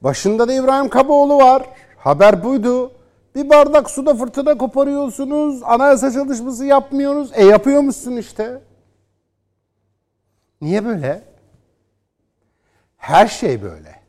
[0.00, 1.62] Başında da İbrahim Kaboğlu var.
[1.96, 2.92] Haber buydu.
[3.34, 5.62] Bir bardak suda fırtına koparıyorsunuz.
[5.62, 7.30] Anayasa çalışması yapmıyorsunuz.
[7.34, 8.62] E yapıyormuşsun işte.
[10.60, 11.22] Niye böyle?
[12.96, 14.01] Her şey böyle.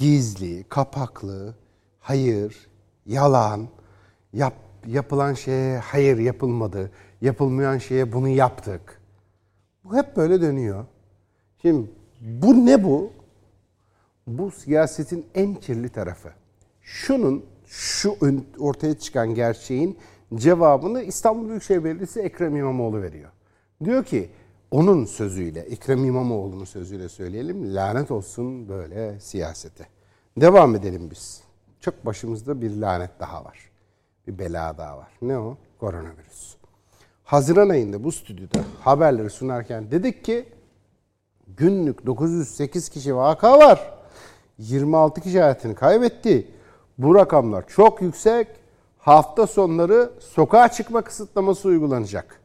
[0.00, 1.54] Gizli, kapaklı,
[1.98, 2.68] hayır,
[3.06, 3.68] yalan,
[4.32, 4.54] yap,
[4.86, 6.90] yapılan şeye hayır yapılmadı,
[7.20, 9.00] yapılmayan şeye bunu yaptık.
[9.84, 10.84] Bu hep böyle dönüyor.
[11.62, 11.90] Şimdi
[12.20, 13.12] bu ne bu?
[14.26, 16.28] Bu siyasetin en kirli tarafı.
[16.80, 18.16] Şunun, şu
[18.58, 19.98] ortaya çıkan gerçeğin
[20.34, 23.30] cevabını İstanbul Büyükşehir Belediyesi Ekrem İmamoğlu veriyor.
[23.84, 24.30] Diyor ki
[24.70, 29.86] onun sözüyle, Ekrem İmamoğlu'nun sözüyle söyleyelim, lanet olsun böyle siyasete.
[30.36, 31.40] Devam edelim biz.
[31.80, 33.58] Çok başımızda bir lanet daha var.
[34.26, 35.08] Bir bela daha var.
[35.22, 35.56] Ne o?
[35.78, 36.56] Koronavirüs.
[37.24, 40.48] Haziran ayında bu stüdyoda haberleri sunarken dedik ki
[41.56, 43.94] günlük 908 kişi vaka var.
[44.58, 46.48] 26 kişi hayatını kaybetti.
[46.98, 48.48] Bu rakamlar çok yüksek.
[48.98, 52.39] Hafta sonları sokağa çıkma kısıtlaması uygulanacak.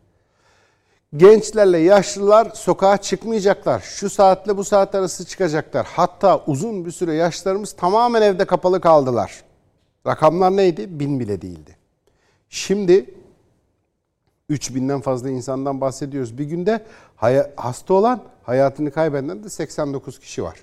[1.17, 3.79] Gençlerle yaşlılar sokağa çıkmayacaklar.
[3.79, 5.87] Şu saatle bu saat arası çıkacaklar.
[5.89, 9.43] Hatta uzun bir süre yaşlarımız tamamen evde kapalı kaldılar.
[10.07, 10.99] Rakamlar neydi?
[10.99, 11.77] Bin bile değildi.
[12.49, 13.13] Şimdi
[14.49, 16.37] 3000'den fazla insandan bahsediyoruz.
[16.37, 16.85] Bir günde
[17.55, 20.59] hasta olan, hayatını kaybeden de 89 kişi var.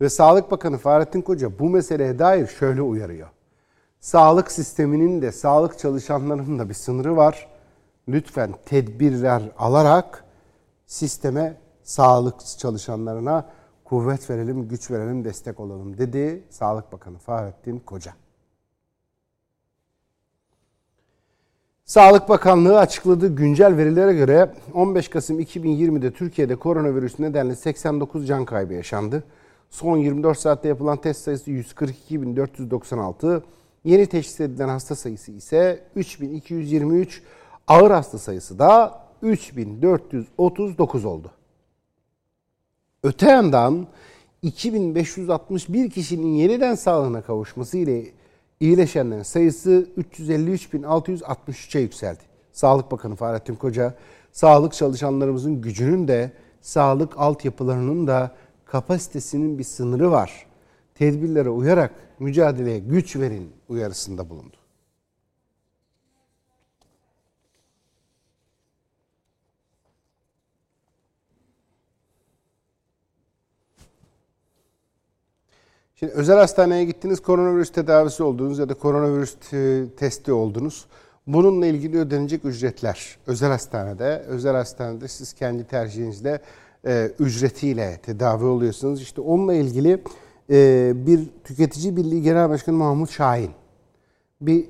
[0.00, 3.28] Ve Sağlık Bakanı Fahrettin Koca bu meseleye dair şöyle uyarıyor.
[4.00, 7.48] Sağlık sisteminin de sağlık çalışanlarının da bir sınırı var.
[8.08, 10.24] Lütfen tedbirler alarak
[10.86, 13.48] sisteme, sağlık çalışanlarına
[13.84, 18.12] kuvvet verelim, güç verelim, destek olalım dedi Sağlık Bakanı Fahrettin Koca.
[21.84, 28.74] Sağlık Bakanlığı açıkladığı güncel verilere göre 15 Kasım 2020'de Türkiye'de koronavirüs nedenle 89 can kaybı
[28.74, 29.24] yaşandı.
[29.70, 33.42] Son 24 saatte yapılan test sayısı 142.496.
[33.84, 37.22] Yeni teşhis edilen hasta sayısı ise 3223.
[37.68, 41.30] Ağır hasta sayısı da 3439 oldu.
[43.02, 43.86] Öte yandan
[44.42, 48.06] 2561 kişinin yeniden sağlığına kavuşması ile
[48.60, 52.22] iyileşenlerin sayısı 353.663'e yükseldi.
[52.52, 53.94] Sağlık Bakanı Fahrettin Koca,
[54.32, 58.34] sağlık çalışanlarımızın gücünün de, sağlık altyapılarının da
[58.64, 60.46] kapasitesinin bir sınırı var.
[60.94, 64.57] Tedbirlere uyarak mücadeleye güç verin uyarısında bulundu.
[75.98, 79.36] Şimdi özel hastaneye gittiniz, koronavirüs tedavisi oldunuz ya da koronavirüs
[79.96, 80.86] testi oldunuz.
[81.26, 86.40] Bununla ilgili ödenecek ücretler özel hastanede, özel hastanede siz kendi tercihinizle
[86.86, 89.02] e, ücretiyle tedavi oluyorsunuz.
[89.02, 90.02] İşte onunla ilgili
[90.50, 93.50] e, bir tüketici birliği genel başkanı Mahmut Şahin
[94.40, 94.66] bir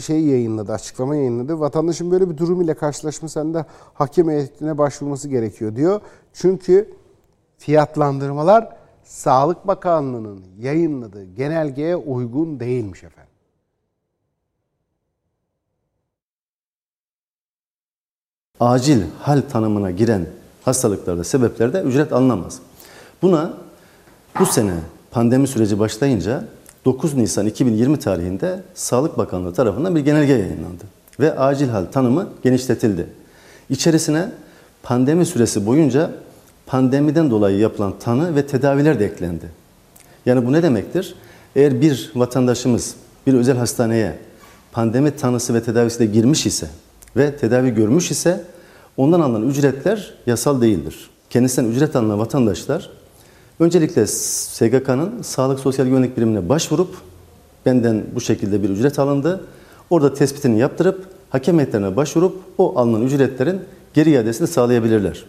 [0.00, 1.60] şey yayınladı, açıklama yayınladı.
[1.60, 6.00] Vatandaşın böyle bir durum ile karşılaşmasında hakem heyetine başvurması gerekiyor diyor.
[6.32, 6.90] Çünkü
[7.58, 8.79] fiyatlandırmalar
[9.10, 13.32] Sağlık Bakanlığı'nın yayınladığı genelgeye uygun değilmiş efendim.
[18.60, 20.26] acil hal tanımına giren
[20.64, 22.58] hastalıklarda, sebeplerde ücret alınamaz.
[23.22, 23.54] Buna
[24.38, 24.74] bu sene
[25.10, 26.44] pandemi süreci başlayınca
[26.84, 30.84] 9 Nisan 2020 tarihinde Sağlık Bakanlığı tarafından bir genelge yayınlandı
[31.20, 33.06] ve acil hal tanımı genişletildi.
[33.70, 34.32] İçerisine
[34.82, 36.10] pandemi süresi boyunca
[36.70, 39.46] pandemiden dolayı yapılan tanı ve tedaviler de eklendi.
[40.26, 41.14] Yani bu ne demektir?
[41.56, 42.94] Eğer bir vatandaşımız
[43.26, 44.18] bir özel hastaneye
[44.72, 46.66] pandemi tanısı ve tedavisi de girmiş ise
[47.16, 48.44] ve tedavi görmüş ise
[48.96, 51.10] ondan alınan ücretler yasal değildir.
[51.30, 52.90] Kendisinden ücret alınan vatandaşlar
[53.60, 56.94] öncelikle SGK'nın Sağlık Sosyal Güvenlik Birimine başvurup
[57.66, 59.44] benden bu şekilde bir ücret alındı.
[59.90, 63.60] Orada tespitini yaptırıp hakem heyetlerine başvurup o alınan ücretlerin
[63.94, 65.24] geri iadesini sağlayabilirler.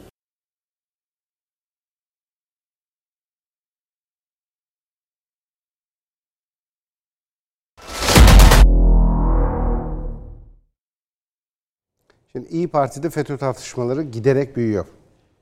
[12.31, 14.85] Şimdi İyi Parti'de FETÖ tartışmaları giderek büyüyor.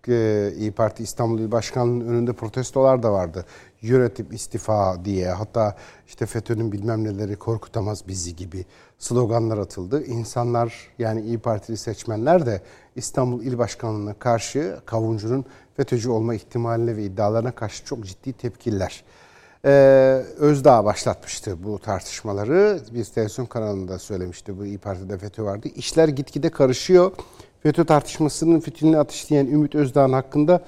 [0.07, 3.45] Ee, İyi Parti İstanbul İl Başkanlığı'nın önünde protestolar da vardı.
[3.81, 5.75] Yönetim istifa diye hatta
[6.07, 8.65] işte FETÖ'nün bilmem neleri korkutamaz bizi gibi
[8.97, 10.03] sloganlar atıldı.
[10.03, 12.61] İnsanlar yani İyi Partili seçmenler de
[12.95, 15.45] İstanbul İl Başkanlığı'na karşı Kavuncu'nun
[15.77, 19.03] FETÖ'cü olma ihtimaline ve iddialarına karşı çok ciddi tepkiler.
[19.65, 19.69] Ee,
[20.37, 22.79] Özdağ başlatmıştı bu tartışmaları.
[22.93, 25.67] Bir televizyon kanalında söylemişti bu İyi Parti'de FETÖ vardı.
[25.75, 27.11] İşler gitgide karışıyor.
[27.63, 30.63] FETÖ tartışmasının fitilini ateşleyen Ümit Özdağ'ın hakkında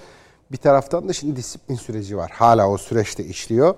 [0.52, 2.32] bir taraftan da şimdi disiplin süreci var.
[2.34, 3.76] Hala o süreçte işliyor.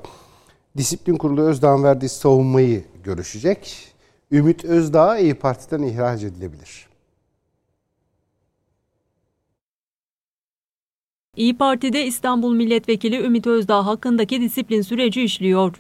[0.78, 3.94] Disiplin Kurulu Özdağ'ın verdiği savunmayı görüşecek.
[4.32, 6.93] Ümit Özdağ İyi Parti'den ihraç edilebilir.
[11.38, 15.76] İyi Parti'de İstanbul Milletvekili Ümit Özdağ hakkındaki disiplin süreci işliyor.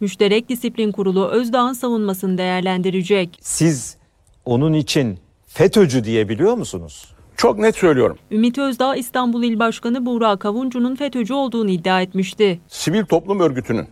[0.00, 3.38] Müşterek Disiplin Kurulu Özdağ'ın savunmasını değerlendirecek.
[3.40, 3.96] Siz
[4.44, 7.14] onun için FETÖ'cü diyebiliyor musunuz?
[7.36, 8.18] Çok net söylüyorum.
[8.30, 12.60] Ümit Özdağ İstanbul İl Başkanı Buğra Kavuncu'nun FETÖ'cü olduğunu iddia etmişti.
[12.68, 13.88] Sivil toplum örgütünün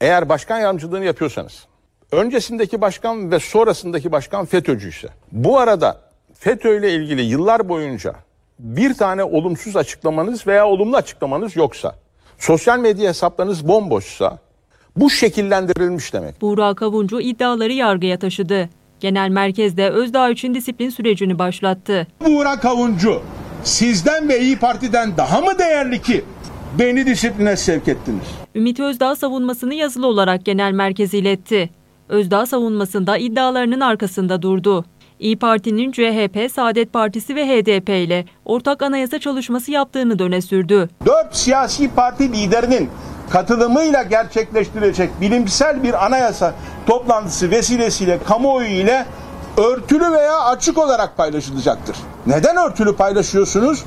[0.00, 1.66] eğer başkan yardımcılığını yapıyorsanız,
[2.12, 6.00] öncesindeki başkan ve sonrasındaki başkan FETÖ'cüyse, bu arada
[6.34, 8.14] FETÖ ile ilgili yıllar boyunca
[8.58, 11.94] bir tane olumsuz açıklamanız veya olumlu açıklamanız yoksa,
[12.38, 14.38] sosyal medya hesaplarınız bomboşsa
[14.96, 16.40] bu şekillendirilmiş demek.
[16.40, 18.68] Buğra Kavuncu iddiaları yargıya taşıdı.
[19.00, 22.06] Genel merkezde Özdağ için disiplin sürecini başlattı.
[22.26, 23.22] Buğra Kavuncu
[23.64, 26.24] sizden ve İyi Parti'den daha mı değerli ki
[26.78, 28.24] beni disipline sevk ettiniz?
[28.54, 31.70] Ümit Özdağ savunmasını yazılı olarak genel merkeze iletti.
[32.08, 34.84] Özdağ savunmasında iddialarının arkasında durdu.
[35.24, 40.88] İyi Parti'nin CHP, Saadet Partisi ve HDP ile ortak anayasa çalışması yaptığını döne sürdü.
[41.06, 42.90] Dört siyasi parti liderinin
[43.30, 46.54] katılımıyla gerçekleştirilecek bilimsel bir anayasa
[46.86, 49.06] toplantısı vesilesiyle kamuoyu ile
[49.56, 51.96] örtülü veya açık olarak paylaşılacaktır.
[52.26, 53.84] Neden örtülü paylaşıyorsunuz?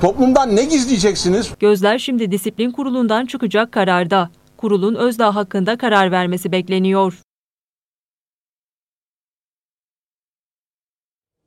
[0.00, 1.50] Toplumdan ne gizleyeceksiniz?
[1.60, 4.30] Gözler şimdi disiplin kurulundan çıkacak kararda.
[4.56, 7.14] Kurulun Özdağ hakkında karar vermesi bekleniyor.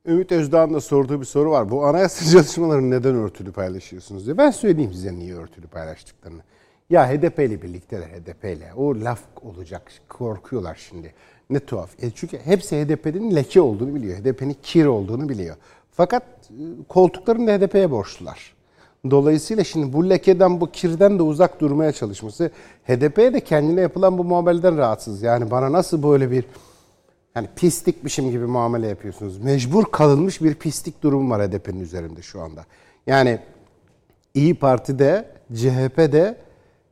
[0.06, 1.70] Ümit Özdağ'ın da sorduğu bir soru var.
[1.70, 4.38] Bu anayasa çalışmalarını neden örtülü paylaşıyorsunuz diye.
[4.38, 6.40] Ben söyleyeyim size niye örtülü paylaştıklarını.
[6.90, 8.72] Ya HDP ile birlikteler HDP ile.
[8.76, 9.92] O laf olacak.
[10.08, 11.14] Korkuyorlar şimdi.
[11.50, 11.90] Ne tuhaf.
[12.04, 14.18] E çünkü hepsi HDP'nin leke olduğunu biliyor.
[14.18, 15.56] HDP'nin kir olduğunu biliyor.
[15.92, 18.54] Fakat e, koltuklarını da HDP'ye borçlular.
[19.10, 22.50] Dolayısıyla şimdi bu lekeden, bu kirden de uzak durmaya çalışması
[22.86, 25.22] HDP'ye de kendine yapılan bu muameleden rahatsız.
[25.22, 26.44] Yani bana nasıl böyle bir
[27.34, 29.38] yani pislikmişim gibi muamele yapıyorsunuz.
[29.38, 32.64] Mecbur kalınmış bir pislik durum var HDP'nin üzerinde şu anda.
[33.06, 33.38] Yani
[34.34, 35.24] İyi Parti'de,
[35.54, 36.36] CHP'de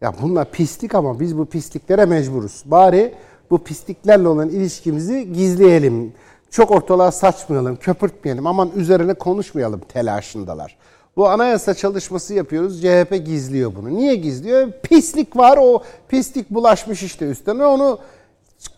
[0.01, 2.63] ya bunlar pislik ama biz bu pisliklere mecburuz.
[2.67, 3.15] Bari
[3.51, 6.13] bu pisliklerle olan ilişkimizi gizleyelim.
[6.51, 8.47] Çok ortalığa saçmayalım, köpürtmeyelim.
[8.47, 10.77] Aman üzerine konuşmayalım telaşındalar.
[11.17, 12.83] Bu anayasa çalışması yapıyoruz.
[12.83, 13.97] CHP gizliyor bunu.
[13.97, 14.73] Niye gizliyor?
[14.83, 15.59] Pislik var.
[15.63, 17.67] O pislik bulaşmış işte üstüne.
[17.67, 17.99] Onu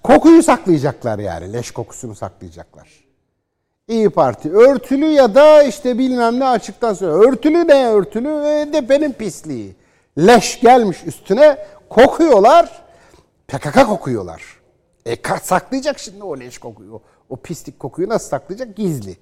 [0.02, 1.52] kokuyu saklayacaklar yani.
[1.52, 2.88] Leş kokusunu saklayacaklar.
[3.88, 7.12] İyi Parti örtülü ya da işte bilmem ne açıktan söyle.
[7.12, 8.28] Örtülü ne örtülü?
[8.28, 9.76] HDP'nin pisliği.
[10.18, 12.82] Leş gelmiş üstüne kokuyorlar.
[13.48, 14.42] PKK kokuyorlar.
[15.06, 17.00] E saklayacak şimdi o leş kokuyu.
[17.28, 18.76] O pislik kokuyu nasıl saklayacak?
[18.76, 19.16] Gizli.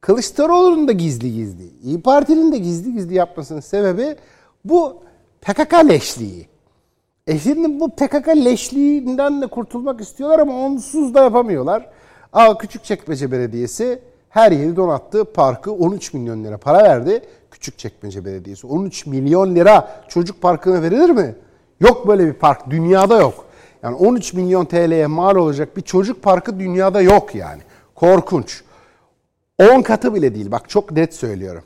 [0.00, 1.68] Kılıçdaroğlu'nun da gizli gizli.
[1.82, 4.16] İyi Parti'nin de gizli gizli yapmasının sebebi
[4.64, 5.02] bu
[5.40, 6.49] PKK leşliği.
[7.30, 11.86] E şimdi bu PKK leşliğinden de kurtulmak istiyorlar ama onsuz da yapamıyorlar.
[12.32, 15.24] Aa Küçükçekmece Belediyesi her yeri donattı.
[15.24, 17.22] Parkı 13 milyon lira para verdi.
[17.50, 21.34] Küçükçekmece Belediyesi 13 milyon lira çocuk parkına verilir mi?
[21.80, 22.70] Yok böyle bir park.
[22.70, 23.44] Dünyada yok.
[23.82, 27.62] Yani 13 milyon TL'ye mal olacak bir çocuk parkı dünyada yok yani.
[27.94, 28.64] Korkunç.
[29.58, 30.50] 10 katı bile değil.
[30.50, 31.62] Bak çok net söylüyorum.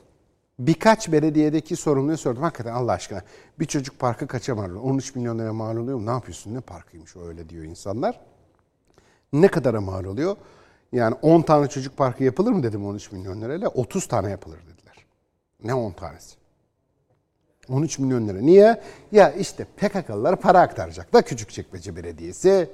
[0.59, 2.43] Birkaç belediyedeki sorumluya sordum.
[2.43, 3.23] Hakikaten Allah aşkına
[3.59, 4.83] bir çocuk parkı kaça mal oluyor?
[4.83, 6.07] 13 milyon lira mal oluyor mu?
[6.07, 6.55] Ne yapıyorsun?
[6.55, 8.21] Ne parkıymış o öyle diyor insanlar.
[9.33, 10.37] Ne kadara mal oluyor?
[10.93, 13.69] Yani 10 tane çocuk parkı yapılır mı dedim 13 milyon lirayla.
[13.69, 15.07] 30 tane yapılır dediler.
[15.65, 16.37] Ne 10 tanesi?
[17.69, 18.39] 13 milyon lira.
[18.39, 18.83] Niye?
[19.13, 22.71] Ya işte PKK'lılar para aktaracak da Küçükçekmece Belediyesi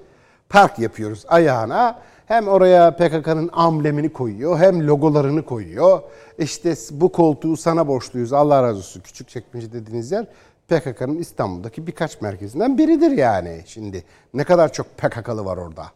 [0.49, 2.03] park yapıyoruz ayağına.
[2.31, 6.03] Hem oraya PKK'nın amblemini koyuyor hem logolarını koyuyor.
[6.39, 9.01] İşte bu koltuğu sana borçluyuz Allah razı olsun.
[9.01, 10.27] Küçükçekmece dediğiniz yer
[10.69, 13.63] PKK'nın İstanbul'daki birkaç merkezinden biridir yani.
[13.67, 14.05] Şimdi
[14.35, 15.87] ne kadar çok PKK'lı var orada.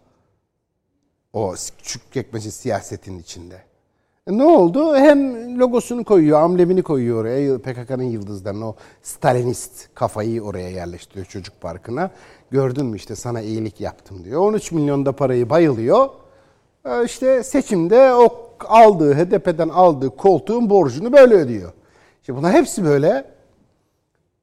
[1.32, 3.56] O Küçükçekmece siyasetin içinde.
[4.27, 4.97] E ne oldu?
[4.97, 7.59] Hem logosunu koyuyor, amblemini koyuyor oraya.
[7.59, 12.11] PKK'nın yıldızlarını, o Stalinist kafayı oraya yerleştiriyor çocuk parkına.
[12.51, 14.40] Gördün mü işte sana iyilik yaptım diyor.
[14.40, 16.09] 13 milyonda parayı bayılıyor.
[16.86, 21.73] E işte seçimde o aldığı, HDP'den aldığı koltuğun borcunu böyle ödüyor.
[22.20, 23.35] İşte bunlar hepsi böyle.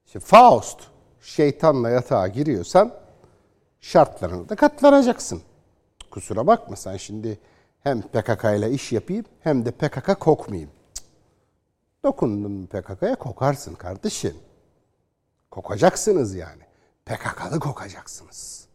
[0.05, 0.79] İşte Faust,
[1.21, 2.93] şeytanla yatağa giriyorsan
[3.81, 5.41] şartlarına da katlanacaksın.
[6.11, 7.39] Kusura bakma sen şimdi
[7.79, 10.69] hem PKK ile iş yapayım hem de PKK kokmayayım.
[10.93, 11.05] Cık.
[12.03, 14.35] Dokundun PKK'ya kokarsın kardeşim.
[15.51, 16.61] Kokacaksınız yani.
[17.05, 18.67] PKK'lı kokacaksınız.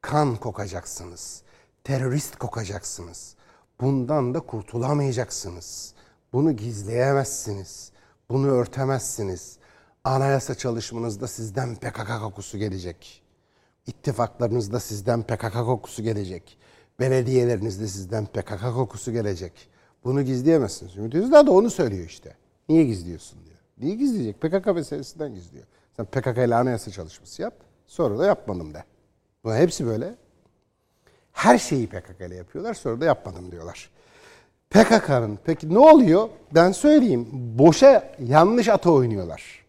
[0.00, 1.42] Kan kokacaksınız.
[1.84, 3.34] Terörist kokacaksınız.
[3.80, 5.94] Bundan da kurtulamayacaksınız.
[6.32, 7.92] Bunu gizleyemezsiniz.
[8.30, 9.58] Bunu örtemezsiniz.
[10.04, 13.22] Anayasa çalışmanızda sizden PKK kokusu gelecek.
[13.86, 16.58] İttifaklarınızda sizden PKK kokusu gelecek.
[17.00, 19.68] Belediyelerinizde sizden PKK kokusu gelecek.
[20.04, 20.96] Bunu gizleyemezsiniz.
[20.96, 22.36] Ümit Özdağ da onu söylüyor işte.
[22.68, 23.58] Niye gizliyorsun diyor.
[23.78, 24.40] Niye gizleyecek?
[24.40, 25.66] PKK meselesinden gizliyor.
[25.96, 27.54] Sen PKK ile anayasa çalışması yap.
[27.86, 28.84] Sonra da yapmadım de.
[29.44, 30.14] Bu hepsi böyle.
[31.32, 32.74] Her şeyi PKK ile yapıyorlar.
[32.74, 33.90] Sonra da yapmadım diyorlar.
[34.70, 36.28] PKK'nın peki ne oluyor?
[36.54, 37.28] Ben söyleyeyim.
[37.32, 39.64] Boşa yanlış ata oynuyorlar.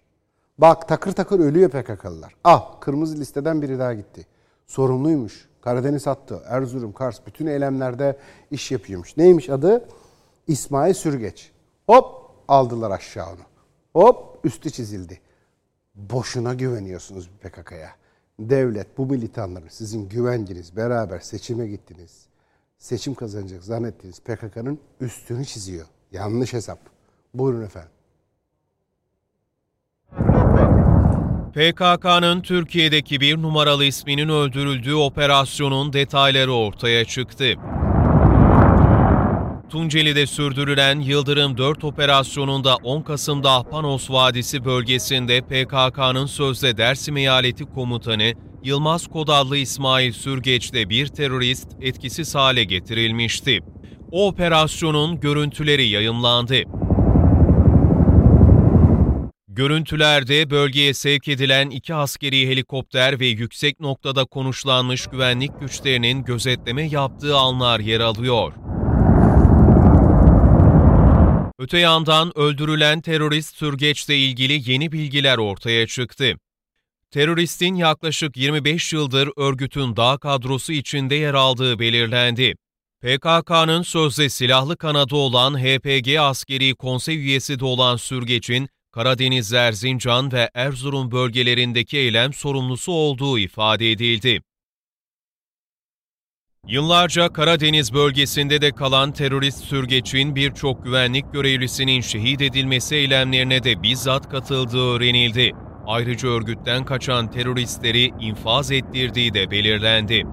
[0.58, 2.36] Bak takır takır ölüyor PKK'lılar.
[2.44, 4.26] Ah kırmızı listeden biri daha gitti.
[4.68, 5.50] Sorumluymuş.
[5.62, 8.18] Karadeniz hattı, Erzurum, Kars bütün eylemlerde
[8.52, 9.18] iş yapıyormuş.
[9.18, 9.88] Neymiş adı?
[10.48, 11.52] İsmail Sürgeç.
[11.88, 13.42] Hop aldılar aşağı onu.
[13.94, 15.22] Hop üstü çizildi.
[15.96, 17.90] Boşuna güveniyorsunuz PKK'ya.
[18.50, 22.26] Devlet bu militanların sizin güvenciniz beraber seçime gittiniz.
[22.78, 25.86] Seçim kazanacak zannettiniz PKK'nın üstünü çiziyor.
[26.12, 26.80] Yanlış hesap.
[27.34, 27.92] Buyurun efendim.
[31.54, 37.56] PKK'nın Türkiye'deki bir numaralı isminin öldürüldüğü operasyonun detayları ortaya çıktı.
[39.72, 48.34] Tunceli'de sürdürülen Yıldırım 4 operasyonunda 10 Kasım'da Ahpanos Vadisi bölgesinde PKK'nın sözde Dersim Eyaleti Komutanı
[48.64, 53.60] Yılmaz Kodallı İsmail Sürgeç'le bir terörist etkisiz hale getirilmişti.
[54.12, 56.56] O operasyonun görüntüleri yayımlandı.
[59.48, 67.38] Görüntülerde bölgeye sevk edilen iki askeri helikopter ve yüksek noktada konuşlanmış güvenlik güçlerinin gözetleme yaptığı
[67.38, 68.54] anlar yer alıyor.
[71.62, 76.38] Öte yandan öldürülen terörist sürgeçle ilgili yeni bilgiler ortaya çıktı.
[77.12, 82.56] Teröristin yaklaşık 25 yıldır örgütün dağ kadrosu içinde yer aldığı belirlendi.
[83.02, 90.50] PKK'nın sözde silahlı kanadı olan HPG askeri konsey üyesi de olan Sürgeç'in Karadeniz, Erzincan ve
[90.54, 94.42] Erzurum bölgelerindeki eylem sorumlusu olduğu ifade edildi.
[96.68, 104.30] Yıllarca Karadeniz bölgesinde de kalan terörist sürgeçin birçok güvenlik görevlisinin şehit edilmesi eylemlerine de bizzat
[104.30, 105.52] katıldığı öğrenildi.
[105.86, 110.24] Ayrıca örgütten kaçan teröristleri infaz ettirdiği de belirlendi.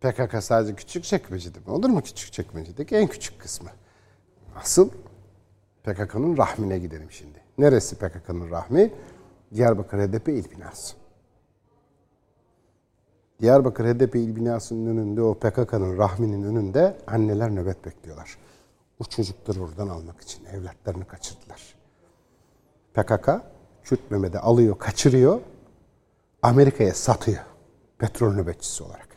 [0.00, 1.70] PKK sadece küçük çekmecede mi?
[1.70, 3.70] Olur mu küçük çekmecedeki en küçük kısmı?
[4.56, 4.90] Asıl
[5.84, 7.41] PKK'nın rahmine gidelim şimdi.
[7.62, 8.94] Neresi PKK'nın rahmi?
[9.54, 10.96] Diyarbakır HDP il binası.
[13.40, 18.38] Diyarbakır HDP il binasının önünde o PKK'nın rahminin önünde anneler nöbet bekliyorlar.
[18.98, 21.74] O çocukları oradan almak için evlatlarını kaçırdılar.
[22.94, 23.30] PKK
[23.82, 25.40] Kürt Mehmet'i alıyor, kaçırıyor,
[26.42, 27.44] Amerika'ya satıyor
[27.98, 29.08] petrol nöbetçisi olarak.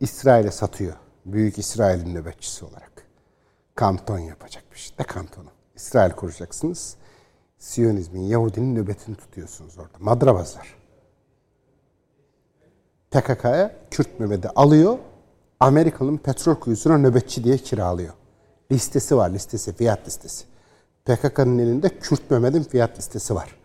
[0.00, 0.94] İsrail'e satıyor.
[1.26, 2.92] Büyük İsrail'in nöbetçisi olarak.
[3.74, 4.92] Kanton yapacakmış.
[4.98, 5.50] Ne kantonu?
[5.76, 6.97] İsrail kuracaksınız.
[7.58, 9.98] Siyonizmin, Yahudinin nöbetini tutuyorsunuz orada.
[9.98, 10.74] Madrabazlar.
[13.10, 14.98] PKK'ya Kürt Mehmet'i alıyor.
[15.60, 18.14] Amerika'nın petrol kuyusuna nöbetçi diye kiralıyor.
[18.72, 20.44] Listesi var listesi, fiyat listesi.
[21.04, 23.56] PKK'nın elinde Kürt Mehmet'in fiyat listesi var.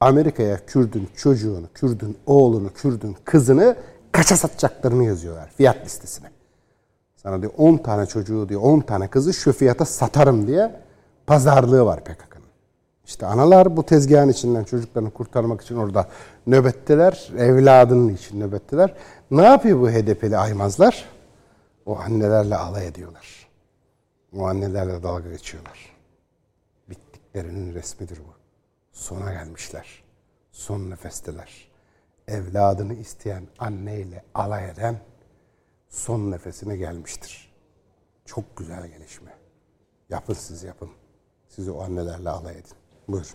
[0.00, 3.76] Amerika'ya Kürdün çocuğunu, Kürdün oğlunu, Kürdün kızını
[4.12, 6.30] kaça satacaklarını yazıyorlar fiyat listesine.
[7.16, 10.80] Sana diyor 10 tane çocuğu diyor 10 tane kızı şu fiyata satarım diye
[11.26, 12.33] pazarlığı var PKK'nın.
[13.06, 16.08] İşte analar bu tezgahın içinden çocuklarını kurtarmak için orada
[16.46, 17.30] nöbetteler.
[17.38, 18.94] Evladının için nöbetteler.
[19.30, 21.08] Ne yapıyor bu HDP'li aymazlar?
[21.86, 23.48] O annelerle alay ediyorlar.
[24.36, 25.96] O annelerle dalga geçiyorlar.
[26.90, 28.34] Bittiklerinin resmidir bu.
[28.92, 30.04] Sona gelmişler.
[30.52, 31.68] Son nefesteler.
[32.28, 35.00] Evladını isteyen anneyle alay eden
[35.88, 37.54] son nefesine gelmiştir.
[38.24, 39.30] Çok güzel gelişme.
[40.08, 40.90] Yapın siz yapın.
[41.48, 42.76] Siz o annelerle alay edin.
[43.08, 43.28] Buyurun.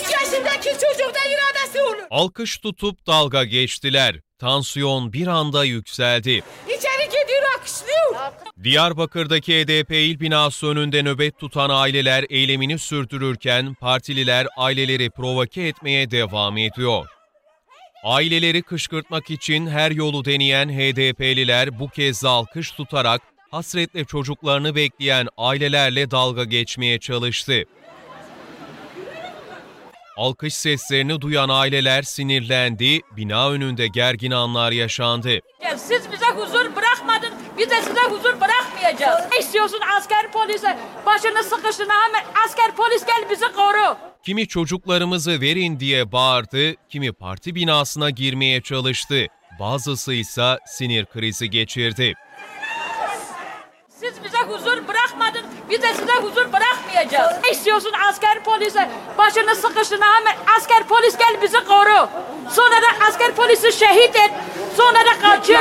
[0.00, 1.96] 3 yaşındaki çocukta iradesi olur.
[2.10, 4.20] Alkış tutup dalga geçtiler.
[4.38, 6.42] Tansiyon bir anda yükseldi.
[6.66, 8.32] İçeri gidiyor akışlıyor.
[8.64, 16.58] Diyarbakır'daki HDP il binası önünde nöbet tutan aileler eylemini sürdürürken partililer aileleri provoke etmeye devam
[16.58, 17.06] ediyor.
[18.04, 23.22] Aileleri kışkırtmak için her yolu deneyen HDP'liler bu kez de alkış tutarak
[23.52, 27.64] hasretle çocuklarını bekleyen ailelerle dalga geçmeye çalıştı.
[30.16, 35.38] Alkış seslerini duyan aileler sinirlendi, bina önünde gergin anlar yaşandı.
[35.76, 39.20] Siz bize huzur bırakmadın, biz de size huzur bırakmayacağız.
[39.32, 40.78] Ne istiyorsun asker polise?
[41.06, 43.96] Başını sıkıştığına hemen asker polis gel bizi koru.
[44.24, 49.26] Kimi çocuklarımızı verin diye bağırdı, kimi parti binasına girmeye çalıştı.
[49.60, 52.14] Bazısı ise sinir krizi geçirdi.
[54.02, 57.32] Siz bize huzur bırakmadın, biz de size huzur bırakmayacağız.
[57.44, 58.90] Ne istiyorsun asker polise?
[59.18, 62.08] Başını sıkıştığına hemen asker polis gel bizi koru.
[62.50, 64.30] Sonra da asker polisi şehit et.
[64.76, 65.54] Sonra da kaçır.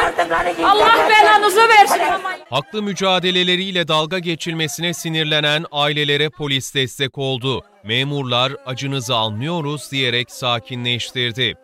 [0.63, 2.01] Allah belanızı versin.
[2.49, 7.63] Haklı mücadeleleriyle dalga geçilmesine sinirlenen ailelere polis destek oldu.
[7.83, 11.57] Memurlar acınızı anlıyoruz diyerek sakinleştirdi.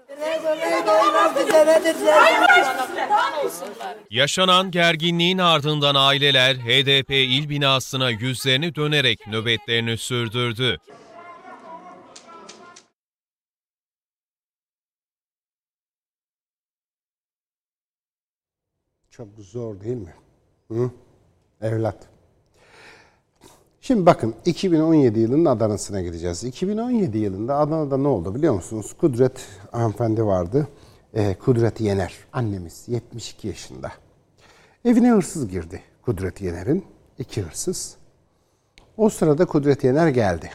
[4.10, 10.78] Yaşanan gerginliğin ardından aileler HDP il binasına yüzlerini dönerek nöbetlerini sürdürdü.
[19.12, 20.14] Çok zor değil mi?
[20.72, 20.92] Hı?
[21.62, 22.17] Evlat.
[23.88, 26.44] Şimdi bakın 2017 yılının Adana'sına gideceğiz.
[26.44, 28.94] 2017 yılında Adana'da ne oldu biliyor musunuz?
[29.00, 30.68] Kudret hanımefendi vardı.
[31.14, 33.92] Ee, Kudret Yener annemiz 72 yaşında.
[34.86, 36.86] Evine hırsız girdi Kudret Yener'in.
[37.20, 37.98] iki hırsız.
[38.98, 40.50] O sırada Kudret Yener geldi.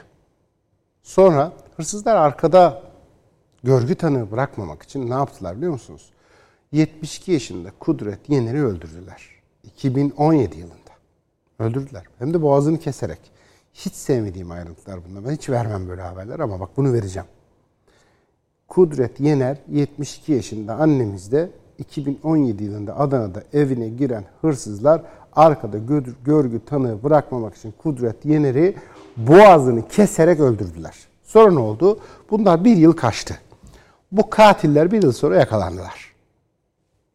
[1.03, 2.83] Sonra hırsızlar arkada
[3.63, 6.11] görgü tanığı bırakmamak için ne yaptılar biliyor musunuz?
[6.73, 9.29] 72 yaşında Kudret Yener'i öldürdüler.
[9.65, 10.82] 2017 yılında.
[11.63, 12.03] Öldürdüler.
[12.19, 13.21] Hem de boğazını keserek.
[13.75, 15.25] Hiç sevmediğim ayrıntılar bunlar.
[15.25, 17.29] Ben hiç vermem böyle haberler ama bak bunu vereceğim.
[18.69, 25.03] Kudret Yener 72 yaşında annemiz de 2017 yılında Adana'da evine giren hırsızlar
[25.33, 25.79] arkada
[26.25, 28.77] görgü tanığı bırakmamak için Kudret Yener'i
[29.17, 30.95] boğazını keserek öldürdüler.
[31.23, 31.99] Sonra ne oldu?
[32.31, 33.39] Bunlar bir yıl kaçtı.
[34.13, 36.13] Bu katiller bir yıl sonra yakalandılar.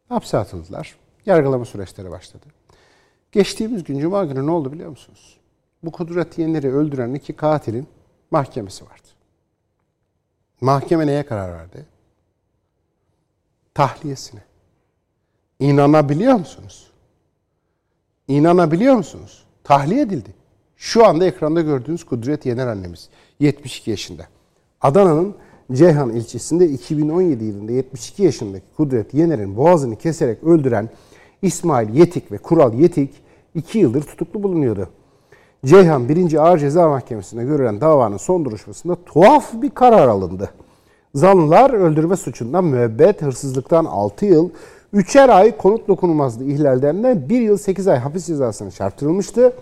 [0.08, 0.96] Hapse atıldılar.
[1.26, 2.46] Yargılama süreçleri başladı.
[3.32, 5.38] Geçtiğimiz gün Cuma günü ne oldu biliyor musunuz?
[5.82, 7.86] Bu Kudret Yener'i öldüren iki katilin
[8.30, 9.08] mahkemesi vardı.
[10.60, 11.86] Mahkeme neye karar verdi?
[13.74, 14.40] Tahliyesine.
[15.58, 16.90] İnanabiliyor musunuz?
[18.28, 19.44] İnanabiliyor musunuz?
[19.64, 20.34] Tahliye edildi.
[20.76, 23.08] Şu anda ekranda gördüğünüz Kudret Yener annemiz.
[23.40, 24.26] 72 yaşında.
[24.80, 25.36] Adana'nın
[25.72, 30.90] Ceyhan ilçesinde 2017 yılında 72 yaşındaki Kudret Yener'in boğazını keserek öldüren
[31.42, 33.14] İsmail Yetik ve Kural Yetik
[33.54, 34.88] 2 yıldır tutuklu bulunuyordu.
[35.64, 36.34] Ceyhan 1.
[36.46, 40.50] Ağır Ceza Mahkemesi'nde görülen davanın son duruşmasında tuhaf bir karar alındı.
[41.14, 44.50] Zanlılar öldürme suçundan müebbet, hırsızlıktan 6 yıl,
[44.94, 49.52] 3'er ay konut dokunulmazlığı ihlalden de 1 yıl 8 ay hapis cezasına çarptırılmıştı.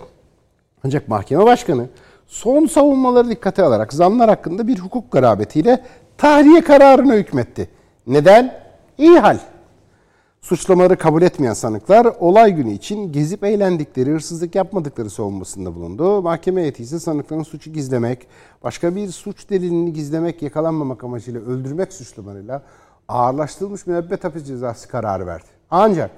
[0.84, 1.86] Ancak mahkeme başkanı
[2.26, 5.82] son savunmaları dikkate alarak zanlar hakkında bir hukuk garabetiyle
[6.18, 7.68] tahliye kararını hükmetti.
[8.06, 8.54] Neden?
[8.98, 9.38] İyi hal.
[10.46, 16.22] Suçlamaları kabul etmeyen sanıklar olay günü için gezip eğlendikleri, hırsızlık yapmadıkları savunmasında bulundu.
[16.22, 18.26] Mahkeme heyeti ise sanıkların suçu gizlemek,
[18.64, 22.62] başka bir suç delilini gizlemek, yakalanmamak amacıyla öldürmek suçlamalarıyla
[23.08, 25.46] ağırlaştırılmış müebbet hapis cezası kararı verdi.
[25.70, 26.10] Ancak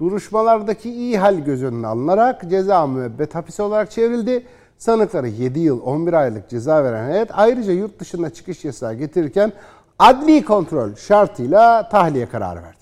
[0.00, 4.46] Duruşmalardaki iyi hal göz önüne alınarak ceza müebbet hapis olarak çevrildi.
[4.78, 9.52] Sanıklara 7 yıl 11 aylık ceza veren heyet ayrıca yurt dışına çıkış yasağı getirirken
[9.98, 12.81] adli kontrol şartıyla tahliye kararı verdi.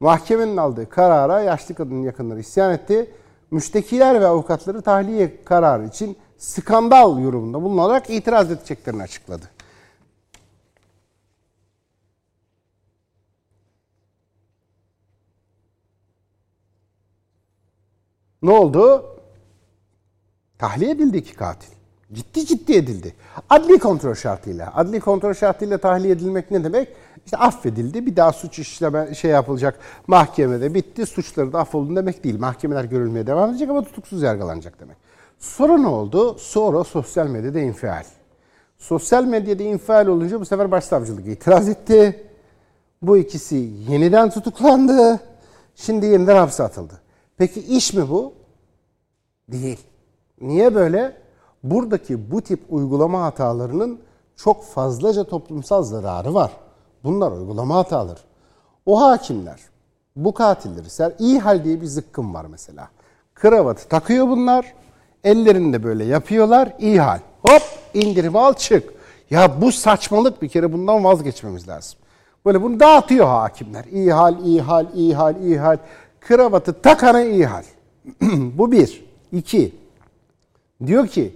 [0.00, 3.10] Mahkemenin aldığı karara yaşlı kadının yakınları isyan etti.
[3.50, 9.50] Müştekiler ve avukatları tahliye kararı için skandal yorumunda bulunarak itiraz edeceklerini açıkladı.
[18.42, 19.04] Ne oldu?
[20.58, 21.72] Tahliye edildi iki katil.
[22.12, 23.14] Ciddi ciddi edildi.
[23.50, 24.72] Adli kontrol şartıyla.
[24.74, 26.88] Adli kontrol şartıyla tahliye edilmek ne demek?
[27.26, 28.06] İşte affedildi.
[28.06, 29.78] Bir daha suç işleme şey yapılacak.
[30.06, 31.06] Mahkemede bitti.
[31.06, 32.38] Suçları da affoldu demek değil.
[32.38, 34.96] Mahkemeler görülmeye devam edecek ama tutuksuz yargılanacak demek.
[35.38, 36.36] Sonra ne oldu?
[36.38, 38.04] Sonra sosyal medyada infial.
[38.78, 42.28] Sosyal medyada infial olunca bu sefer başsavcılık itiraz etti.
[43.02, 45.20] Bu ikisi yeniden tutuklandı.
[45.74, 47.00] Şimdi yeniden hapse atıldı.
[47.36, 48.34] Peki iş mi bu?
[49.48, 49.80] Değil.
[50.40, 51.16] Niye böyle?
[51.62, 54.00] Buradaki bu tip uygulama hatalarının
[54.36, 56.65] çok fazlaca toplumsal zararı var.
[57.06, 58.18] Bunlar uygulama hataları.
[58.86, 59.60] O hakimler
[60.16, 62.88] bu katilleri ser iyi hal diye bir zıkkım var mesela.
[63.34, 64.74] Kravatı takıyor bunlar.
[65.24, 66.72] Ellerinde böyle yapıyorlar.
[66.78, 67.18] iyi hal.
[67.48, 67.62] Hop
[67.94, 68.92] indirimi al çık.
[69.30, 71.98] Ya bu saçmalık bir kere bundan vazgeçmemiz lazım.
[72.46, 73.84] Böyle bunu dağıtıyor hakimler.
[73.84, 75.76] İyi hal, iyi hal, iyi hal, iyi hal.
[76.20, 77.64] Kravatı takana iyi hal.
[78.30, 79.04] bu bir.
[79.32, 79.74] İki.
[80.86, 81.34] Diyor ki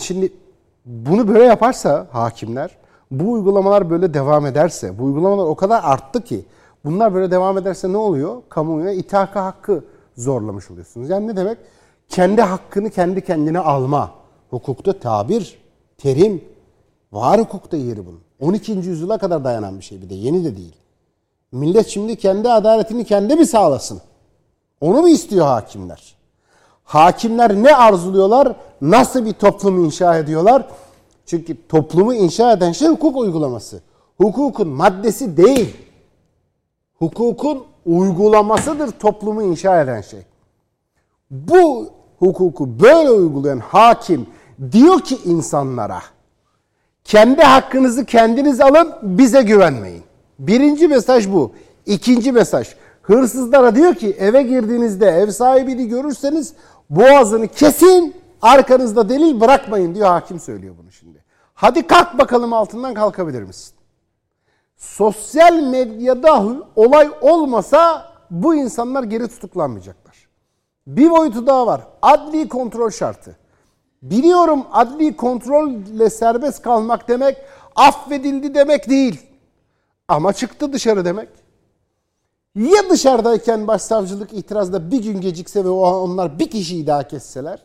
[0.00, 0.32] şimdi
[0.84, 2.78] bunu böyle yaparsa hakimler
[3.10, 6.44] bu uygulamalar böyle devam ederse bu uygulamalar o kadar arttı ki
[6.84, 8.42] bunlar böyle devam ederse ne oluyor?
[8.48, 9.84] Kamuoyuna ithaka hakkı
[10.16, 11.10] zorlamış oluyorsunuz.
[11.10, 11.58] Yani ne demek?
[12.08, 14.10] Kendi hakkını kendi kendine alma.
[14.50, 15.58] Hukukta tabir,
[15.98, 16.44] terim,
[17.12, 18.20] var hukukta yeri bunun.
[18.40, 18.72] 12.
[18.72, 20.76] yüzyıla kadar dayanan bir şey bir de yeni de değil.
[21.52, 24.00] Millet şimdi kendi adaletini kendi mi sağlasın?
[24.80, 26.14] Onu mu istiyor hakimler?
[26.84, 28.56] Hakimler ne arzuluyorlar?
[28.80, 30.68] Nasıl bir toplum inşa ediyorlar?
[31.28, 33.80] Çünkü toplumu inşa eden şey hukuk uygulaması.
[34.20, 35.76] Hukukun maddesi değil.
[36.98, 40.20] Hukukun uygulamasıdır toplumu inşa eden şey.
[41.30, 41.88] Bu
[42.18, 44.26] hukuku böyle uygulayan hakim
[44.72, 46.00] diyor ki insanlara
[47.04, 50.02] kendi hakkınızı kendiniz alın bize güvenmeyin.
[50.38, 51.52] Birinci mesaj bu.
[51.86, 56.52] İkinci mesaj hırsızlara diyor ki eve girdiğinizde ev sahibini görürseniz
[56.90, 61.17] boğazını kesin arkanızda delil bırakmayın diyor hakim söylüyor bunu şimdi.
[61.60, 63.74] Hadi kalk bakalım altından kalkabilir misin?
[64.76, 70.28] Sosyal medyada olay olmasa bu insanlar geri tutuklanmayacaklar.
[70.86, 71.80] Bir boyutu daha var.
[72.02, 73.36] Adli kontrol şartı.
[74.02, 77.36] Biliyorum adli kontrolle serbest kalmak demek
[77.76, 79.26] affedildi demek değil.
[80.08, 81.28] Ama çıktı dışarı demek.
[82.54, 87.62] Ya dışarıdayken başsavcılık itirazda bir gün gecikse ve onlar bir kişiyi daha kesseler?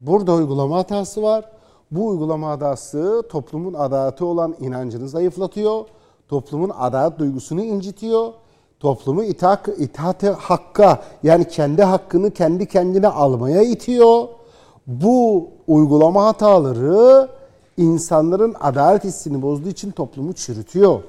[0.00, 1.59] Burada uygulama hatası var.
[1.90, 5.84] Bu uygulama hatası toplumun adaleti olan inancını zayıflatıyor.
[6.28, 8.32] Toplumun adalet duygusunu incitiyor.
[8.80, 14.28] Toplumu itaat, itaate hakka yani kendi hakkını kendi kendine almaya itiyor.
[14.86, 17.28] Bu uygulama hataları
[17.76, 21.02] insanların adalet hissini bozduğu için toplumu çürütüyor.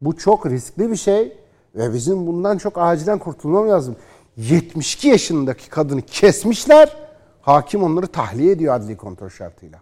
[0.00, 1.36] Bu çok riskli bir şey
[1.74, 3.96] ve bizim bundan çok acilen kurtulmamız lazım.
[4.36, 7.05] 72 yaşındaki kadını kesmişler.
[7.46, 9.80] Hakim onları tahliye ediyor adli kontrol şartıyla.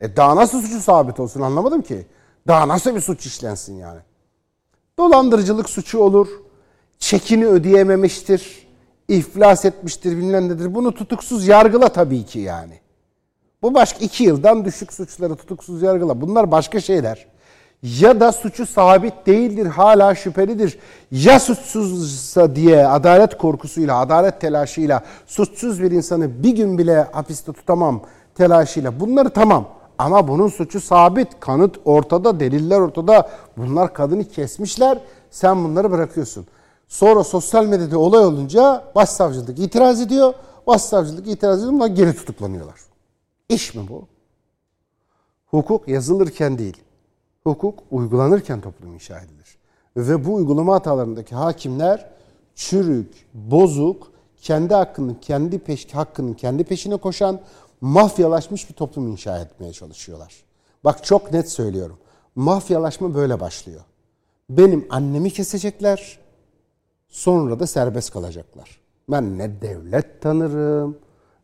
[0.00, 2.06] E daha nasıl suçu sabit olsun anlamadım ki.
[2.46, 4.00] Daha nasıl bir suç işlensin yani.
[4.98, 6.28] Dolandırıcılık suçu olur.
[6.98, 8.68] Çekini ödeyememiştir.
[9.08, 10.74] iflas etmiştir bilmem nedir.
[10.74, 12.80] Bunu tutuksuz yargıla tabii ki yani.
[13.62, 16.20] Bu başka iki yıldan düşük suçları tutuksuz yargıla.
[16.20, 17.26] Bunlar başka şeyler
[17.82, 20.78] ya da suçu sabit değildir, hala şüphelidir.
[21.10, 28.02] Ya suçsuzsa diye adalet korkusuyla, adalet telaşıyla suçsuz bir insanı bir gün bile hapiste tutamam
[28.34, 29.00] telaşıyla.
[29.00, 29.68] Bunları tamam.
[29.98, 33.30] Ama bunun suçu sabit, kanıt ortada, deliller ortada.
[33.56, 34.98] Bunlar kadını kesmişler.
[35.30, 36.46] Sen bunları bırakıyorsun.
[36.88, 40.34] Sonra sosyal medyada olay olunca başsavcılık itiraz ediyor.
[40.66, 42.80] Başsavcılık itiraz ediyor ama geri tutuklanıyorlar.
[43.48, 44.06] İş mi bu?
[45.46, 46.76] Hukuk yazılırken değil,
[47.44, 49.58] hukuk uygulanırken toplum inşa edilir.
[49.96, 52.10] Ve bu uygulama hatalarındaki hakimler
[52.54, 54.12] çürük, bozuk,
[54.42, 57.40] kendi hakkının kendi peş, hakkının kendi peşine koşan,
[57.80, 60.34] mafyalaşmış bir toplum inşa etmeye çalışıyorlar.
[60.84, 61.98] Bak çok net söylüyorum.
[62.34, 63.80] Mafyalaşma böyle başlıyor.
[64.50, 66.18] Benim annemi kesecekler,
[67.08, 68.80] sonra da serbest kalacaklar.
[69.08, 70.98] Ben ne devlet tanırım,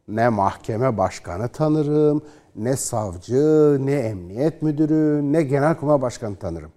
[0.08, 2.22] ne mahkeme başkanı tanırım,
[2.58, 6.72] ne savcı, ne emniyet müdürü, ne genelkurmay başkanı tanırım.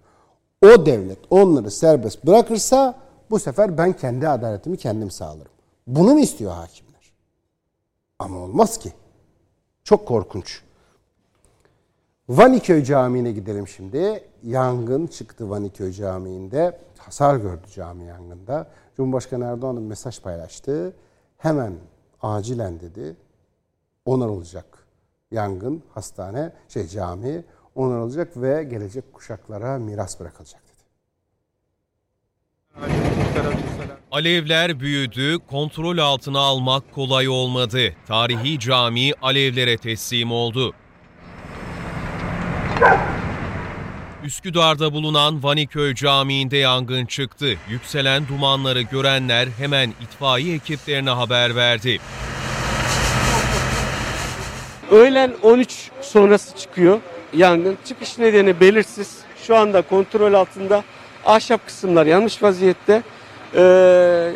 [0.64, 5.52] O devlet onları serbest bırakırsa Bu sefer ben kendi adaletimi kendim sağlarım.
[5.86, 7.12] Bunu mu istiyor hakimler?
[8.18, 8.92] Ama olmaz ki.
[9.84, 10.62] Çok korkunç.
[12.28, 14.24] Vaniköy Camii'ne gidelim şimdi.
[14.42, 16.78] Yangın çıktı Vaniköy Camii'nde.
[16.98, 18.66] Hasar gördü cami yangında.
[18.96, 20.92] Cumhurbaşkanı Erdoğan bir mesaj paylaştı.
[21.38, 21.72] Hemen
[22.22, 23.16] acilen dedi
[24.04, 24.81] onarılacak
[25.32, 27.44] yangın hastane şey cami
[27.74, 30.72] onarılacak ve gelecek kuşaklara miras bırakılacak dedi.
[34.10, 37.94] Alevler büyüdü, kontrol altına almak kolay olmadı.
[38.06, 40.74] Tarihi cami alevlere teslim oldu.
[44.24, 47.54] Üsküdar'da bulunan Vaniköy Camii'nde yangın çıktı.
[47.68, 52.00] Yükselen dumanları görenler hemen itfaiye ekiplerine haber verdi.
[54.92, 57.00] Öğlen 13 sonrası çıkıyor
[57.36, 57.78] yangın.
[57.84, 59.18] Çıkış nedeni belirsiz.
[59.46, 60.84] Şu anda kontrol altında.
[61.24, 63.02] Ahşap kısımlar yanmış vaziyette.
[63.54, 64.32] Ee,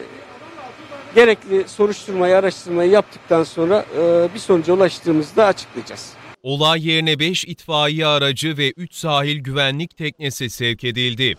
[1.15, 6.13] gerekli soruşturmayı, araştırmayı yaptıktan sonra e, bir sonuca ulaştığımızda açıklayacağız.
[6.43, 11.35] Olay yerine 5 itfaiye aracı ve 3 sahil güvenlik teknesi sevk edildi.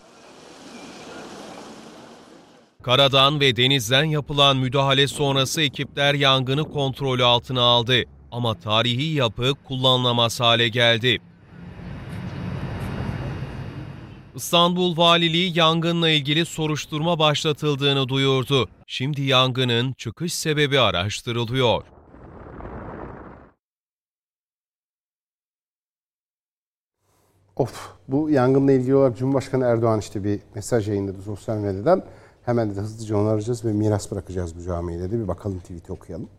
[2.83, 8.03] Karadan ve denizden yapılan müdahale sonrası ekipler yangını kontrolü altına aldı.
[8.37, 11.17] Ama tarihi yapı kullanılamaz hale geldi.
[14.35, 18.69] İstanbul Valiliği yangınla ilgili soruşturma başlatıldığını duyurdu.
[18.87, 21.83] Şimdi yangının çıkış sebebi araştırılıyor.
[27.55, 32.03] Of bu yangınla ilgili olarak Cumhurbaşkanı Erdoğan işte bir mesaj yayınladı sosyal medyadan.
[32.45, 35.19] Hemen de hızlıca onu arayacağız ve miras bırakacağız bu camiye dedi.
[35.19, 36.29] Bir bakalım tweet'i okuyalım.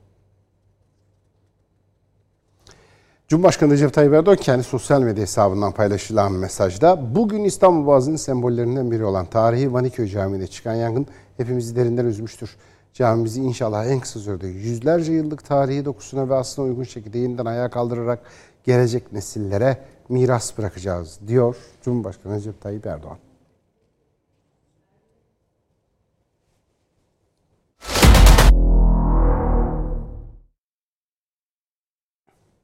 [3.29, 9.05] Cumhurbaşkanı Recep Tayyip Erdoğan kendi sosyal medya hesabından paylaşılan mesajda bugün İstanbul Boğazı'nın sembollerinden biri
[9.05, 11.07] olan tarihi Vaniköy Camii'de çıkan yangın
[11.37, 12.57] hepimizi derinden üzmüştür.
[12.95, 17.71] Camimizi inşallah en kısa sürede yüzlerce yıllık tarihi dokusuna ve aslına uygun şekilde yeniden ayağa
[17.71, 18.21] kaldırarak
[18.65, 19.79] gelecek nesillere
[20.09, 23.19] miras bırakacağız diyor Cumhurbaşkanı Recep Tayyip Erdoğan.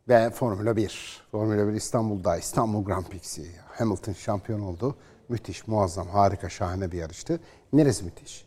[0.08, 1.22] Ve Formula 1.
[1.30, 3.50] Formula 1 İstanbul'da İstanbul Grand Prix'si.
[3.66, 4.96] Hamilton şampiyon oldu.
[5.28, 7.40] Müthiş, muazzam, harika, şahane bir yarıştı.
[7.72, 8.46] Neresi müthiş?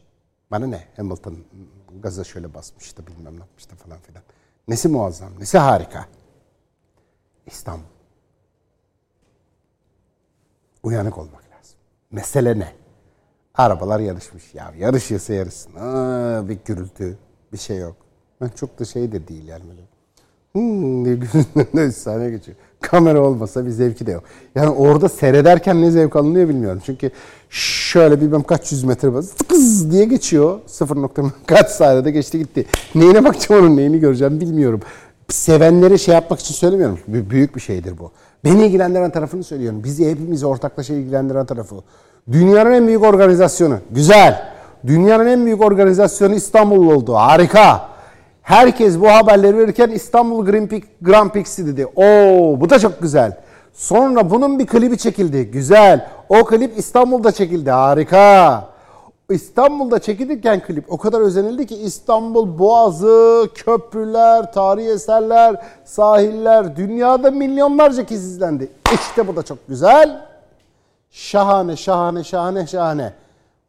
[0.52, 0.88] Bana ne?
[0.98, 1.38] Hamilton
[2.02, 4.24] gaza şöyle basmıştı bilmem ne yapmıştı falan filan.
[4.68, 6.06] Nesi muazzam, nesi harika?
[7.46, 7.84] İstanbul.
[10.84, 11.78] Uyanık olmak lazım.
[12.12, 12.76] Mesele ne?
[13.54, 14.54] Arabalar yarışmış.
[14.54, 15.76] Ya yarışıyorsa yarışsın.
[15.76, 17.18] Aa, bir gürültü,
[17.54, 17.96] bir şey yok.
[18.42, 19.64] Ben çok da şey de değil yani.
[20.58, 22.58] Hmm diye gözünden saniye geçiyor.
[22.82, 24.24] Kamera olmasa bir zevki de yok.
[24.56, 26.82] Yani orada seyrederken ne zevk alınıyor bilmiyorum.
[26.86, 27.12] Çünkü
[27.50, 30.60] şöyle bilmem kaç yüz metre bas kız diye geçiyor.
[30.66, 32.66] Sıfır nokta kaç saniyede geçti gitti.
[32.96, 34.82] Neyine bakacağım onun neyini göreceğim bilmiyorum.
[35.30, 37.00] Sevenleri şey yapmak için söylemiyorum.
[37.08, 38.12] Büyük bir şeydir bu.
[38.46, 39.84] Beni ilgilendiren tarafını söylüyorum.
[39.84, 41.76] Bizi hepimizi ortaklaşa ilgilendiren tarafı.
[42.32, 43.78] Dünyanın en büyük organizasyonu.
[43.92, 44.44] Güzel.
[44.88, 47.14] Dünyanın en büyük organizasyonu İstanbul oldu.
[47.14, 47.97] Harika.
[48.48, 51.86] Herkes bu haberleri verirken İstanbul Grand, Prix, Grand Prix'si dedi.
[51.86, 53.38] Oo bu da çok güzel.
[53.74, 55.52] Sonra bunun bir klibi çekildi.
[55.52, 56.10] Güzel.
[56.30, 57.72] O klip İstanbul'da çekildi.
[57.72, 58.64] Harika.
[59.30, 68.06] İstanbul'da çekilirken klip o kadar özenildi ki İstanbul Boğazı, köprüler, tarihi eserler, sahiller dünyada milyonlarca
[68.06, 68.72] kez izlendi.
[68.94, 70.26] İşte bu da çok güzel.
[71.12, 73.14] Şahane, şahane, şahane, şahane.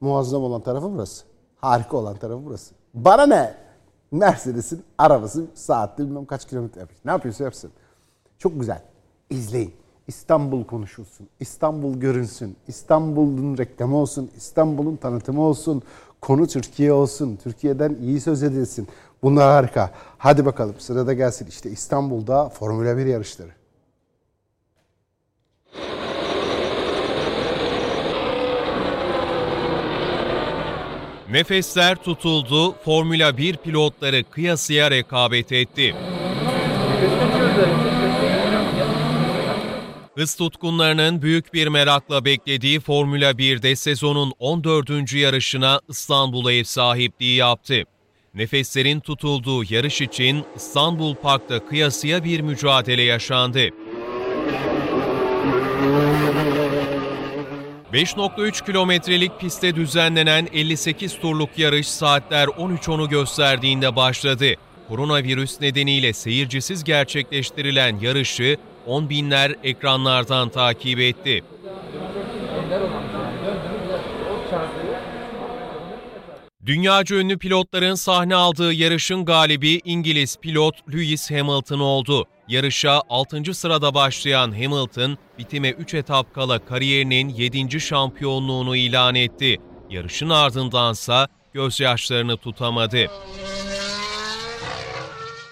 [0.00, 1.24] Muazzam olan tarafı burası.
[1.60, 2.74] Harika olan tarafı burası.
[2.94, 3.67] Bana ne?
[4.10, 6.98] Mercedes'in arabası saatte bilmem kaç kilometre yapmış.
[7.04, 7.70] Ne yapıyorsa yapsın.
[8.38, 8.82] Çok güzel.
[9.30, 9.74] İzleyin.
[10.06, 11.28] İstanbul konuşulsun.
[11.40, 12.56] İstanbul görünsün.
[12.68, 14.30] İstanbul'un reklamı olsun.
[14.36, 15.82] İstanbul'un tanıtımı olsun.
[16.20, 17.38] Konu Türkiye olsun.
[17.42, 18.88] Türkiye'den iyi söz edilsin.
[19.22, 19.90] Bunlar harika.
[20.18, 21.46] Hadi bakalım sırada gelsin.
[21.46, 23.57] İşte İstanbul'da Formula 1 yarışları.
[31.30, 35.94] Nefesler tutuldu, Formula 1 pilotları kıyasıya rekabet etti.
[40.14, 45.12] Hız tutkunlarının büyük bir merakla beklediği Formula 1'de sezonun 14.
[45.14, 47.82] yarışına İstanbul'a ev sahipliği yaptı.
[48.34, 53.68] Nefeslerin tutulduğu yarış için İstanbul Park'ta kıyasıya bir mücadele yaşandı.
[57.92, 64.46] 5.3 kilometrelik pistte düzenlenen 58 turluk yarış saatler 13.10'u gösterdiğinde başladı.
[64.88, 68.56] Koronavirüs nedeniyle seyircisiz gerçekleştirilen yarışı
[68.86, 71.44] 10 binler ekranlardan takip etti.
[76.66, 82.26] Dünyaca ünlü pilotların sahne aldığı yarışın galibi İngiliz pilot Lewis Hamilton oldu.
[82.48, 83.54] Yarışa 6.
[83.54, 87.80] sırada başlayan Hamilton, bitime 3 etap kala kariyerinin 7.
[87.80, 89.56] şampiyonluğunu ilan etti.
[89.90, 93.06] Yarışın ardındansa gözyaşlarını tutamadı.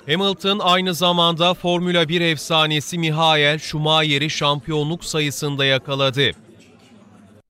[0.06, 6.30] Hamilton aynı zamanda Formula 1 efsanesi Michael Schumacher'i şampiyonluk sayısında yakaladı.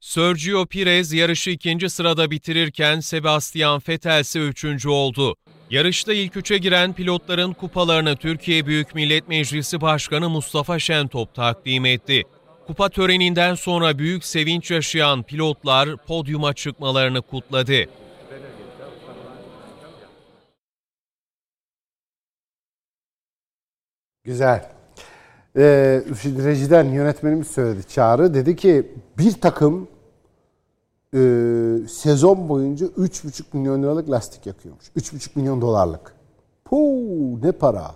[0.01, 5.37] Sergio Perez yarışı ikinci sırada bitirirken Sebastian Vettel ise üçüncü oldu.
[5.71, 12.23] Yarışta ilk üçe giren pilotların kupalarını Türkiye Büyük Millet Meclisi Başkanı Mustafa Şentop takdim etti.
[12.67, 17.85] Kupa töreninden sonra büyük sevinç yaşayan pilotlar podyuma çıkmalarını kutladı.
[24.25, 24.71] Güzel.
[25.57, 25.63] Ee,
[26.25, 28.35] rejiden yönetmenimiz söyledi Çağrı.
[28.35, 28.87] Dedi ki
[29.19, 29.89] bir takım
[31.15, 31.19] e,
[31.89, 34.85] sezon boyunca 3,5 milyon liralık lastik yakıyormuş.
[34.97, 36.15] 3,5 milyon dolarlık.
[36.65, 37.95] Puu ne para.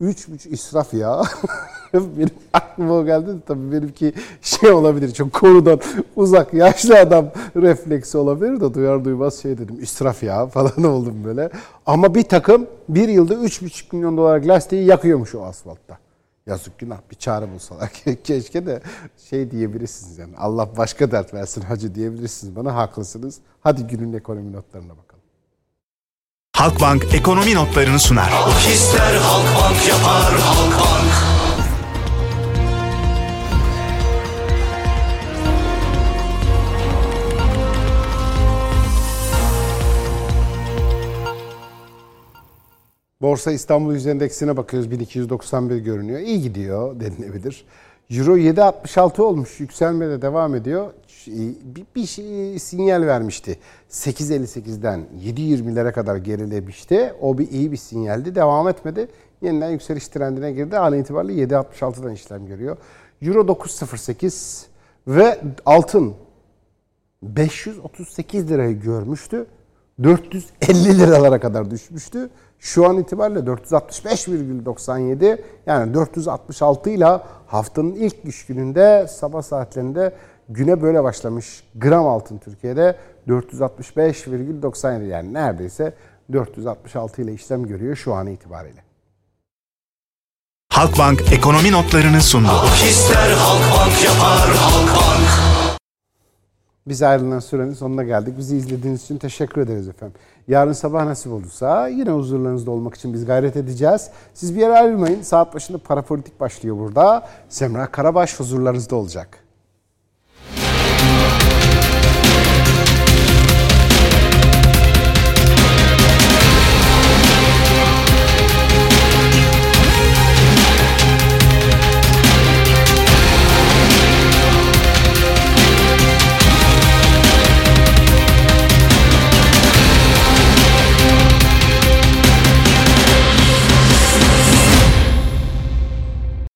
[0.00, 1.22] 3,5 israf ya.
[1.94, 4.12] benim aklıma o geldi de tabii benimki
[4.42, 5.14] şey olabilir.
[5.14, 5.80] Çok konudan
[6.16, 9.78] uzak yaşlı adam refleksi olabilir de duyar duymaz şey dedim.
[9.80, 11.50] israf ya falan oldum böyle.
[11.86, 15.98] Ama bir takım bir yılda 3,5 milyon dolarlık lastiği yakıyormuş o asfaltta.
[16.46, 17.90] Yazık günah bir çare bulsalar.
[18.24, 18.82] Keşke de
[19.30, 20.36] şey diyebilirsiniz yani.
[20.36, 22.74] Allah başka dert versin hacı diyebilirsiniz bana.
[22.74, 23.38] Haklısınız.
[23.60, 25.24] Hadi günün ekonomi notlarına bakalım.
[26.56, 28.30] Halkbank ekonomi notlarını sunar.
[28.30, 31.35] Halk ister Halkbank yapar Halkbank.
[43.26, 44.90] Borsa İstanbul Yüz Endeksine bakıyoruz.
[44.90, 46.20] 1291 görünüyor.
[46.20, 47.64] İyi gidiyor denilebilir.
[48.10, 49.60] Euro 7.66 olmuş.
[49.60, 50.92] Yükselmede devam ediyor.
[51.26, 53.58] Bir, bir şey, sinyal vermişti.
[53.90, 57.12] 8.58'den 7.20'lere kadar gerilemişti.
[57.20, 58.34] O bir iyi bir sinyaldi.
[58.34, 59.08] Devam etmedi.
[59.42, 60.78] Yeniden yükseliş trendine girdi.
[60.78, 62.76] An itibariyle 7.66'dan işlem görüyor.
[63.22, 64.64] Euro 9.08
[65.08, 66.14] ve altın
[67.22, 69.46] 538 lirayı görmüştü.
[70.02, 72.30] 450 liralara kadar düşmüştü.
[72.60, 80.12] Şu an itibariyle 465,97 yani 466 ile haftanın ilk iş gününde sabah saatlerinde
[80.48, 82.96] güne böyle başlamış gram altın Türkiye'de
[83.28, 85.94] 465,97 yani neredeyse
[86.32, 88.80] 466 ile işlem görüyor şu an itibariyle.
[90.72, 92.48] Halkbank ekonomi notlarını sundu.
[92.48, 95.45] Halk ister Halkbank yapar Halkbank.
[96.88, 98.38] Biz ayrılan sürenin sonuna geldik.
[98.38, 100.16] Bizi izlediğiniz için teşekkür ederiz efendim.
[100.48, 104.10] Yarın sabah nasip olursa yine huzurlarınızda olmak için biz gayret edeceğiz.
[104.34, 105.22] Siz bir yere ayrılmayın.
[105.22, 107.28] Saat başında parapolitik başlıyor burada.
[107.48, 109.45] Semra Karabaş huzurlarınızda olacak.